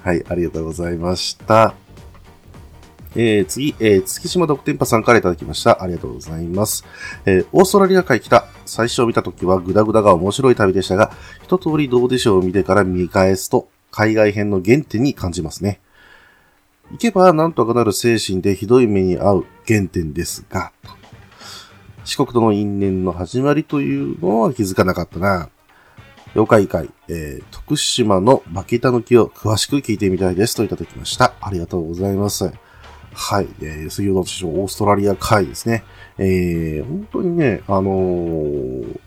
[0.02, 1.74] はい、ありがとうございました。
[3.16, 5.82] えー、次、えー、月島独天パさんからいただきました。
[5.82, 6.84] ありがとうございます。
[7.26, 8.46] えー、オーストラリア海来た。
[8.66, 11.12] 最初見た時はグダグダが面白い旅でしたが、
[11.42, 15.80] 一通りどうでしょうを見てから見返すと、海外編の原点に感じますね。
[16.90, 20.72] 行けばなんとかなる精神でひどい目に遭う原点ですが、
[22.04, 25.48] 四国との因縁の始まりというのは気づかなかったな。
[26.34, 31.32] 妖怪会、えー、徳島のバケタヌキを詳しく聞いてみたいですといただきました。
[31.40, 32.52] ありがとうございます。
[33.14, 35.84] はい、えー、水曜の師匠オーストラリア会ですね。
[36.18, 39.00] えー、本当にね、あのー、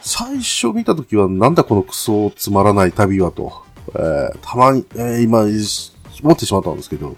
[0.00, 7.16] 最初見たときはなんだこのクソつまらない旅はと、えー、たまに、えー、今、思ってしまったんですけど、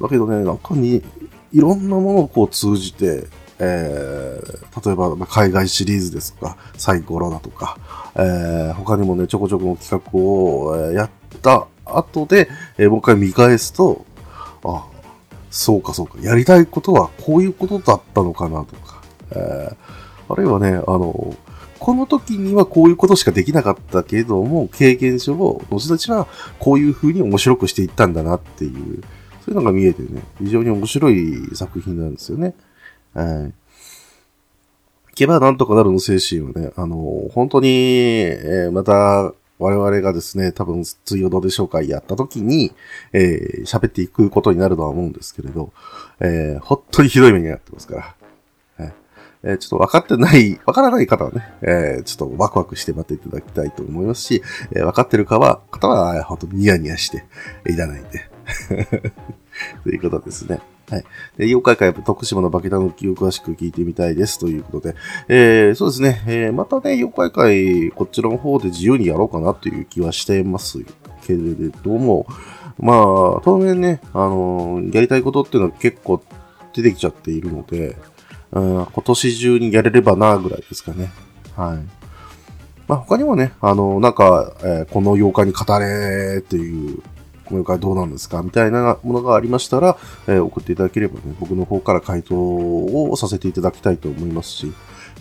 [0.00, 1.02] だけどね、なんかに、
[1.52, 3.26] いろんなものをこう通じて、
[3.58, 7.76] えー、例えば、ま海外シリーズですとか、サイコロだとか、
[8.14, 11.10] えー、他にもね、ちょこちょこの企画を、えー、やっ
[11.42, 12.48] た後で、
[12.78, 14.04] えー、もう一回見返すと、
[15.54, 19.00] そうかそうか、やりたいことはこういうことだったのかなとか、
[19.30, 19.76] えー、
[20.28, 21.36] あるいはね、あの、
[21.78, 26.26] この時にはこういうことしかできなかったけども、経験上、後々は
[26.58, 29.04] こういう風に面白くしていったんだなっていう、
[29.44, 32.56] そういうのが見えてね、非常に面白い作品なんですよね。
[33.12, 35.14] はい。
[35.14, 42.72] けばなんとかなるの精神はね、あの、本当に、えー、また、我々がですね、多分、水曜どうでしょうかやった時に、
[43.12, 45.72] えー、喋っていくことになるとは思うんですけれど、
[46.20, 48.14] えー、本当にひどい目になってますから。
[49.46, 57.24] え、ちょっと分かってない、分からない方はね、えー、ちょっとワクワクして待っていただきたいと思いますし、えー、分かってるかは、方は、本当にニヤニヤして
[57.68, 58.30] いらないんで。
[59.84, 60.60] ということですね。
[60.90, 61.04] はい。
[61.38, 64.38] で、妖怪会、徳島のバケタの気を詳しく聞いてみたいです。
[64.38, 64.96] ということで。
[65.28, 66.22] えー、そうですね。
[66.26, 70.84] えー、またね、妖怪会、こっちの方で自由にやろうかなという気はしてます
[71.26, 71.38] けれ
[71.82, 72.26] ども、
[72.78, 76.22] まあ、当面ね、あのー、やりたいことっていうのは結構
[76.74, 77.96] 出てきちゃっているので、
[78.52, 81.10] うん、今年中にやれればな、ぐらいですかね。
[81.56, 82.04] はい。
[82.86, 87.02] まあ、他にもね、あの、なんか、えー、この妖怪に語れっていう、
[87.46, 89.96] この妖怪どうなんですかみたいなものがありましたら、
[90.26, 94.72] えー、送っていただければね、僕の方から回答をさせていただきたいと思いますし、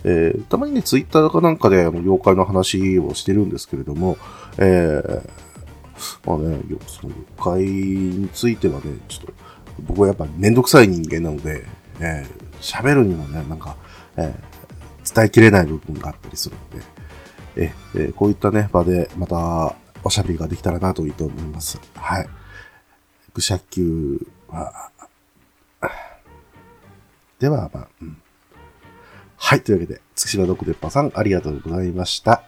[0.03, 4.17] えー、たまにね、ツイッターかなんかであの妖怪の話をしてるんですけれども、
[4.57, 5.21] えー、
[6.25, 9.33] まあね、その妖怪についてはね、ちょっと、
[9.87, 11.65] 僕はやっぱめんどくさい人間なので、
[11.99, 13.75] えー、喋るにもね、なんか、
[14.17, 16.85] えー、伝えきれない部分があったりするので、
[17.55, 21.80] ええー、こういったね、場でまたおしゃべりができたらなといいと思います。
[21.95, 22.30] はい。
[23.34, 24.91] 愚者級は、
[27.39, 28.17] では、まあ、うん。
[29.38, 32.43] はい、というわけで、月島ドクデッパさん、ありがとうございました。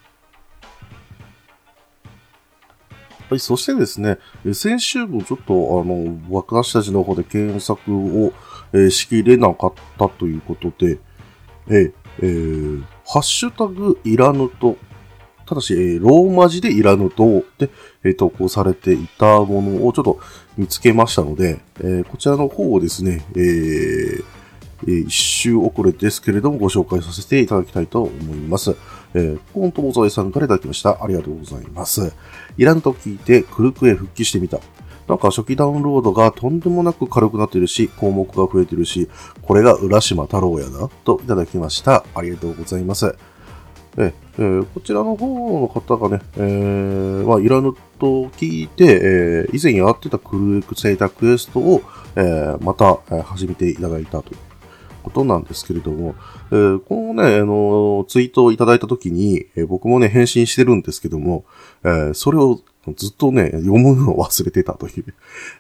[3.30, 4.20] はい、そしてですね、
[4.54, 7.94] 先週もちょっと、あの、私たちの方で検索
[8.26, 8.34] を、
[8.72, 11.00] えーしきれなかったということで、
[11.68, 14.78] ええーハッシュタグいらぬと、
[15.46, 17.70] ただし、えローマ字でいらぬとで、
[18.04, 20.20] え投稿されていたものをちょっと
[20.58, 24.24] 見つけましたので、えこちらの方をですね、えー
[24.88, 28.76] えー一周遅れですけれどもご紹介させていただきたいと思います。
[29.14, 31.04] えー、コント小添さんからいただきました。
[31.04, 32.14] ありがとうございます。
[32.58, 34.60] いらんと聞いて、クルクへ復帰してみた。
[35.08, 39.08] なんか初期ダウンロードがとんでもなく軽くなってるし、項目が増えてるし、
[39.42, 42.04] これが浦島太郎やな、といただきました。
[42.16, 43.16] ありがとうございます。
[43.98, 51.82] ええーこちらの方の方がね、えーまあ、いらぬと聞いて、えー以前やってたクルエクセイタクエストを、
[52.16, 54.38] えーまた、え始めていただいたという
[55.04, 56.16] ことなんですけれども、
[56.52, 61.46] えーこのね、あのツイートをいただいたときに、えー僕もね、返信してるんですけども、
[61.84, 62.60] えーそれを
[62.98, 65.14] ずっとね、読むのを忘れてたという、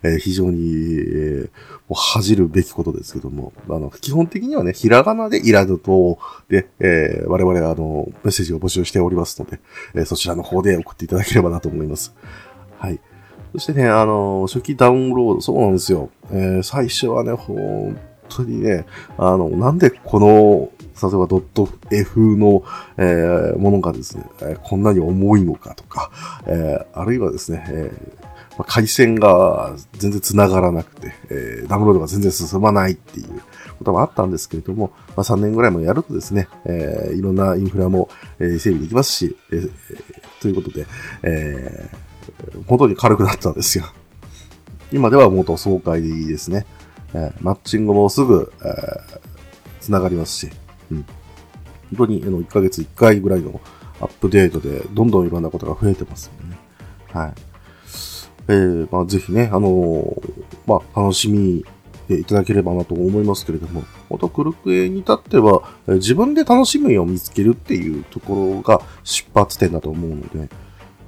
[0.04, 1.50] えー非常に、えー
[1.88, 6.18] もう恥じるべきことですけども、あの、基本的にはね、ひらがなでいらぬと、
[6.50, 9.60] で、えー我々あの、メッセージを募集しておりますので、
[9.94, 12.14] えーそちらの方で送っていただければなと思います。
[12.80, 13.00] はい。
[13.54, 16.10] そしてね、あの、初期ダウンロード、そうなんですよ。
[16.32, 17.96] えー最初はね、本
[18.30, 18.86] 当にね、
[19.20, 20.72] あの、なんでこの、
[21.04, 22.64] 例えばドット F の、
[22.98, 26.10] えーものがですね、えーこんなに重いのかとか、
[26.48, 28.25] えーあるいはですね、えー
[28.58, 33.42] まあ回線が全然繋がらなくて、えーダウンロードが全然進まないっていう
[33.78, 38.10] こともあったんですけれども、まあ、3年ぐらいもやるとですね、えーいろんなインフラも、
[38.40, 39.72] えー整備できますし、えー
[40.42, 40.86] ということで、
[41.24, 42.06] えー
[42.68, 43.86] 本当に軽くなったんですよ。
[44.92, 46.66] 今では元爽快でいいですね。
[47.14, 49.20] えーマッチングもすぐ、えー
[49.82, 50.50] 繋がりますし、
[50.92, 51.06] うん。
[51.96, 53.62] 本当にあの1ヶ月1回ぐらいの
[54.02, 56.60] アップデートで、どんどんいろんなことが増えてますんでね。
[57.14, 57.34] はい。
[58.48, 61.66] えー、まあ、ぜひね、あのーまあ、楽しみ
[62.08, 70.50] でいただければなと思いますけれども、あと、クルクエに至っては、自分で楽しみを見つけるっていうところが出発点だと思うので、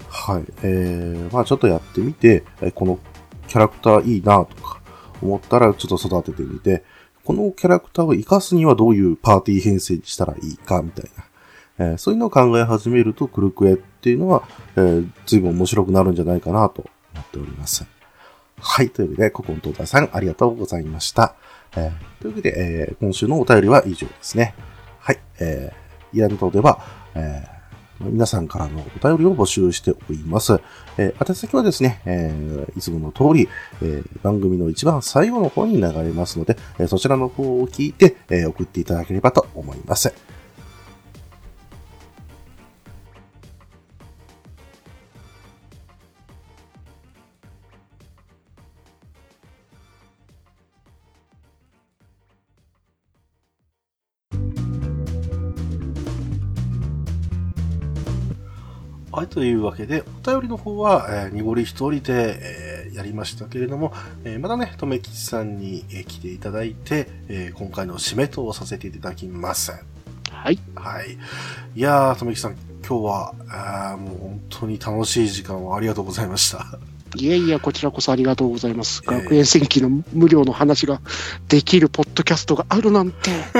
[0.09, 0.45] はい。
[0.63, 2.43] えー、まあ、ちょっとやってみて、
[2.73, 2.99] この
[3.47, 4.81] キャラクターいいなとか
[5.21, 6.83] 思ったら、ちょっと育ててみて、
[7.23, 11.23] このキャラクターを活かすにはどういうパーティー編成にしたらいいか、みたいな。
[11.79, 14.43] えーそういうのを考え始めると、クルクエっていうのは、
[14.75, 16.85] えー、随分面白くなるんじゃないかなと
[17.27, 17.85] っております。
[18.59, 18.89] はい。
[18.89, 21.35] というわけで、ココントータさん、ありがとうございました。
[21.75, 24.55] えーというわけで、えー今週のお便りは以上ですね。
[24.99, 25.19] はい。
[25.39, 26.79] えー、イラン島では、
[27.15, 27.57] えー
[27.99, 30.59] 皆さんからのお便りを募集しております。
[30.97, 33.49] えー宛先はですね、えーいつもの通り、
[33.81, 40.13] えー番組の一番最後の方に流れますので、えーそちらの方を聞いて、えー送っていただければと思います。
[59.17, 63.91] はい、というわけで、お便りの方は、えー、濁り一人で、えーやりましたけれども、
[64.23, 69.71] えーまたね、とめきちさんに、えー来ていただいて、えー今回の締めとさせていただきます。
[70.29, 70.59] はい。
[70.75, 71.17] はい。
[71.75, 72.57] いやー、とめきちさん、
[72.87, 76.77] 今日は、あーもう本当に楽しい時間をありがとうございました。
[77.17, 79.01] いやいや、こちらこそありがとうございます。
[79.09, 81.01] ええ学園戦記の無料の話が
[81.47, 83.31] できるポッドキャストがあるなんて。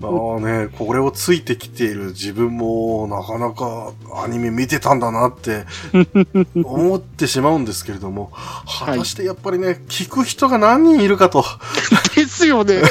[0.00, 3.92] まあね、これをついてきている自分もなかなか
[4.22, 5.64] アニメ見てたんだなって
[6.62, 8.30] 思ってしまうんですけれども、
[8.66, 11.44] 果たしてやっぱりね、聞く人が何人いるかと、
[12.14, 12.82] ですよね。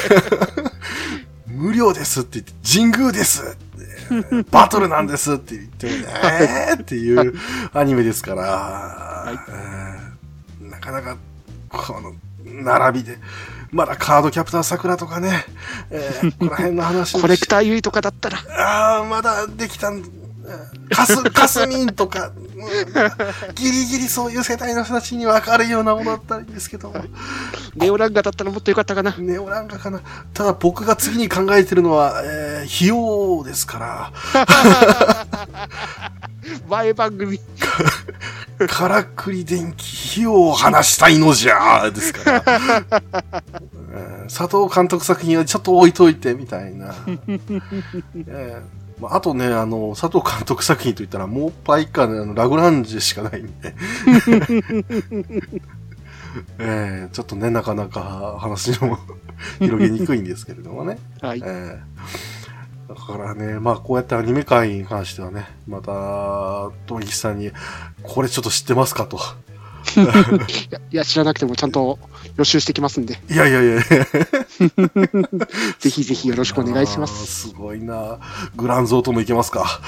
[1.46, 3.67] 無料ですって言って、神宮ですって、
[4.50, 7.34] バトルなんですって言って、えーっていう
[7.72, 11.16] アニメですから、えーなかなか、
[11.68, 12.14] この、
[12.44, 13.18] 並びで、
[13.70, 15.44] まだカードキャプター桜とかね、
[15.90, 17.16] えーこの辺の話。
[17.16, 18.38] を コレクターユイとかだったら。
[18.56, 20.02] ああ、まだできたん、
[20.90, 22.48] かす、かすみんとか、うん
[23.54, 26.92] ギリギリそういう世代の人たちに分かるようなものだったらいいんですけど、
[27.76, 29.14] ネオランガだったらもっとよかったかな。
[29.16, 30.00] ネオランガかな。
[30.34, 34.12] ただ僕が次に考えてるのは、えー、費用ですから、
[36.68, 37.40] 前番組。
[38.68, 46.94] からくり電気費用を話したいのじゃーですから、えー佐藤監督作品はちょっと置いといて、みたいな。
[48.26, 53.74] えーまあ、あとね、あの、佐藤監督作品といったら、モーパイか、ね、あのラグランジしかないんで。
[56.58, 58.98] えーちょっとね、なかなか話の
[59.58, 60.98] 広げにくいんですけれどもね。
[61.20, 61.42] はい。
[61.44, 62.38] えー
[62.88, 67.52] だからね、まあこうやってアニメ界に関してはね、また、トギさんに、
[68.02, 69.20] これちょっと知ってますかと。
[69.96, 70.00] い
[70.70, 71.98] やいや、知らなくてもちゃんと
[72.36, 73.82] 予習してきますんで、いやいやいやいや
[75.78, 77.26] ぜひぜひよろしくお願いします。
[77.48, 78.18] すごいな
[78.56, 79.80] グランゾーともいけますか。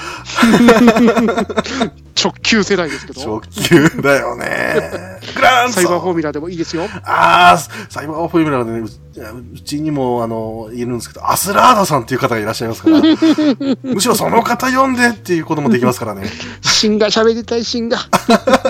[2.21, 5.19] 直球世代ですけ直ど、球だよね。
[5.35, 6.83] グランゾサイバーフォーーミュラでもいいですよ。
[7.03, 7.57] ああ、
[7.89, 13.01] サイバーフォーミュラでね、ううちにも、あの、いるんですけど、アスラーダさんっていう方がいらっしゃいますから、
[13.83, 16.23] むしろその方読んでっていうこともできますからね。
[16.61, 17.97] シンが喋りたいシンが。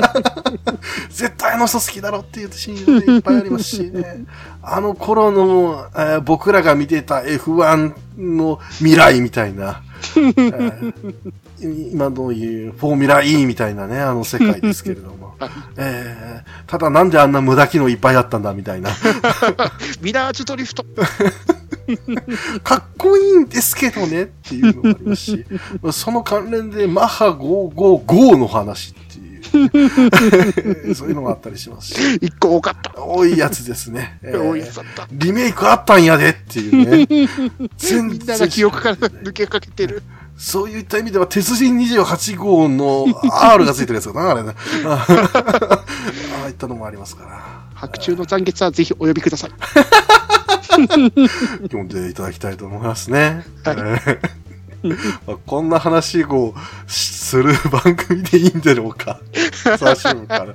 [1.11, 4.26] 絶対あの人好きだろっていうシーンがいっぱいありますしね。
[4.63, 9.81] あの頃の、えー僕らが見てた F1 の未来みたいな、
[10.15, 11.13] えー
[11.63, 15.20] 今のいうフォーミュラ E みたいなね、あの世界ですけれども。
[15.77, 18.91] えーただなんであんな無駄機能いっぱいあったんだみたいな。
[20.01, 20.85] ミラージュドリフト。
[22.63, 25.45] かっこいいんですけどねっていうのもありますし、
[25.91, 33.03] その関連でマッハ555の話っていう、 そういうのがあったりしますし、一個多かった。
[33.03, 34.19] 多いやつですね。
[34.23, 35.07] えー多いやつだった。
[35.11, 37.27] リメイクあったんやでっていうね。
[37.77, 40.03] 全みんなが記憶から抜けかけてる。
[40.41, 44.55] そういった意味では、鉄人28号の R がついてるやつかな、あれね。
[44.85, 45.05] あ
[46.45, 47.61] あいったのもありますから。
[47.76, 49.51] 白昼の残月はぜひお呼びください。
[51.61, 53.45] 読んでいただきたいと思いますね。
[53.63, 53.77] はい
[55.45, 56.55] こんな話を
[56.88, 59.19] する番組でいいんだろうか。
[59.77, 60.47] 最初から。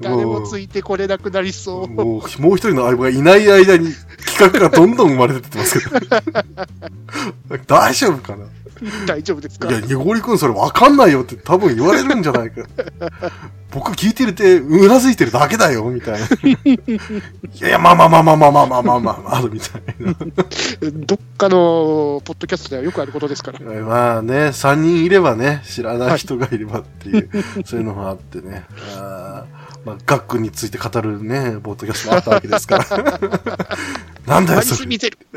[0.00, 1.88] 誰もついてこれなくなりそう。
[1.88, 3.94] もう、もう一人の相棒がいない間に
[4.26, 6.00] 企画がどんどん生まれてってますけど。
[7.68, 8.46] 大丈夫かな？
[9.06, 9.68] 大丈夫ですか？
[9.68, 12.62] いや、ニゴリ君それわかんないよって多分言われるんじゃないか。
[13.72, 16.26] 僕聞いてるって、うなずいてるだけだよ、みたいな。
[16.62, 16.78] い
[17.60, 20.14] やいや、まあまあまあまあまあまあまあまあまあまあ、みたいな。
[21.06, 23.58] どっかのポッドキャストではよくあることですから。
[23.82, 27.28] まあね、3人いればね、知らない人がいればっていう、
[27.64, 28.64] そういうのもあってね。
[28.96, 32.84] あーまあ、学区について語るね、ポッドキャストもあったわけですから。
[34.26, 34.86] なんだよ、それ。
[34.86, 35.18] 見てる。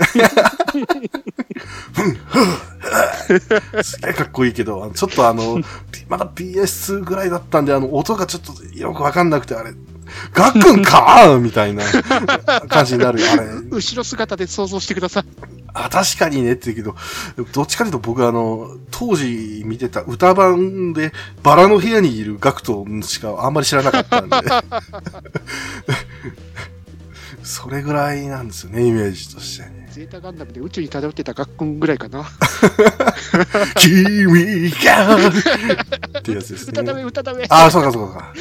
[3.83, 5.59] すげえかっこいいけど、ちょっとあの、
[6.07, 9.73] まだ PS2 ぐらいだったんで、あの、音がちょっとよくわかんなくて、あれ、
[10.33, 11.83] ガックンかみたいな
[12.69, 13.43] 感じになるよ、あれ。
[13.69, 15.25] 後ろ姿で想像してください。
[15.85, 16.93] あ、確かにねって言う
[17.35, 21.11] けど、どっちかというと僕あの、当時見てた歌版で、
[21.43, 24.37] バラの部屋にいるガクトしかあんまり知らなかったんで。
[27.43, 29.76] それぐらいなんですよね、イメージとしてね。
[29.97, 32.23] ゼータガンダムで宇宙に漂ってた学校ぐらいかな。
[33.81, 35.27] 君が
[36.19, 37.03] ってやつですね。
[37.03, 37.45] 歌ダメ。
[37.49, 38.31] ああ、そうかそうか。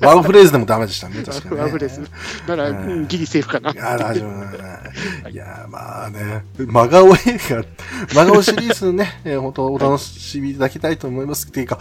[0.00, 1.60] ワンフレーズでもダメでしたね、 確かに、ね。
[1.60, 2.00] ワンフレーズ。
[2.48, 3.70] なら、うんうんギリセーフかな。
[3.70, 5.28] いや、大丈夫。
[5.30, 7.16] いや、まあね、真顔映
[7.48, 7.64] 画、
[8.12, 11.46] 真顔シリーズね、えー本当お楽しみいただきたいと思います。
[11.46, 11.78] っていうか、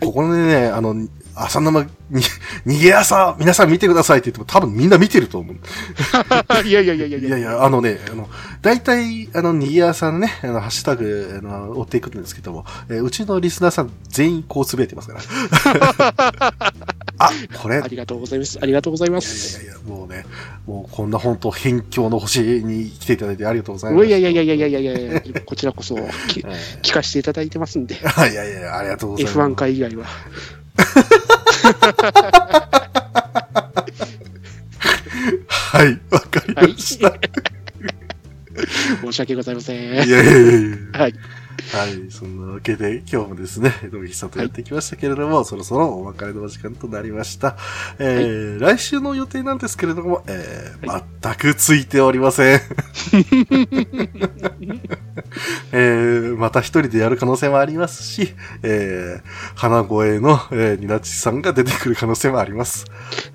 [0.00, 0.94] ここでね、あの、
[1.36, 2.22] 浅沼に、
[2.66, 5.56] 逃げ朝、皆さん見てくださいって言っても多分みんな見てると思う。
[6.66, 7.28] いやいやいやいやいや。
[7.28, 8.28] いやいや、あのね、あの、
[8.62, 16.64] 大体、あの、逃げ朝のね、あの、ハッシュタグ、あの、追っていくんですけども、えー、うちのリスナーさん全員こうつぶやいてますから。
[17.18, 17.30] あ、
[17.60, 17.76] これ。
[17.78, 18.58] ありがとうございます。
[18.60, 19.62] ありがとうございます。
[19.62, 20.24] いやいやいや、もうね、
[20.66, 24.06] もうこんな本当、辺境の星に来ていただいてありがとうございます。
[24.06, 25.94] いやいやいやいやいやいやいやこちらこそ、
[26.82, 27.94] 聞かせていただいてますんで。
[27.94, 29.38] いやいやいや、ありがとうございます。
[29.38, 30.06] F1 回以外は。
[35.48, 37.14] はい、わかりました。
[39.02, 39.76] 申し訳ございません。
[39.78, 40.98] い、やいやいやいや。
[40.98, 41.14] はい。
[41.72, 47.56] はい、そんなわけで今日もですね、 野木さんとやってきましたけれども、そろそろお別れのお時間となりました。
[47.98, 52.60] えー来週の予定なんですけれども、えー全くついておりません。
[55.72, 62.84] えーまた一人でやる可能性もありますし、えー花声の、えー、ニナチさんが出てくる可能性もあります。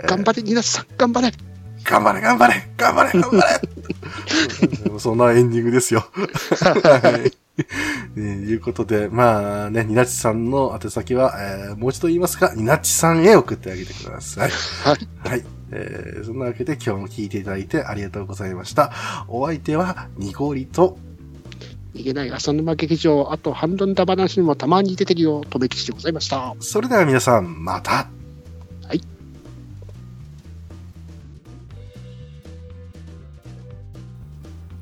[0.06, 1.34] 頑張れ、ニナスさん、頑張れ。
[1.84, 3.38] 頑張れ、頑張れ、頑張れ、頑張
[4.94, 6.06] れ そんなエンディングですよ。
[6.14, 7.49] はい。
[8.16, 14.50] え ーいうことで、まあね、ニナチさんの宛先は、えーもう一度言いますが、ニナチさんへ送ってあげてください。
[14.50, 15.30] はい。
[15.30, 15.46] はい。
[15.72, 18.92] えーそんなわけで今日も聞いていただいてありがとうございました。
[19.28, 20.98] お相手は、ニゴリと、
[21.96, 26.56] 逃げない浅沼劇場、あと、ハンドンダ話にもたまに出てるよ、とめきちでございました。
[26.60, 28.08] それでは皆さん、また
[28.88, 29.02] はい。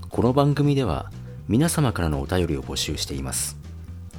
[0.09, 1.11] この番組では
[1.47, 3.57] 皆様からのお便りを募集しています。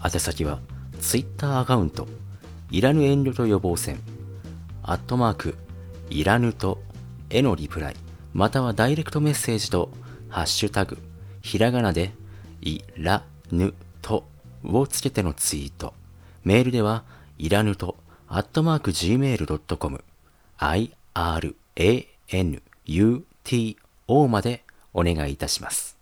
[0.02, 0.60] 宛先は
[1.00, 2.09] Twitter アカウント、
[2.70, 4.00] いらぬ遠慮と予防線、
[4.82, 5.55] アットマーク、
[6.09, 6.78] いらぬと、
[7.28, 7.96] へのリプライ、
[8.32, 9.90] またはダイレクトメッセージと、
[10.30, 10.96] ハッシュタグ、
[11.42, 12.12] ひらがなで、
[12.62, 14.24] いらぬと
[14.64, 15.92] をつけてのツイート。
[16.44, 17.05] メールでは、
[17.36, 17.96] いらぬと、
[18.26, 20.02] アットマーク gmail.com、
[22.86, 24.64] iranuto まで
[24.94, 25.97] お願いいたします。